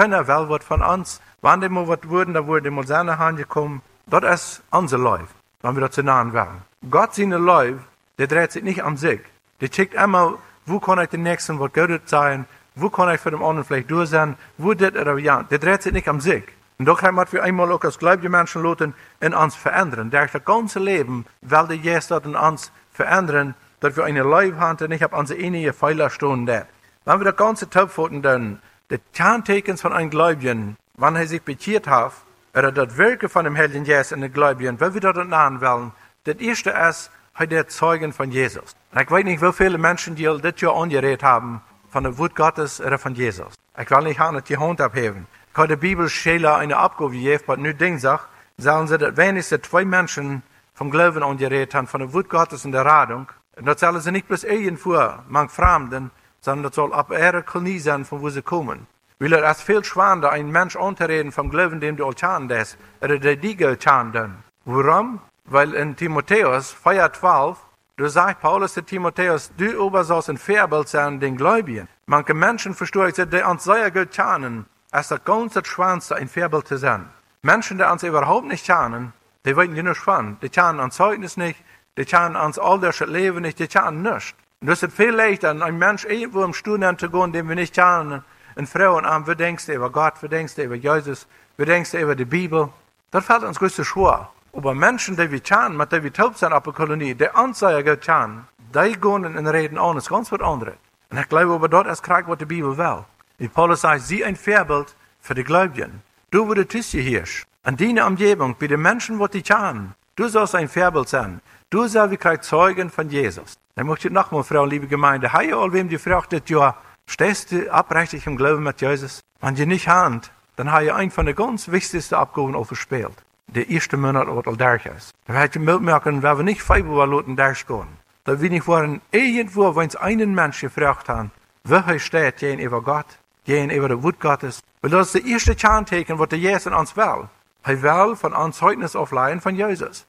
keiner 0.00 0.26
will 0.26 0.48
was 0.48 0.64
von 0.64 0.82
uns. 0.82 1.20
Wenn 1.42 1.60
die 1.60 1.68
mal 1.68 1.86
was 1.86 2.08
wurden, 2.08 2.32
dann 2.32 2.46
wurde 2.46 2.70
mal 2.70 2.86
seine 2.86 3.18
Hand 3.18 3.36
gekommen. 3.36 3.82
Das 4.06 4.24
ist 4.24 4.62
unser 4.70 4.96
Leib, 4.96 5.28
wenn 5.60 5.76
wir 5.76 5.82
das 5.82 5.90
zu 5.90 6.02
nahen 6.02 6.32
wollen. 6.32 6.62
Gott 6.90 7.14
seine 7.14 7.36
Leib, 7.36 7.80
der 8.18 8.26
dreht 8.26 8.52
sich 8.52 8.62
nicht 8.62 8.82
an 8.82 8.96
sich. 8.96 9.20
Der 9.60 9.70
checkt 9.70 9.92
immer, 9.92 10.38
wo 10.64 10.80
kann 10.80 11.00
ich 11.00 11.10
den 11.10 11.22
Nächsten 11.22 11.60
was 11.60 11.74
Gutes 11.74 12.00
sein, 12.06 12.46
wo 12.76 12.88
kann 12.88 13.14
ich 13.14 13.20
für 13.20 13.30
den 13.30 13.42
anderen 13.42 13.64
vielleicht 13.64 13.90
durch 13.90 14.08
sein, 14.08 14.36
wo 14.56 14.72
das 14.72 14.92
oder 14.92 15.18
ja. 15.18 15.42
Der 15.42 15.58
dreht 15.58 15.82
sich 15.82 15.92
nicht 15.92 16.08
an 16.08 16.20
sich. 16.20 16.44
Und 16.78 16.86
doch 16.86 17.02
haben 17.02 17.18
wir 17.18 17.42
einmal 17.42 17.70
auch 17.70 17.84
als 17.84 17.98
gläubige 17.98 18.30
Menschen 18.30 18.62
lassen 18.62 18.94
in 19.20 19.34
uns 19.34 19.54
verändern. 19.54 20.10
Der 20.10 20.28
das 20.28 20.44
ganze 20.46 20.78
Leben 20.78 21.26
will 21.42 21.66
der 21.68 21.76
Jesus 21.76 22.08
das 22.08 22.24
in 22.24 22.36
uns 22.36 22.72
verändern, 22.90 23.54
dass 23.80 23.98
wir 23.98 24.04
eine 24.04 24.22
Leib 24.22 24.56
haben 24.58 24.78
und 24.80 24.88
nicht 24.88 25.04
auf 25.04 25.12
unsere 25.12 25.38
innige 25.38 25.74
Pfeiler 25.74 26.08
stehen. 26.08 26.46
Wenn 26.46 27.20
wir 27.20 27.24
das 27.24 27.36
ganze 27.36 27.68
Taubfoten 27.68 28.22
dann, 28.22 28.60
die 28.90 28.98
Kerntekens 29.14 29.80
von 29.80 29.92
einem 29.92 30.10
Gläubigen, 30.10 30.76
wann 30.96 31.16
er 31.16 31.26
sich 31.26 31.42
bekehrt 31.42 31.86
hat, 31.86 32.12
oder 32.54 32.72
das 32.72 32.96
Wirken 32.96 33.28
von 33.28 33.44
dem 33.44 33.56
Heiligen 33.56 33.84
Jesus 33.84 34.12
in 34.12 34.20
den 34.20 34.32
Gläubigen, 34.32 34.80
wenn 34.80 34.94
wir 34.94 35.00
das 35.00 35.26
nahen 35.26 35.60
wollen, 35.60 35.92
das 36.24 36.36
erste 36.36 36.70
ist, 36.70 37.10
er 37.34 37.46
der 37.46 37.68
Zeugen 37.68 38.12
von 38.12 38.30
Jesus. 38.30 38.74
Und 38.92 39.00
ich 39.00 39.10
weiß 39.10 39.24
nicht, 39.24 39.40
wie 39.40 39.52
viele 39.52 39.78
Menschen, 39.78 40.16
die 40.16 40.24
das 40.24 40.60
Jahr 40.60 40.76
angeredet 40.76 41.22
haben, 41.22 41.62
von 41.88 42.04
dem 42.04 42.18
Wort 42.18 42.34
Gottes 42.34 42.80
oder 42.80 42.98
von 42.98 43.14
Jesus. 43.14 43.54
Ich 43.80 43.90
will 43.90 44.02
nicht 44.02 44.18
haben, 44.18 44.42
die 44.44 44.58
Hand 44.58 44.80
abheben 44.80 45.26
kan 45.52 45.68
de 45.68 45.76
Bibelschäler 45.76 46.56
eine 46.56 46.76
Abgabe 46.76 47.16
geben, 47.16 47.42
aber 47.46 47.56
nu 47.56 47.72
Ding 47.72 47.98
sagt, 47.98 48.28
sagen 48.56 48.86
sie, 48.86 48.98
dass 48.98 49.16
wenigstens 49.16 49.62
zwei 49.62 49.84
Menschen 49.84 50.42
vom 50.74 50.90
Glauben 50.90 51.22
angeredet 51.22 51.74
haben, 51.74 51.86
von 51.86 52.00
der 52.00 52.12
Wut 52.12 52.28
Gottes 52.28 52.64
in 52.64 52.72
der 52.72 52.84
Radung. 52.84 53.26
Und 53.56 53.66
das 53.66 53.80
sollen 53.80 54.00
sie 54.00 54.12
nicht 54.12 54.28
bloß 54.28 54.44
irgendwo, 54.44 54.96
man 55.28 55.48
Fremden, 55.48 56.10
sondern 56.40 56.64
das 56.64 56.74
soll 56.74 56.92
ab 56.92 57.10
ihrer 57.10 57.42
Kolonie 57.42 57.78
sein, 57.78 58.04
von 58.04 58.20
wo 58.20 58.30
sie 58.30 58.42
kommen. 58.42 58.86
Weil 59.18 59.32
er 59.34 59.50
ist 59.50 59.62
viel 59.62 59.84
schwander, 59.84 60.30
ein 60.30 60.50
Mensch 60.50 60.76
anzureden 60.76 61.32
vom 61.32 61.50
Glauben, 61.50 61.80
dem 61.80 61.96
du 61.96 62.06
altan 62.06 62.48
des, 62.48 62.76
oder 63.00 63.18
der 63.18 63.36
die 63.36 63.56
dann. 63.56 64.42
Warum? 64.64 65.20
Weil 65.44 65.74
in 65.74 65.96
Timotheus 65.96 66.74
4,12, 66.84 67.56
du 67.96 68.08
sagst 68.08 68.40
Paulus 68.40 68.74
zu 68.74 68.82
Timotheus, 68.82 69.52
du 69.56 69.90
sollst 70.02 70.30
ein 70.30 70.38
Vorbild 70.38 70.88
sein 70.88 71.20
den 71.20 71.36
Gläubigen. 71.36 71.88
Manche 72.06 72.34
Menschen 72.34 72.74
verstehen, 72.74 73.30
die 73.30 73.42
uns 73.42 73.64
sehr 73.64 73.90
gut 73.90 74.12
tanen, 74.12 74.66
als 74.90 75.08
das 75.08 75.22
ganze 75.24 75.64
Schwanste 75.64 76.16
ein 76.16 76.28
Vorbild 76.28 76.68
zu 76.68 76.78
sein. 76.78 77.10
Menschen, 77.42 77.78
die 77.78 77.84
uns 77.84 78.02
überhaupt 78.02 78.46
nicht 78.46 78.66
kennen, 78.66 79.12
die 79.44 79.56
wissen 79.56 79.76
ja 79.76 79.82
nicht 79.82 79.96
von. 79.98 80.38
Die 80.42 80.48
kennen 80.48 80.80
uns 80.80 80.96
Zeugnis 80.96 81.36
nicht, 81.36 81.62
die 81.96 82.04
kennen 82.04 82.36
uns 82.36 82.58
alldisches 82.58 83.08
Leben 83.08 83.42
nicht, 83.42 83.58
die 83.58 83.68
kennen 83.68 84.02
nichts. 84.02 84.34
Und 84.62 84.66
das 84.66 84.82
ist 84.82 84.94
viel 84.94 85.10
leichter, 85.10 85.50
ein 85.50 85.78
Mensch 85.78 86.04
irgendwo 86.04 86.44
im 86.44 86.52
Studium 86.52 86.98
zu 86.98 87.08
gehen, 87.08 87.32
den 87.32 87.48
wir 87.48 87.54
nicht 87.54 87.74
kennen, 87.74 88.22
und 88.56 88.68
Frauen 88.68 89.06
an, 89.06 89.24
denkst 89.24 89.64
du 89.64 89.72
über 89.72 89.88
Gott, 89.90 90.14
denkst 90.22 90.56
du 90.56 90.64
über 90.64 90.74
Jesus, 90.74 91.26
denkst 91.56 91.92
du 91.92 91.98
über 91.98 92.14
die 92.14 92.26
Bibel. 92.26 92.68
Das 93.10 93.24
fällt 93.24 93.42
uns 93.42 93.58
größte 93.58 93.86
schwer. 93.86 94.28
Aber 94.52 94.74
Menschen, 94.74 95.16
die 95.16 95.30
wir 95.30 95.40
kennen, 95.40 95.78
mit 95.78 95.90
denen 95.92 96.04
wir 96.04 96.12
taub 96.12 96.36
sind 96.36 96.52
auf 96.52 96.64
der 96.64 96.74
Kolonie, 96.74 97.14
die 97.14 97.28
gut 97.32 98.00
kennen, 98.02 98.48
die 98.74 99.00
gehen 99.00 99.24
und 99.24 99.46
reden 99.46 99.78
anders, 99.78 100.10
ganz 100.10 100.30
was 100.30 100.40
anderes. 100.42 100.74
Und 101.08 101.18
ich 101.18 101.28
glaube, 101.28 101.54
aber 101.54 101.68
dort 101.68 101.86
ist 101.86 102.02
Krieg, 102.02 102.24
was 102.26 102.36
die 102.36 102.44
Bibel 102.44 102.76
will. 102.76 103.04
Wie 103.38 103.48
Paulus 103.48 103.80
sagt, 103.80 104.02
sie 104.02 104.22
ein 104.22 104.36
Vorbild 104.36 104.94
für 105.22 105.34
die 105.34 105.44
Gläubigen. 105.44 106.02
Du, 106.30 106.46
wo 106.46 106.52
du 106.52 106.66
Tische 106.66 106.98
hirsch, 106.98 107.46
an 107.62 107.78
deiner 107.78 108.06
Umgebung, 108.06 108.54
bei 108.58 108.66
den 108.66 108.82
Menschen, 108.82 109.18
die 109.32 109.42
kennen, 109.42 109.94
du 110.16 110.28
sollst 110.28 110.54
ein 110.54 110.68
Vorbild 110.68 111.08
sein. 111.08 111.40
Du 111.72 111.86
sollst 111.86 112.20
wie 112.20 112.40
Zeugen 112.40 112.90
von 112.90 113.08
Jesus. 113.10 113.56
Dann 113.76 113.86
möchte 113.86 114.08
ich 114.08 114.12
nochmal, 114.12 114.42
Frau, 114.42 114.64
liebe 114.64 114.88
Gemeinde, 114.88 115.32
hey, 115.32 115.52
all 115.52 115.72
wem 115.72 115.88
die 115.88 115.98
fragt, 115.98 116.50
ja, 116.50 116.74
stehst 117.06 117.52
du 117.52 117.72
abrechtig 117.72 118.26
im 118.26 118.36
Glauben 118.36 118.64
mit 118.64 118.80
Jesus? 118.80 119.20
Wenn 119.40 119.54
du 119.54 119.64
nicht 119.66 119.86
hand, 119.86 120.32
dann 120.56 120.72
habe 120.72 120.86
ich 120.86 120.92
einen 120.92 121.12
von 121.12 121.26
den 121.26 121.36
ganz 121.36 121.70
wichtigsten 121.70 122.16
Abgaben 122.16 122.56
aufgespielt. 122.56 123.14
Der 123.46 123.70
erste 123.70 123.96
Monat, 123.96 124.26
was 124.26 124.48
all 124.48 124.56
durch 124.56 124.84
ist. 124.86 125.12
Da 125.28 125.34
werde 125.34 125.60
ich 125.60 125.64
merken, 125.64 126.24
wenn 126.24 126.38
wir 126.38 126.42
nicht 126.42 126.60
Februar 126.60 127.06
lassen 127.06 127.36
durchgehen. 127.36 127.86
Da 128.24 128.34
bin 128.34 128.52
ich 128.52 128.66
waren 128.66 129.00
irgendwo, 129.12 129.76
wenn 129.76 129.86
es 129.86 129.94
einen 129.94 130.34
Menschen 130.34 130.70
gefragt 130.70 131.08
haben, 131.08 131.30
wo 131.62 131.98
steht 132.00 132.38
gegenüber 132.38 132.82
Gott, 132.82 133.06
gegenüber 133.44 133.86
der 133.86 134.02
Wut 134.02 134.18
Gottes. 134.18 134.60
Weil 134.82 134.90
das 134.90 135.14
ist 135.14 135.22
das 135.22 135.30
erste 135.30 135.54
Kerntecken, 135.54 136.18
was 136.18 136.30
der 136.30 136.40
Jesus 136.40 136.72
uns 136.72 136.96
will. 136.96 137.28
Er 137.62 137.80
will 137.80 138.16
von 138.16 138.32
uns 138.32 138.56
Zeugnis 138.56 138.96
aufleihen 138.96 139.40
von 139.40 139.54
Jesus. 139.54 140.04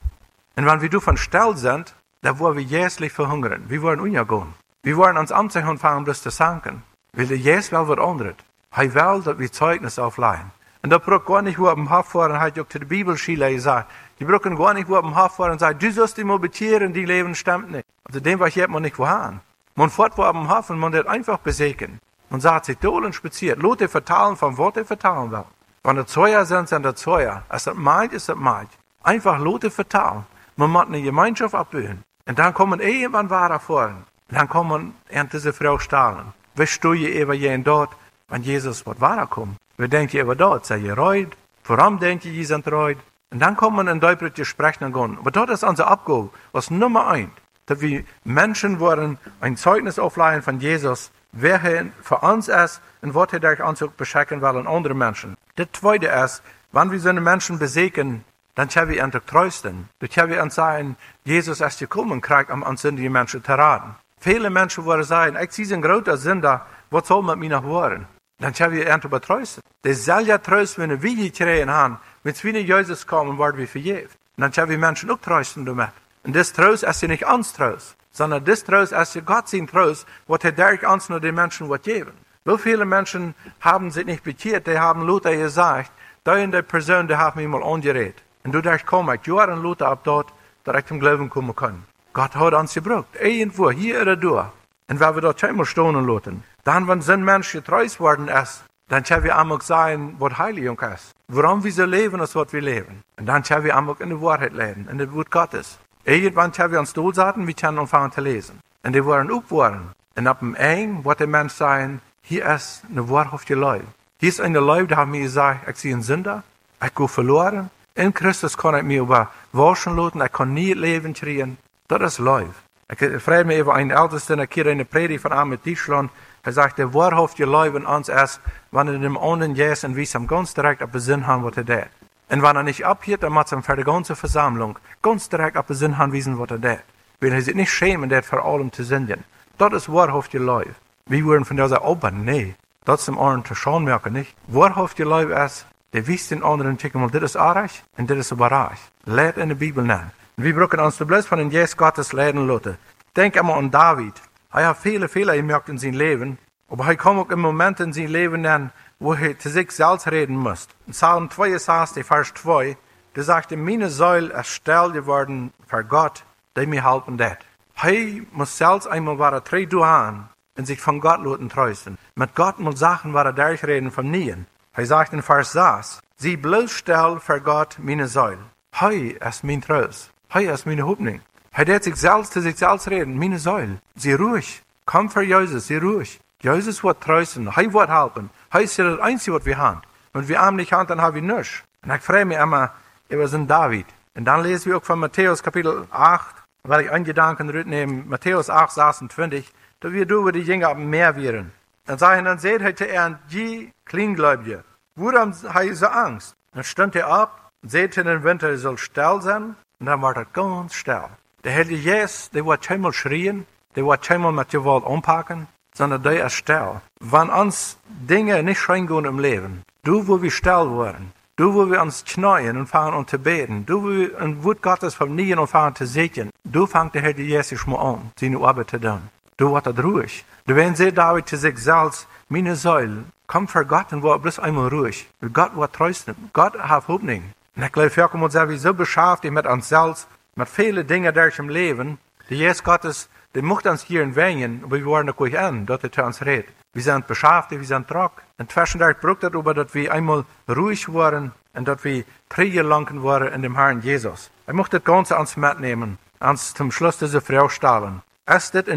Und 0.55 0.65
wenn 0.65 0.81
wir 0.81 0.89
du 0.89 0.99
von 0.99 1.17
Stell 1.17 1.55
sind, 1.55 1.95
da 2.21 2.37
wollen 2.39 2.57
wir 2.57 2.63
jährlich 2.63 3.11
verhungern. 3.11 3.65
Wir 3.67 3.81
wollen 3.81 3.99
untergehen. 3.99 4.53
Wir 4.83 4.97
wollen 4.97 5.17
uns 5.17 5.31
anziehen 5.31 5.67
und 5.67 5.79
fangen, 5.79 6.05
das 6.05 6.21
zu 6.21 6.29
sanken. 6.29 6.83
Weil 7.13 7.27
der 7.27 7.37
Jesus 7.37 7.71
will 7.71 7.87
was 7.87 7.99
anderes. 7.99 8.35
Er 8.71 8.93
will, 8.93 9.21
dass 9.23 9.39
wir 9.39 9.51
Zeugnis 9.51 9.99
aufleihen. 9.99 10.51
Und 10.83 10.89
da 10.89 10.97
braucht 10.97 11.25
gar 11.25 11.41
nicht, 11.41 11.59
wo 11.59 11.67
am 11.67 11.89
Hof 11.95 12.07
fahren, 12.07 12.39
hat 12.39 12.59
auch 12.59 12.67
zu 12.67 12.79
der 12.79 12.87
Bibelschule 12.87 13.53
gesagt, 13.53 13.91
die 14.19 14.25
brauchen 14.25 14.55
gar 14.55 14.73
nicht, 14.73 14.89
wo 14.89 14.95
am 14.95 15.15
Hof 15.15 15.35
fahren 15.35 15.51
und 15.51 15.61
du 15.61 15.91
sollst 15.91 16.17
die 16.17 16.23
mal 16.23 16.39
bekehren, 16.39 16.93
die 16.93 17.05
Leben 17.05 17.35
stimmt 17.35 17.71
nicht. 17.71 17.85
Also 18.03 18.19
dem 18.19 18.39
war 18.39 18.47
ich 18.47 18.55
jetzt 18.55 18.69
mal 18.69 18.79
nicht 18.79 18.97
wohin. 18.97 19.41
Man 19.75 19.89
fährt 19.89 20.17
wo 20.17 20.23
am 20.23 20.49
und 20.49 20.79
man 20.79 20.93
wird 20.93 21.07
einfach 21.07 21.37
besegnen. 21.37 21.99
Und 22.29 22.41
sagt 22.41 22.65
sich 22.65 22.77
dolen 22.77 23.13
spaziert. 23.13 23.61
Lote 23.61 23.89
vertalen 23.89 24.37
von 24.37 24.57
Worte 24.57 24.85
vertalen 24.85 25.31
will. 25.31 25.43
Wenn 25.83 25.97
der 25.97 26.07
Zeuer 26.07 26.45
sind, 26.45 26.69
sind 26.69 26.83
der 26.83 26.95
Zeuer. 26.95 27.43
Als 27.49 27.65
das 27.65 27.75
meint, 27.75 28.13
ist 28.13 28.29
das 28.29 28.37
meint. 28.37 28.69
Einfach 29.03 29.37
Lote 29.37 29.69
vertalen. 29.69 30.25
Man 30.55 30.71
muss 30.71 30.85
eine 30.87 31.01
Gemeinschaft 31.01 31.55
abbilden. 31.55 32.03
Und 32.27 32.39
dann 32.39 32.53
kommen 32.53 32.79
irgendwann 32.79 33.29
wahrer 33.29 33.59
vor. 33.59 33.87
Und 34.29 34.37
dann 34.37 34.47
kommen 34.47 34.95
an 35.13 35.29
diese 35.31 35.53
Frau 35.53 35.79
stahlen. 35.79 36.33
Was 36.55 36.69
stehe 36.69 37.21
über 37.21 37.33
jeden 37.33 37.63
dort, 37.63 37.91
wenn 38.29 38.43
Jesus 38.43 38.85
wird 38.85 39.01
wahrer 39.01 39.27
kommt? 39.27 39.57
Wir 39.77 39.87
denken 39.87 40.17
über 40.17 40.35
dort, 40.35 40.65
sei 40.65 40.77
ihr 40.77 40.97
reut? 40.97 41.35
Warum 41.65 41.99
denkt 41.99 42.25
ihr, 42.25 42.33
ihr 42.33 42.45
sind 42.45 42.67
reut? 42.71 42.97
Und 43.31 43.39
dann 43.39 43.55
kommen 43.55 43.87
in 43.87 43.99
Deutschland 43.99 44.45
sprechen 44.45 44.83
und 44.83 44.93
gehen. 44.93 45.17
Aber 45.19 45.31
dort 45.31 45.49
ist 45.49 45.63
unser 45.63 45.87
Abgabe, 45.87 46.29
was 46.51 46.69
Nummer 46.69 47.07
eins. 47.07 47.31
Dass 47.65 47.79
wir 47.79 48.03
Menschen 48.23 48.79
wollen 48.79 49.17
ein 49.39 49.55
Zeugnis 49.55 49.97
aufleihen 49.97 50.41
von 50.41 50.59
Jesus, 50.59 51.11
wer 51.31 51.59
für 52.01 52.17
uns 52.17 52.49
ist 52.49 52.81
und 53.01 53.15
was 53.15 53.31
er 53.31 53.39
durch 53.39 53.61
uns 53.61 53.83
beschenken 53.95 54.41
will 54.41 54.49
an 54.49 54.67
andere 54.67 54.93
Menschen. 54.93 55.35
Das 55.55 55.67
zweite 55.73 56.07
ist, 56.07 56.43
wenn 56.73 56.91
wir 56.91 56.99
so 56.99 57.09
einen 57.09 57.23
Menschen 57.23 57.59
besegnen, 57.59 58.23
dann 58.55 58.69
können 58.69 58.89
wir 58.89 59.03
ihn 59.03 59.11
trösten. 59.11 59.89
Dann 59.99 60.09
können 60.09 60.31
wir 60.31 60.43
uns 60.43 60.55
sagen, 60.55 60.97
Jesus 61.23 61.61
ist 61.61 61.79
gekommen, 61.79 62.21
kriegt 62.21 62.51
um 62.51 62.63
uns 62.63 62.81
die 62.81 63.09
Menschen 63.09 63.43
zu 63.43 63.51
raten. 63.51 63.95
Viele 64.19 64.49
Menschen 64.49 64.85
wollen 64.85 65.03
sagen, 65.03 65.37
ich 65.41 65.51
sehe 65.51 65.75
ein 65.75 65.81
großer 65.81 66.17
Sünder, 66.17 66.65
was 66.89 67.07
soll 67.07 67.23
mit 67.23 67.37
mir 67.37 67.49
noch 67.49 67.63
hören? 67.63 68.07
Dann 68.39 68.53
können 68.53 68.75
wir 68.75 68.93
ihn 68.93 69.09
betrösten. 69.09 69.61
Das 69.83 70.05
soll 70.05 70.23
ja 70.27 70.37
trösten, 70.37 70.89
wenn 70.89 71.01
wir 71.01 71.15
gekriegt 71.15 71.69
haben, 71.69 71.99
wenn 72.23 72.35
wir 72.43 72.53
nicht 72.53 72.67
Jesus 72.67 73.07
kommen, 73.07 73.39
werden 73.39 73.57
wir 73.57 73.67
verjährt. 73.67 74.11
Dann 74.37 74.51
können 74.51 74.69
wir 74.69 74.77
Menschen 74.77 75.09
auch 75.11 75.19
trösten 75.19 75.65
damit. 75.65 75.89
Und 76.23 76.35
das 76.35 76.53
Trost 76.53 76.83
ist 76.83 77.01
ja 77.01 77.07
nicht 77.07 77.25
uns 77.25 77.53
Trost 77.53 77.95
sondern 78.11 78.43
das 78.43 78.63
Trost 78.63 78.93
als 78.93 79.17
Gott 79.25 79.47
sein 79.47 79.67
Trost, 79.67 80.05
was 80.27 80.43
er 80.43 80.51
durch 80.51 80.85
uns 80.85 81.09
nur 81.09 81.19
den 81.19 81.35
Menschen 81.35 81.69
wird 81.69 81.83
geben. 81.83 82.13
Wie 82.43 82.57
viele 82.57 82.85
Menschen 82.85 83.35
haben 83.61 83.91
sich 83.91 84.05
nicht 84.05 84.23
bekehrt, 84.23 84.67
die 84.67 84.77
haben 84.77 85.05
Luther 85.05 85.35
gesagt, 85.35 85.91
da 86.23 86.35
in 86.35 86.51
der 86.51 86.63
Person, 86.63 87.07
die 87.07 87.15
haben 87.15 87.39
mich 87.39 87.47
mal 87.47 87.63
angeredet. 87.63 88.21
Und 88.43 88.53
du 88.53 88.61
darfst 88.61 88.85
kommen, 88.85 89.15
ich 89.15 89.27
Jahre 89.27 89.55
Luther 89.55 89.87
ab 89.87 90.01
dort, 90.03 90.33
ich 90.65 90.85
zum 90.85 90.99
Glauben 90.99 91.29
kommen 91.29 91.55
kann. 91.55 91.83
Gott 92.13 92.35
hat 92.35 92.53
uns 92.53 92.73
gebraucht, 92.73 93.07
irgendwo, 93.21 93.71
hier 93.71 94.01
oder 94.01 94.15
da. 94.15 94.51
Und 94.89 94.99
wenn 94.99 95.15
wir 95.15 95.21
dort 95.21 95.43
einmal 95.43 95.65
stehen 95.65 96.05
lassen, 96.05 96.43
dann, 96.63 96.87
wenn 96.87 97.01
so 97.01 97.13
ein 97.13 97.23
Mensch 97.23 97.53
getreut 97.53 97.99
worden 97.99 98.27
ist, 98.27 98.63
dann 98.89 99.03
können 99.03 99.23
wir 99.23 99.37
einmal 99.37 99.61
sagen, 99.61 100.17
was 100.19 100.37
Heiligung 100.37 100.79
ist. 100.81 101.13
Warum 101.29 101.63
wir 101.63 101.71
so 101.71 101.85
leben, 101.85 102.19
als 102.19 102.35
was 102.35 102.51
wir 102.51 102.61
leben. 102.61 103.03
Und 103.17 103.25
dann 103.25 103.43
können 103.43 103.63
wir 103.63 103.77
einmal 103.77 103.95
in 103.99 104.09
die 104.09 104.21
Wahrheit 104.21 104.51
leben, 104.51 104.89
in 104.91 104.97
das 104.97 105.11
Wort 105.13 105.31
Gottes. 105.31 105.79
Irgendwann 106.03 106.51
haben 106.51 106.71
wir 106.73 106.79
uns 106.79 106.91
durchsaten, 106.91 107.47
wir 107.47 107.53
können 107.53 107.79
anfangen 107.79 108.11
zu 108.11 108.19
lesen. 108.19 108.59
Und 108.83 108.93
die 108.93 109.05
waren 109.05 109.31
aufgeworden. 109.31 109.91
Und 110.17 110.27
ab 110.27 110.39
dem 110.39 110.55
Eng 110.55 111.05
wird 111.05 111.21
der 111.21 111.27
Mensch 111.27 111.53
sagen, 111.53 112.01
hier 112.21 112.45
ist 112.47 112.83
eine 112.89 113.09
wahrhafte 113.09 113.55
Leib. 113.55 113.83
Hier 114.19 114.29
ist 114.29 114.41
eine 114.41 114.59
Leib, 114.59 114.89
die 114.89 114.95
haben 114.95 115.11
mir 115.11 115.21
gesagt, 115.21 115.69
ich 115.69 115.77
sehe 115.77 115.93
einen 115.93 116.03
Sünder, 116.03 116.43
ich 116.83 116.93
gehe 116.93 117.07
verloren, 117.07 117.69
In 117.93 118.11
Christus 118.13 118.55
kan 118.55 118.75
ik 118.75 118.83
me 118.83 119.01
over 119.01 119.27
waschen 119.49 119.93
laten. 119.93 120.21
Ik 120.21 120.31
kan 120.31 120.53
niet 120.53 120.69
het 120.69 120.77
leven 120.77 121.13
kriegen. 121.13 121.59
Dat 121.85 122.01
is 122.01 122.17
lief. 122.17 122.63
Ik 122.87 123.21
vraag 123.21 123.43
me 123.43 123.61
over 123.61 123.79
een 123.79 123.91
älteste, 123.91 124.33
een 124.33 124.47
keer 124.47 124.65
in 124.65 124.77
de 124.77 124.83
predigt 124.83 125.21
van 125.21 125.31
Ahmed 125.31 125.63
Deutschland. 125.63 126.11
Hij 126.41 126.51
sagte, 126.51 126.89
waarhoofd 126.89 127.37
je 127.37 127.49
leven 127.49 127.87
ons 127.87 128.09
is, 128.09 128.39
wanneer 128.69 128.99
dem 128.99 129.17
anderen 129.17 129.53
jes 129.53 129.83
en 129.83 129.93
wie 129.93 130.07
hem 130.11 130.27
ganz 130.27 130.53
direkt 130.53 130.81
op 130.81 130.91
de 130.91 130.99
zin 130.99 131.21
haben, 131.21 131.43
wat 131.43 131.55
er 131.55 131.65
deed. 131.65 131.87
En 132.27 132.39
wanneer 132.39 132.63
niet 132.63 132.83
abhielt, 132.83 133.21
dan 133.21 133.31
moet 133.31 133.49
hem 133.49 133.63
voor 133.63 133.75
de 133.75 133.83
ganze 133.83 134.15
Versammlung 134.15 134.77
ganz 135.01 135.27
direkt 135.27 135.57
op 135.57 135.67
de 135.67 135.73
zin 135.73 135.91
haben, 135.91 136.11
wissen, 136.11 136.35
wat 136.35 136.49
er 136.49 136.59
deed. 136.59 136.83
Weil 137.19 137.31
hij 137.31 137.41
zich 137.41 137.53
niet 137.53 137.69
schämen, 137.69 138.07
dat 138.07 138.25
voor 138.25 138.41
allem 138.41 138.69
te 138.69 138.83
zingen. 138.83 139.25
Dat 139.55 139.73
is 139.73 139.85
waarhoofd 139.85 140.31
je 140.31 140.39
leven. 140.39 140.75
Wie 141.03 141.23
worden 141.23 141.45
van 141.45 141.55
daar 141.55 141.67
zeggen, 141.67 141.87
oh, 141.87 142.01
maar 142.01 142.13
nee. 142.13 142.55
Dat 142.83 142.99
is 142.99 143.05
hem 143.05 143.17
anderen 143.17 143.41
te 143.41 143.55
schauen 143.55 143.83
merken, 143.83 144.11
niet. 144.13 144.33
Waarhoofd 144.45 144.97
je 144.97 145.07
leven 145.07 145.49
is, 145.91 145.99
de 145.99 146.03
wist 146.03 146.29
den 146.29 146.43
anderen 146.43 146.75
tikken, 146.75 147.07
dit 147.11 147.21
is 147.21 147.35
aardig 147.35 147.83
en 147.95 148.05
dit 148.05 148.17
is 148.17 148.29
waardig. 148.29 148.79
Leid 149.03 149.37
in 149.37 149.47
de 149.47 149.55
Bibel 149.55 149.83
na. 149.83 150.11
Wir 150.35 150.53
brauchen 150.53 150.79
uns 150.79 150.97
de 150.97 151.05
bloß 151.05 151.27
von 151.27 151.37
den 151.37 151.51
Jes 151.51 151.75
Gottes 151.75 152.11
leiden 152.11 152.45
lassen. 152.45 152.77
Denk 153.13 153.37
einmal 153.37 153.57
an 153.57 153.69
David. 153.69 154.21
Er 154.51 154.67
hat 154.67 154.77
viele 154.77 155.07
Fehler 155.07 155.35
gemerkt 155.35 155.69
in 155.69 155.77
sein 155.77 155.93
Leben, 155.93 156.37
aber 156.69 156.85
er 156.85 156.95
kam 156.95 157.19
auch 157.19 157.29
im 157.29 157.39
Moment 157.39 157.79
in 157.79 157.93
sein 157.93 158.07
Leben 158.07 158.45
an, 158.45 158.71
wo 158.99 159.13
er 159.13 159.37
zu 159.37 159.49
sich 159.49 159.71
selbst 159.71 160.07
reden 160.07 160.35
muss. 160.35 160.67
In 160.87 160.93
Psalm 160.93 161.29
62, 161.29 162.05
Vers 162.05 162.33
2, 162.33 162.77
da 163.13 163.23
sagt 163.23 163.51
er, 163.51 163.57
meine 163.57 163.89
Säule 163.89 164.33
ist 164.33 164.47
still 164.47 164.91
geworden 164.91 165.51
für 165.67 165.83
Gott, 165.83 166.23
der 166.55 166.67
mir 166.67 166.83
helfen 166.83 167.19
wird. 167.19 167.39
Er 167.83 168.21
muss 168.31 168.57
selbst 168.57 168.87
einmal 168.87 169.19
war 169.19 169.41
drei 169.41 169.65
Duhan 169.65 170.29
und 170.57 170.65
sich 170.65 170.79
von 170.79 170.99
Gott 170.99 171.21
lassen 171.23 171.49
trösten. 171.49 171.97
Mit 172.15 172.35
Gott 172.35 172.59
muss 172.59 172.79
Sachen 172.79 173.13
war 173.13 173.25
er 173.25 173.33
durchreden 173.33 173.91
von 173.91 174.09
Nien. 174.09 174.45
Er 174.73 174.85
sagt 174.85 175.11
in 175.11 175.21
Vers 175.21 175.51
6, 175.51 175.99
sie 176.15 176.37
bloß 176.37 176.71
still 176.71 177.19
für 177.19 177.41
Gott 177.41 177.77
meine 177.77 178.07
Säule. 178.07 178.39
Hei 178.79 179.17
ist 179.19 179.43
mein 179.43 179.61
Trost. 179.61 180.11
Hei 180.33 180.45
ist 180.45 180.65
meine 180.65 180.85
Hoffnung. 180.85 181.19
Hij 181.51 181.65
deed 181.65 181.83
zich 181.83 181.97
zelfs 181.97 182.29
te 182.29 182.41
zich 182.41 182.55
zelfs 182.55 182.87
reden, 182.87 183.17
meine 183.17 183.37
Säule, 183.37 183.81
sie 183.97 184.13
ruhig. 184.13 184.61
Komm 184.85 185.09
für 185.09 185.23
Jesus, 185.23 185.67
sie 185.67 185.75
ruhig. 185.75 186.21
Jesus 186.39 186.81
wird 186.83 187.01
trösten, 187.01 187.53
hij 187.53 187.73
wird 187.73 187.89
helfen. 187.89 188.29
Hij 188.49 188.63
ist 188.63 188.79
das 188.79 188.99
Einzige, 189.01 189.35
was 189.35 189.45
wir 189.45 189.57
haben. 189.57 189.81
Wenn 190.13 190.29
wir 190.29 190.39
arm 190.39 190.55
nicht 190.55 190.71
haben, 190.71 190.87
dann 190.87 191.01
haben 191.01 191.15
wir 191.15 191.21
nichts. 191.21 191.63
Und 191.83 191.93
ich 191.93 192.01
freue 192.01 192.23
mich 192.23 192.37
immer 192.37 192.71
über 193.09 193.27
den 193.27 193.47
David. 193.47 193.87
Und 194.15 194.23
dann 194.23 194.41
lesen 194.41 194.71
wir 194.71 194.77
auch 194.77 194.85
von 194.85 194.99
Matthäus 194.99 195.43
Kapitel 195.43 195.85
8, 195.91 196.33
weil 196.63 196.85
ich 196.85 196.91
einen 196.91 197.03
Gedanken 197.03 197.47
mitnehme, 197.47 198.05
Matthäus 198.07 198.49
8, 198.49 198.71
26, 198.71 199.51
da 199.81 199.91
wir 199.91 200.09
über 200.09 200.31
die 200.31 200.39
Jünger 200.39 200.69
am 200.69 200.89
Meer 200.89 201.17
wären. 201.17 201.51
Dann 201.85 201.97
sagen, 201.97 202.25
dann 202.25 202.39
seht 202.39 202.63
heute 202.63 202.85
er 202.85 203.19
die 203.31 203.71
Kleingläubige. 203.85 204.63
Woran 204.95 205.33
hat 205.33 205.65
er 205.65 205.75
so 205.75 205.87
Angst? 205.87 206.35
Dann 206.53 206.63
stand 206.63 206.95
er 206.95 207.07
ab, 207.07 207.51
seht 207.63 207.97
in 207.97 208.07
den 208.07 208.23
Winter, 208.23 208.49
er 208.49 208.57
soll 208.57 208.77
still 208.77 209.21
sein, 209.21 209.55
und 209.79 209.85
dann 209.85 210.01
war 210.01 210.15
er 210.15 210.25
ganz 210.25 210.73
still. 210.73 211.09
Der 211.43 211.55
Heilige 211.55 211.77
Jesus, 211.77 212.29
der 212.29 212.45
wird 212.45 212.61
keinmal 212.61 212.93
schreien, 212.93 213.47
der 213.75 213.85
wird 213.85 214.03
keinmal 214.03 214.31
mit 214.31 214.49
Gewalt 214.49 214.85
anpacken, 214.85 215.47
sondern 215.73 216.03
der 216.03 216.25
ist 216.25 216.33
still. 216.33 216.81
Wenn 216.99 217.29
uns 217.29 217.77
Dinge 217.87 218.43
nicht 218.43 218.67
reingehen 218.69 219.05
im 219.05 219.19
Leben, 219.19 219.63
du, 219.83 220.07
wo 220.07 220.21
wir 220.21 220.29
still 220.29 220.77
werden, 220.77 221.13
du, 221.35 221.53
wo 221.53 221.69
wir 221.71 221.81
uns 221.81 222.03
knien 222.05 222.57
und 222.57 222.67
fangen 222.67 222.93
an 222.93 223.07
zu 223.07 223.17
beten, 223.17 223.65
du, 223.65 223.83
wo 223.83 223.89
wir 223.89 224.21
ein 224.21 224.43
Wort 224.43 224.61
Gottes 224.61 224.93
vernieren 224.93 225.39
und 225.39 225.47
fangen 225.47 225.75
zu 225.75 225.87
sehen, 225.87 226.29
du 226.43 226.67
fängt 226.67 226.93
der 226.93 227.01
Heilige 227.01 227.23
Jesus 227.23 227.65
mal 227.65 227.79
an, 227.79 228.11
seine 228.19 228.39
Arbeit 228.39 228.69
zu 228.69 228.79
tun. 228.79 229.01
Du 229.37 229.51
wirst 229.51 229.83
ruhig. 229.83 230.25
Du 230.47 230.55
wenn 230.55 230.75
sie 230.75 230.91
David 230.91 231.29
sich 231.29 231.57
selbst, 231.57 232.07
meine 232.27 232.55
Säule, 232.55 233.03
komm 233.27 233.47
für 233.47 233.65
Gott 233.65 233.93
und 233.93 234.01
war 234.03 234.17
bloß 234.17 234.39
einmal 234.39 234.69
ruhig. 234.69 235.07
Gott 235.33 235.55
wird 235.55 235.73
trösten. 235.73 236.15
Gott 236.33 236.57
hat 236.57 236.87
Hoffnung. 236.87 237.33
Und 237.55 237.63
ich 237.63 237.71
glaube, 237.71 237.95
wir 237.95 238.07
kommen 238.07 238.23
uns 238.23 238.61
so 238.61 238.73
beschäftigt 238.73 239.33
mit 239.33 239.45
uns 239.45 239.69
selbst, 239.69 240.07
mit 240.35 240.49
vielen 240.49 240.87
Dingen 240.87 241.13
durch 241.13 241.37
im 241.37 241.49
Leben, 241.49 241.99
die 242.29 242.35
Jesus 242.35 242.63
Gottes, 242.63 243.09
die 243.35 243.41
macht 243.41 243.67
uns 243.67 243.83
hier 243.83 244.01
in 244.01 244.15
Wengen, 244.15 244.61
aber 244.63 244.77
wir 244.77 244.85
wollen 244.85 245.13
euch 245.15 245.37
an, 245.37 245.65
dass 245.65 245.83
er 245.83 245.91
zu 245.91 246.03
uns 246.03 246.25
redet. 246.25 246.53
Wir 246.73 246.81
sind 246.81 247.05
beschäftigt, 247.05 247.61
wir 247.61 247.67
sind 247.67 247.87
trock. 247.87 248.21
Und 248.37 248.51
zwischendurch 248.51 248.97
braucht 248.99 249.23
darüber, 249.23 249.53
dass 249.53 249.73
wir 249.73 249.93
einmal 249.93 250.25
ruhig 250.49 250.91
waren 250.93 251.33
und 251.53 251.67
dass 251.67 251.83
wir 251.83 252.03
Träger 252.29 252.63
langen 252.63 253.03
waren 253.03 253.31
in 253.31 253.41
dem 253.41 253.55
Herrn 253.55 253.81
Jesus. 253.81 254.31
Ich 254.47 254.53
möchte 254.53 254.79
das 254.79 254.85
Ganze 254.85 255.17
ans 255.17 255.37
mitnehmen, 255.37 255.97
ans 256.19 256.53
zum 256.53 256.71
Schluss 256.71 256.97
dieser 256.97 257.21
Frau 257.21 257.49
stellen. 257.49 258.01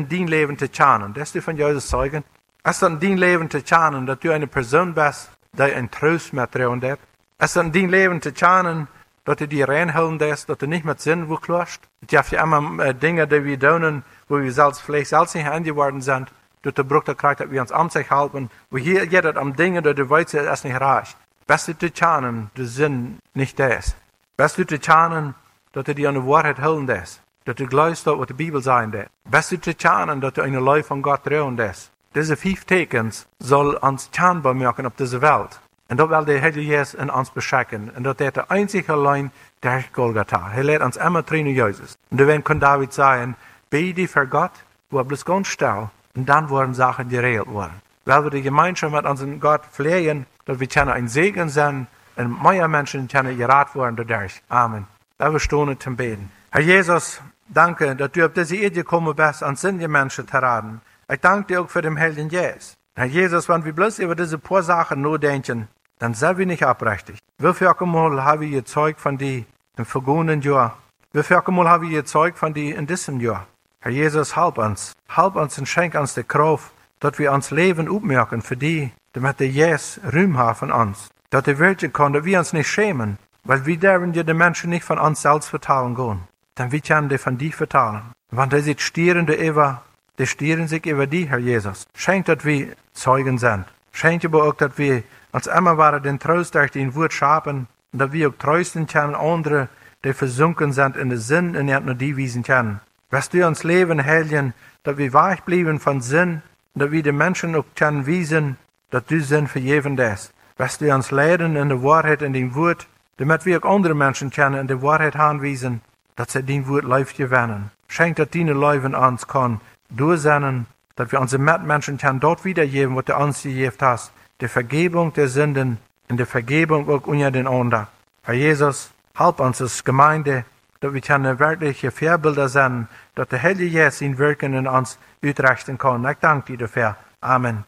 Dein 0.08 0.26
Leben 0.26 0.58
zu 0.58 0.66
schauen? 0.72 1.14
Das 1.14 1.32
du 1.32 1.40
von 1.40 1.56
Jesus 1.56 1.88
zeugen? 1.88 2.24
Ist 2.64 2.82
das 2.82 2.90
in 2.90 2.98
dein 2.98 3.16
Leben 3.16 3.50
zu 3.50 3.60
schauen, 3.64 4.06
dass 4.06 4.18
du 4.18 4.32
eine 4.32 4.46
Person 4.46 4.94
bist, 4.94 5.30
die 5.52 5.62
ein 5.62 5.90
dir 5.90 6.70
und 6.70 6.82
Ist 6.82 6.98
das 7.38 7.56
in 7.56 7.72
dein 7.72 7.88
Leben 7.88 8.20
zu 8.20 8.32
schauen, 8.34 8.88
dat 9.24 9.40
du 9.40 9.48
die 9.48 9.62
reinhouden 9.62 10.18
des, 10.18 10.46
dat 10.46 10.60
du 10.60 10.66
nicht 10.66 10.84
mit 10.84 11.00
Sinn 11.00 11.28
wo 11.28 11.36
klosst. 11.36 11.80
Je 12.08 12.18
hebt 12.18 12.30
ja 12.30 12.42
immer 12.42 12.84
äh, 12.84 12.94
Dinge, 12.94 13.26
die 13.26 13.44
wir 13.44 13.58
tun, 13.58 14.04
wo 14.28 14.38
wir 14.40 14.52
selbst 14.52 14.82
vielleicht 14.82 15.08
selbst 15.08 15.34
nicht 15.34 15.46
angeworden 15.46 16.02
sind, 16.02 16.30
durch 16.62 16.74
den 16.74 16.86
Bruch 16.86 17.04
der 17.04 17.14
Kraft, 17.14 17.40
dass 17.40 17.50
wir 17.50 17.60
uns 17.60 17.72
an 17.72 17.90
sich 17.90 18.10
halten, 18.10 18.50
wo 18.70 18.78
hier 18.78 19.06
geht 19.06 19.24
am 19.36 19.56
Dinge, 19.56 19.82
dass 19.82 19.94
du 19.94 20.08
weißt, 20.08 20.34
es 20.34 20.64
nicht 20.64 20.80
reicht. 20.80 21.16
Best 21.46 21.68
du 21.68 21.78
zu 21.78 21.88
schauen, 21.94 22.50
der 22.56 22.66
Sinn 22.66 23.18
nicht 23.34 23.58
das. 23.58 23.96
Best 24.36 24.58
du 24.58 24.66
zu 24.66 24.78
schauen, 24.82 25.34
dass 25.72 25.84
du 25.84 26.08
an 26.08 26.14
der 26.14 26.26
Wahrheit 26.26 26.58
halten 26.58 26.86
des. 26.86 27.20
Du 27.46 27.66
glaubst, 27.66 28.06
was 28.06 28.26
die 28.26 28.32
Bibel 28.32 28.62
sagen 28.62 28.90
des. 28.90 29.06
Best 29.30 29.52
du 29.52 29.60
zu 29.60 29.72
schauen, 29.78 30.20
dass 30.20 30.32
du 30.32 30.40
eine 30.40 30.60
Leute 30.60 30.86
von 30.86 31.02
Gott 31.02 31.24
trauen 31.24 31.58
des. 31.58 31.90
Diese 32.14 32.36
fünf 32.36 32.64
Tekens 32.64 33.26
soll 33.38 33.74
uns 33.74 34.08
scheinbar 34.16 34.54
machen 34.54 34.86
auf 34.86 34.94
dieser 34.96 35.20
Welt. 35.20 35.60
En 35.88 35.96
dat 35.96 36.08
wil 36.08 36.24
de 36.24 36.40
Heilige 36.40 36.64
Jezus 36.64 36.94
in 36.94 37.12
ons 37.12 37.30
beschikken. 37.30 37.94
En 37.94 38.02
dat 38.02 38.20
is 38.20 38.32
de 38.32 38.44
einzige 38.48 38.92
alleen 38.92 39.30
der 39.60 39.88
Golgotha. 39.92 40.50
Hij 40.50 40.62
leert 40.62 40.82
ons 40.82 40.96
immer 40.96 41.24
trainen 41.24 41.52
Jezus. 41.52 41.96
En 42.08 42.16
dan 42.16 42.42
kan 42.42 42.58
David 42.58 42.94
zeggen, 42.94 43.36
bete 43.68 44.08
voor 44.08 44.26
God, 44.30 44.50
wo 44.88 45.04
bloß 45.04 45.24
ganz 45.24 45.48
still. 45.48 45.88
Und 46.14 46.26
dann 46.26 46.48
worden 46.48 46.74
Sachen 46.74 47.08
geregelt 47.08 47.48
worden. 47.48 47.82
Weil 48.04 48.22
wir 48.22 48.30
die 48.30 48.42
Gemeinschaft 48.42 48.94
mit 48.94 49.04
unserem 49.04 49.38
Gott 49.38 49.66
pflegen, 49.70 50.26
dass 50.46 50.58
wir 50.58 50.66
können 50.66 50.92
ein 50.92 51.08
Segen 51.08 51.50
sein 51.50 51.88
und 52.16 52.42
mehr 52.42 52.68
Menschen 52.68 53.06
können 53.06 53.36
gerat 53.36 53.74
werden 53.74 53.96
dadurch. 53.96 54.40
Amen. 54.48 54.86
Da 55.18 55.30
wir 55.30 55.40
stehen 55.40 55.78
zum 55.78 55.96
Beten. 55.96 56.30
Herr 56.50 56.62
Jesus, 56.62 57.20
danke, 57.48 57.94
dass 57.96 58.12
du 58.12 58.24
auf 58.24 58.32
diese 58.32 58.56
Idee 58.56 58.70
gekommen 58.70 59.14
bist, 59.14 59.42
an 59.42 59.56
die 59.62 59.88
Menschen 59.88 60.28
zu 60.28 60.36
raten. 60.36 60.80
Ich 61.10 61.20
danke 61.20 61.48
dir 61.48 61.62
auch 61.62 61.70
für 61.70 61.82
den 61.82 61.96
Helden 61.96 62.28
Jesus. 62.28 62.74
Herr 62.96 63.06
Jesus, 63.06 63.48
wenn 63.48 63.64
wir 63.64 63.72
bloß 63.72 63.98
über 63.98 64.14
diese 64.14 64.38
paar 64.38 64.62
Sachen 64.62 65.02
nur 65.02 65.18
denken, 65.18 65.68
dann 65.98 66.14
sind 66.14 66.38
wir 66.38 66.46
nicht 66.46 66.62
abrechtig. 66.62 67.18
Wie 67.38 67.52
viel 67.52 67.74
Mal 67.80 68.24
haben 68.24 68.40
wir 68.40 68.50
gezeugt 68.50 69.00
von 69.00 69.18
die 69.18 69.46
im 69.76 69.84
vergangenen 69.84 70.40
Jahr? 70.42 70.78
Wie 71.12 71.22
viel 71.22 71.42
Mal 71.48 71.68
haben 71.68 71.90
wir 71.90 72.02
gezeugt 72.02 72.38
von 72.38 72.54
die 72.54 72.70
in 72.70 72.86
diesem 72.86 73.20
Jahr? 73.20 73.46
Herr 73.80 73.90
Jesus, 73.90 74.36
halb 74.36 74.58
uns. 74.58 74.92
Halb 75.08 75.36
uns 75.36 75.58
und 75.58 75.68
schenk 75.68 75.94
uns 75.94 76.14
die 76.14 76.22
Kraft, 76.22 76.72
dass 77.00 77.18
wir 77.18 77.32
uns 77.32 77.50
Leben 77.50 77.88
aufmerken 77.88 78.40
für 78.40 78.56
die, 78.56 78.92
damit 79.12 79.40
der 79.40 79.48
Jesus 79.48 80.00
Ruhm 80.12 80.38
hat 80.38 80.56
von 80.56 80.72
uns. 80.72 81.08
Dass 81.30 81.44
die 81.44 81.58
Welt 81.58 81.92
kann, 81.92 82.12
dass 82.12 82.24
wir 82.24 82.38
uns 82.38 82.52
nicht 82.52 82.68
schämen, 82.68 83.18
weil 83.42 83.66
wir 83.66 83.76
dürfen 83.76 84.12
dir 84.12 84.24
die 84.24 84.34
Menschen 84.34 84.70
nicht 84.70 84.84
von 84.84 84.98
uns 84.98 85.22
selbst 85.22 85.48
vertalen 85.48 85.94
gehen. 85.94 86.28
Dann 86.56 86.70
wir 86.70 86.80
können 86.80 87.08
die 87.08 87.18
von 87.18 87.36
dir 87.36 87.52
vertalen. 87.52 88.02
Wenn 88.30 88.50
die 88.50 88.60
sich 88.60 88.80
stieren, 88.80 89.26
die 89.26 89.32
Eva, 89.32 89.82
die 90.18 90.26
stieren 90.26 90.68
sich 90.68 90.86
über 90.86 91.06
die, 91.06 91.28
Herr 91.28 91.38
Jesus. 91.38 91.86
Schenk, 91.96 92.26
dass 92.26 92.44
wir 92.44 92.74
Zeugen 92.92 93.38
sind. 93.38 93.64
Schenk 93.92 94.24
aber 94.24 94.44
auch, 94.44 94.54
dass 94.54 94.78
wir 94.78 95.02
als 95.32 95.48
immer 95.48 95.76
waren 95.78 96.02
den 96.02 96.20
Trost 96.20 96.54
durch 96.54 96.70
den 96.70 96.94
Wort 96.94 97.12
schapen, 97.12 97.66
und 97.92 97.98
dass 97.98 98.12
wir 98.12 98.28
auch 98.28 98.34
trösten 98.38 98.86
können 98.86 99.16
andere, 99.16 99.68
die 100.04 100.12
versunken 100.12 100.72
sind 100.72 100.96
in 100.96 101.10
den 101.10 101.18
Sinn 101.18 101.56
und 101.56 101.66
nicht 101.66 101.84
nur 101.84 101.94
die 101.96 102.16
wiesen 102.16 102.44
können. 102.44 102.80
Was 103.10 103.30
du 103.30 103.44
uns 103.46 103.64
Leben 103.64 103.98
helfen, 103.98 104.54
dass 104.84 104.96
wir 104.96 105.12
weich 105.12 105.42
blieben 105.42 105.80
von 105.80 106.00
Sinn, 106.00 106.42
und 106.74 106.82
dass 106.82 106.90
wir 106.92 107.02
den 107.02 107.16
Menschen 107.16 107.56
auch 107.56 107.64
können 107.74 108.06
wiesen, 108.06 108.56
dass 108.90 109.06
du 109.06 109.20
Sinn 109.20 109.48
für 109.48 109.58
jeden 109.58 109.98
ist. 109.98 110.32
Was 110.56 110.78
du 110.78 110.94
uns 110.94 111.10
lehren 111.10 111.56
in 111.56 111.68
der 111.68 111.82
Wahrheit 111.82 112.22
in 112.22 112.32
dem 112.32 112.54
Wort, 112.54 112.86
damit 113.16 113.44
wir 113.44 113.58
auch 113.58 113.74
andere 113.74 113.94
Menschen 113.94 114.30
kennen 114.30 114.60
in 114.60 114.68
der 114.68 114.82
Wahrheit 114.82 115.16
anwiesen, 115.16 115.80
dass 116.16 116.32
sie 116.32 116.42
den 116.42 116.68
Wort 116.68 116.84
läuft 116.84 117.16
gewinnen. 117.16 117.70
Schenk, 117.88 118.16
dass 118.16 118.30
deine 118.30 118.52
Leuven 118.52 118.94
uns 118.94 119.26
kann 119.26 119.60
durchsennen, 119.90 120.66
dass 120.96 121.12
wir 121.12 121.20
unsere 121.20 121.42
Mitmenschen 121.42 121.98
können 121.98 122.20
dort 122.20 122.44
wiedergeben, 122.44 122.96
was 122.96 123.04
du 123.04 123.16
uns 123.16 123.42
gegeben 123.42 123.76
hast, 123.80 124.12
die 124.40 124.48
Vergebung 124.48 125.12
der 125.12 125.28
Sünden 125.28 125.78
und 126.08 126.18
die 126.18 126.24
Vergebung 126.24 126.88
auch 126.88 127.06
unter 127.06 127.30
den 127.30 127.46
anderen. 127.46 127.86
Herr 128.22 128.34
Jesus, 128.34 128.90
halb 129.16 129.40
uns 129.40 129.60
als 129.60 129.84
Gemeinde, 129.84 130.44
dass 130.80 130.92
wir 130.92 131.00
können 131.00 131.38
wirkliche 131.38 131.90
Vorbilder 131.90 132.48
sein, 132.48 132.88
dass 133.14 133.28
der 133.28 133.42
Heilige 133.42 133.64
Jesus 133.64 134.02
ihn 134.02 134.18
wirken 134.18 134.54
in 134.54 134.66
uns 134.66 134.98
utrechten 135.22 135.78
kann. 135.78 136.04
Ich 136.04 136.18
danke 136.20 136.52
dir 136.52 136.58
dafür. 136.58 136.96
Amen. 137.20 137.64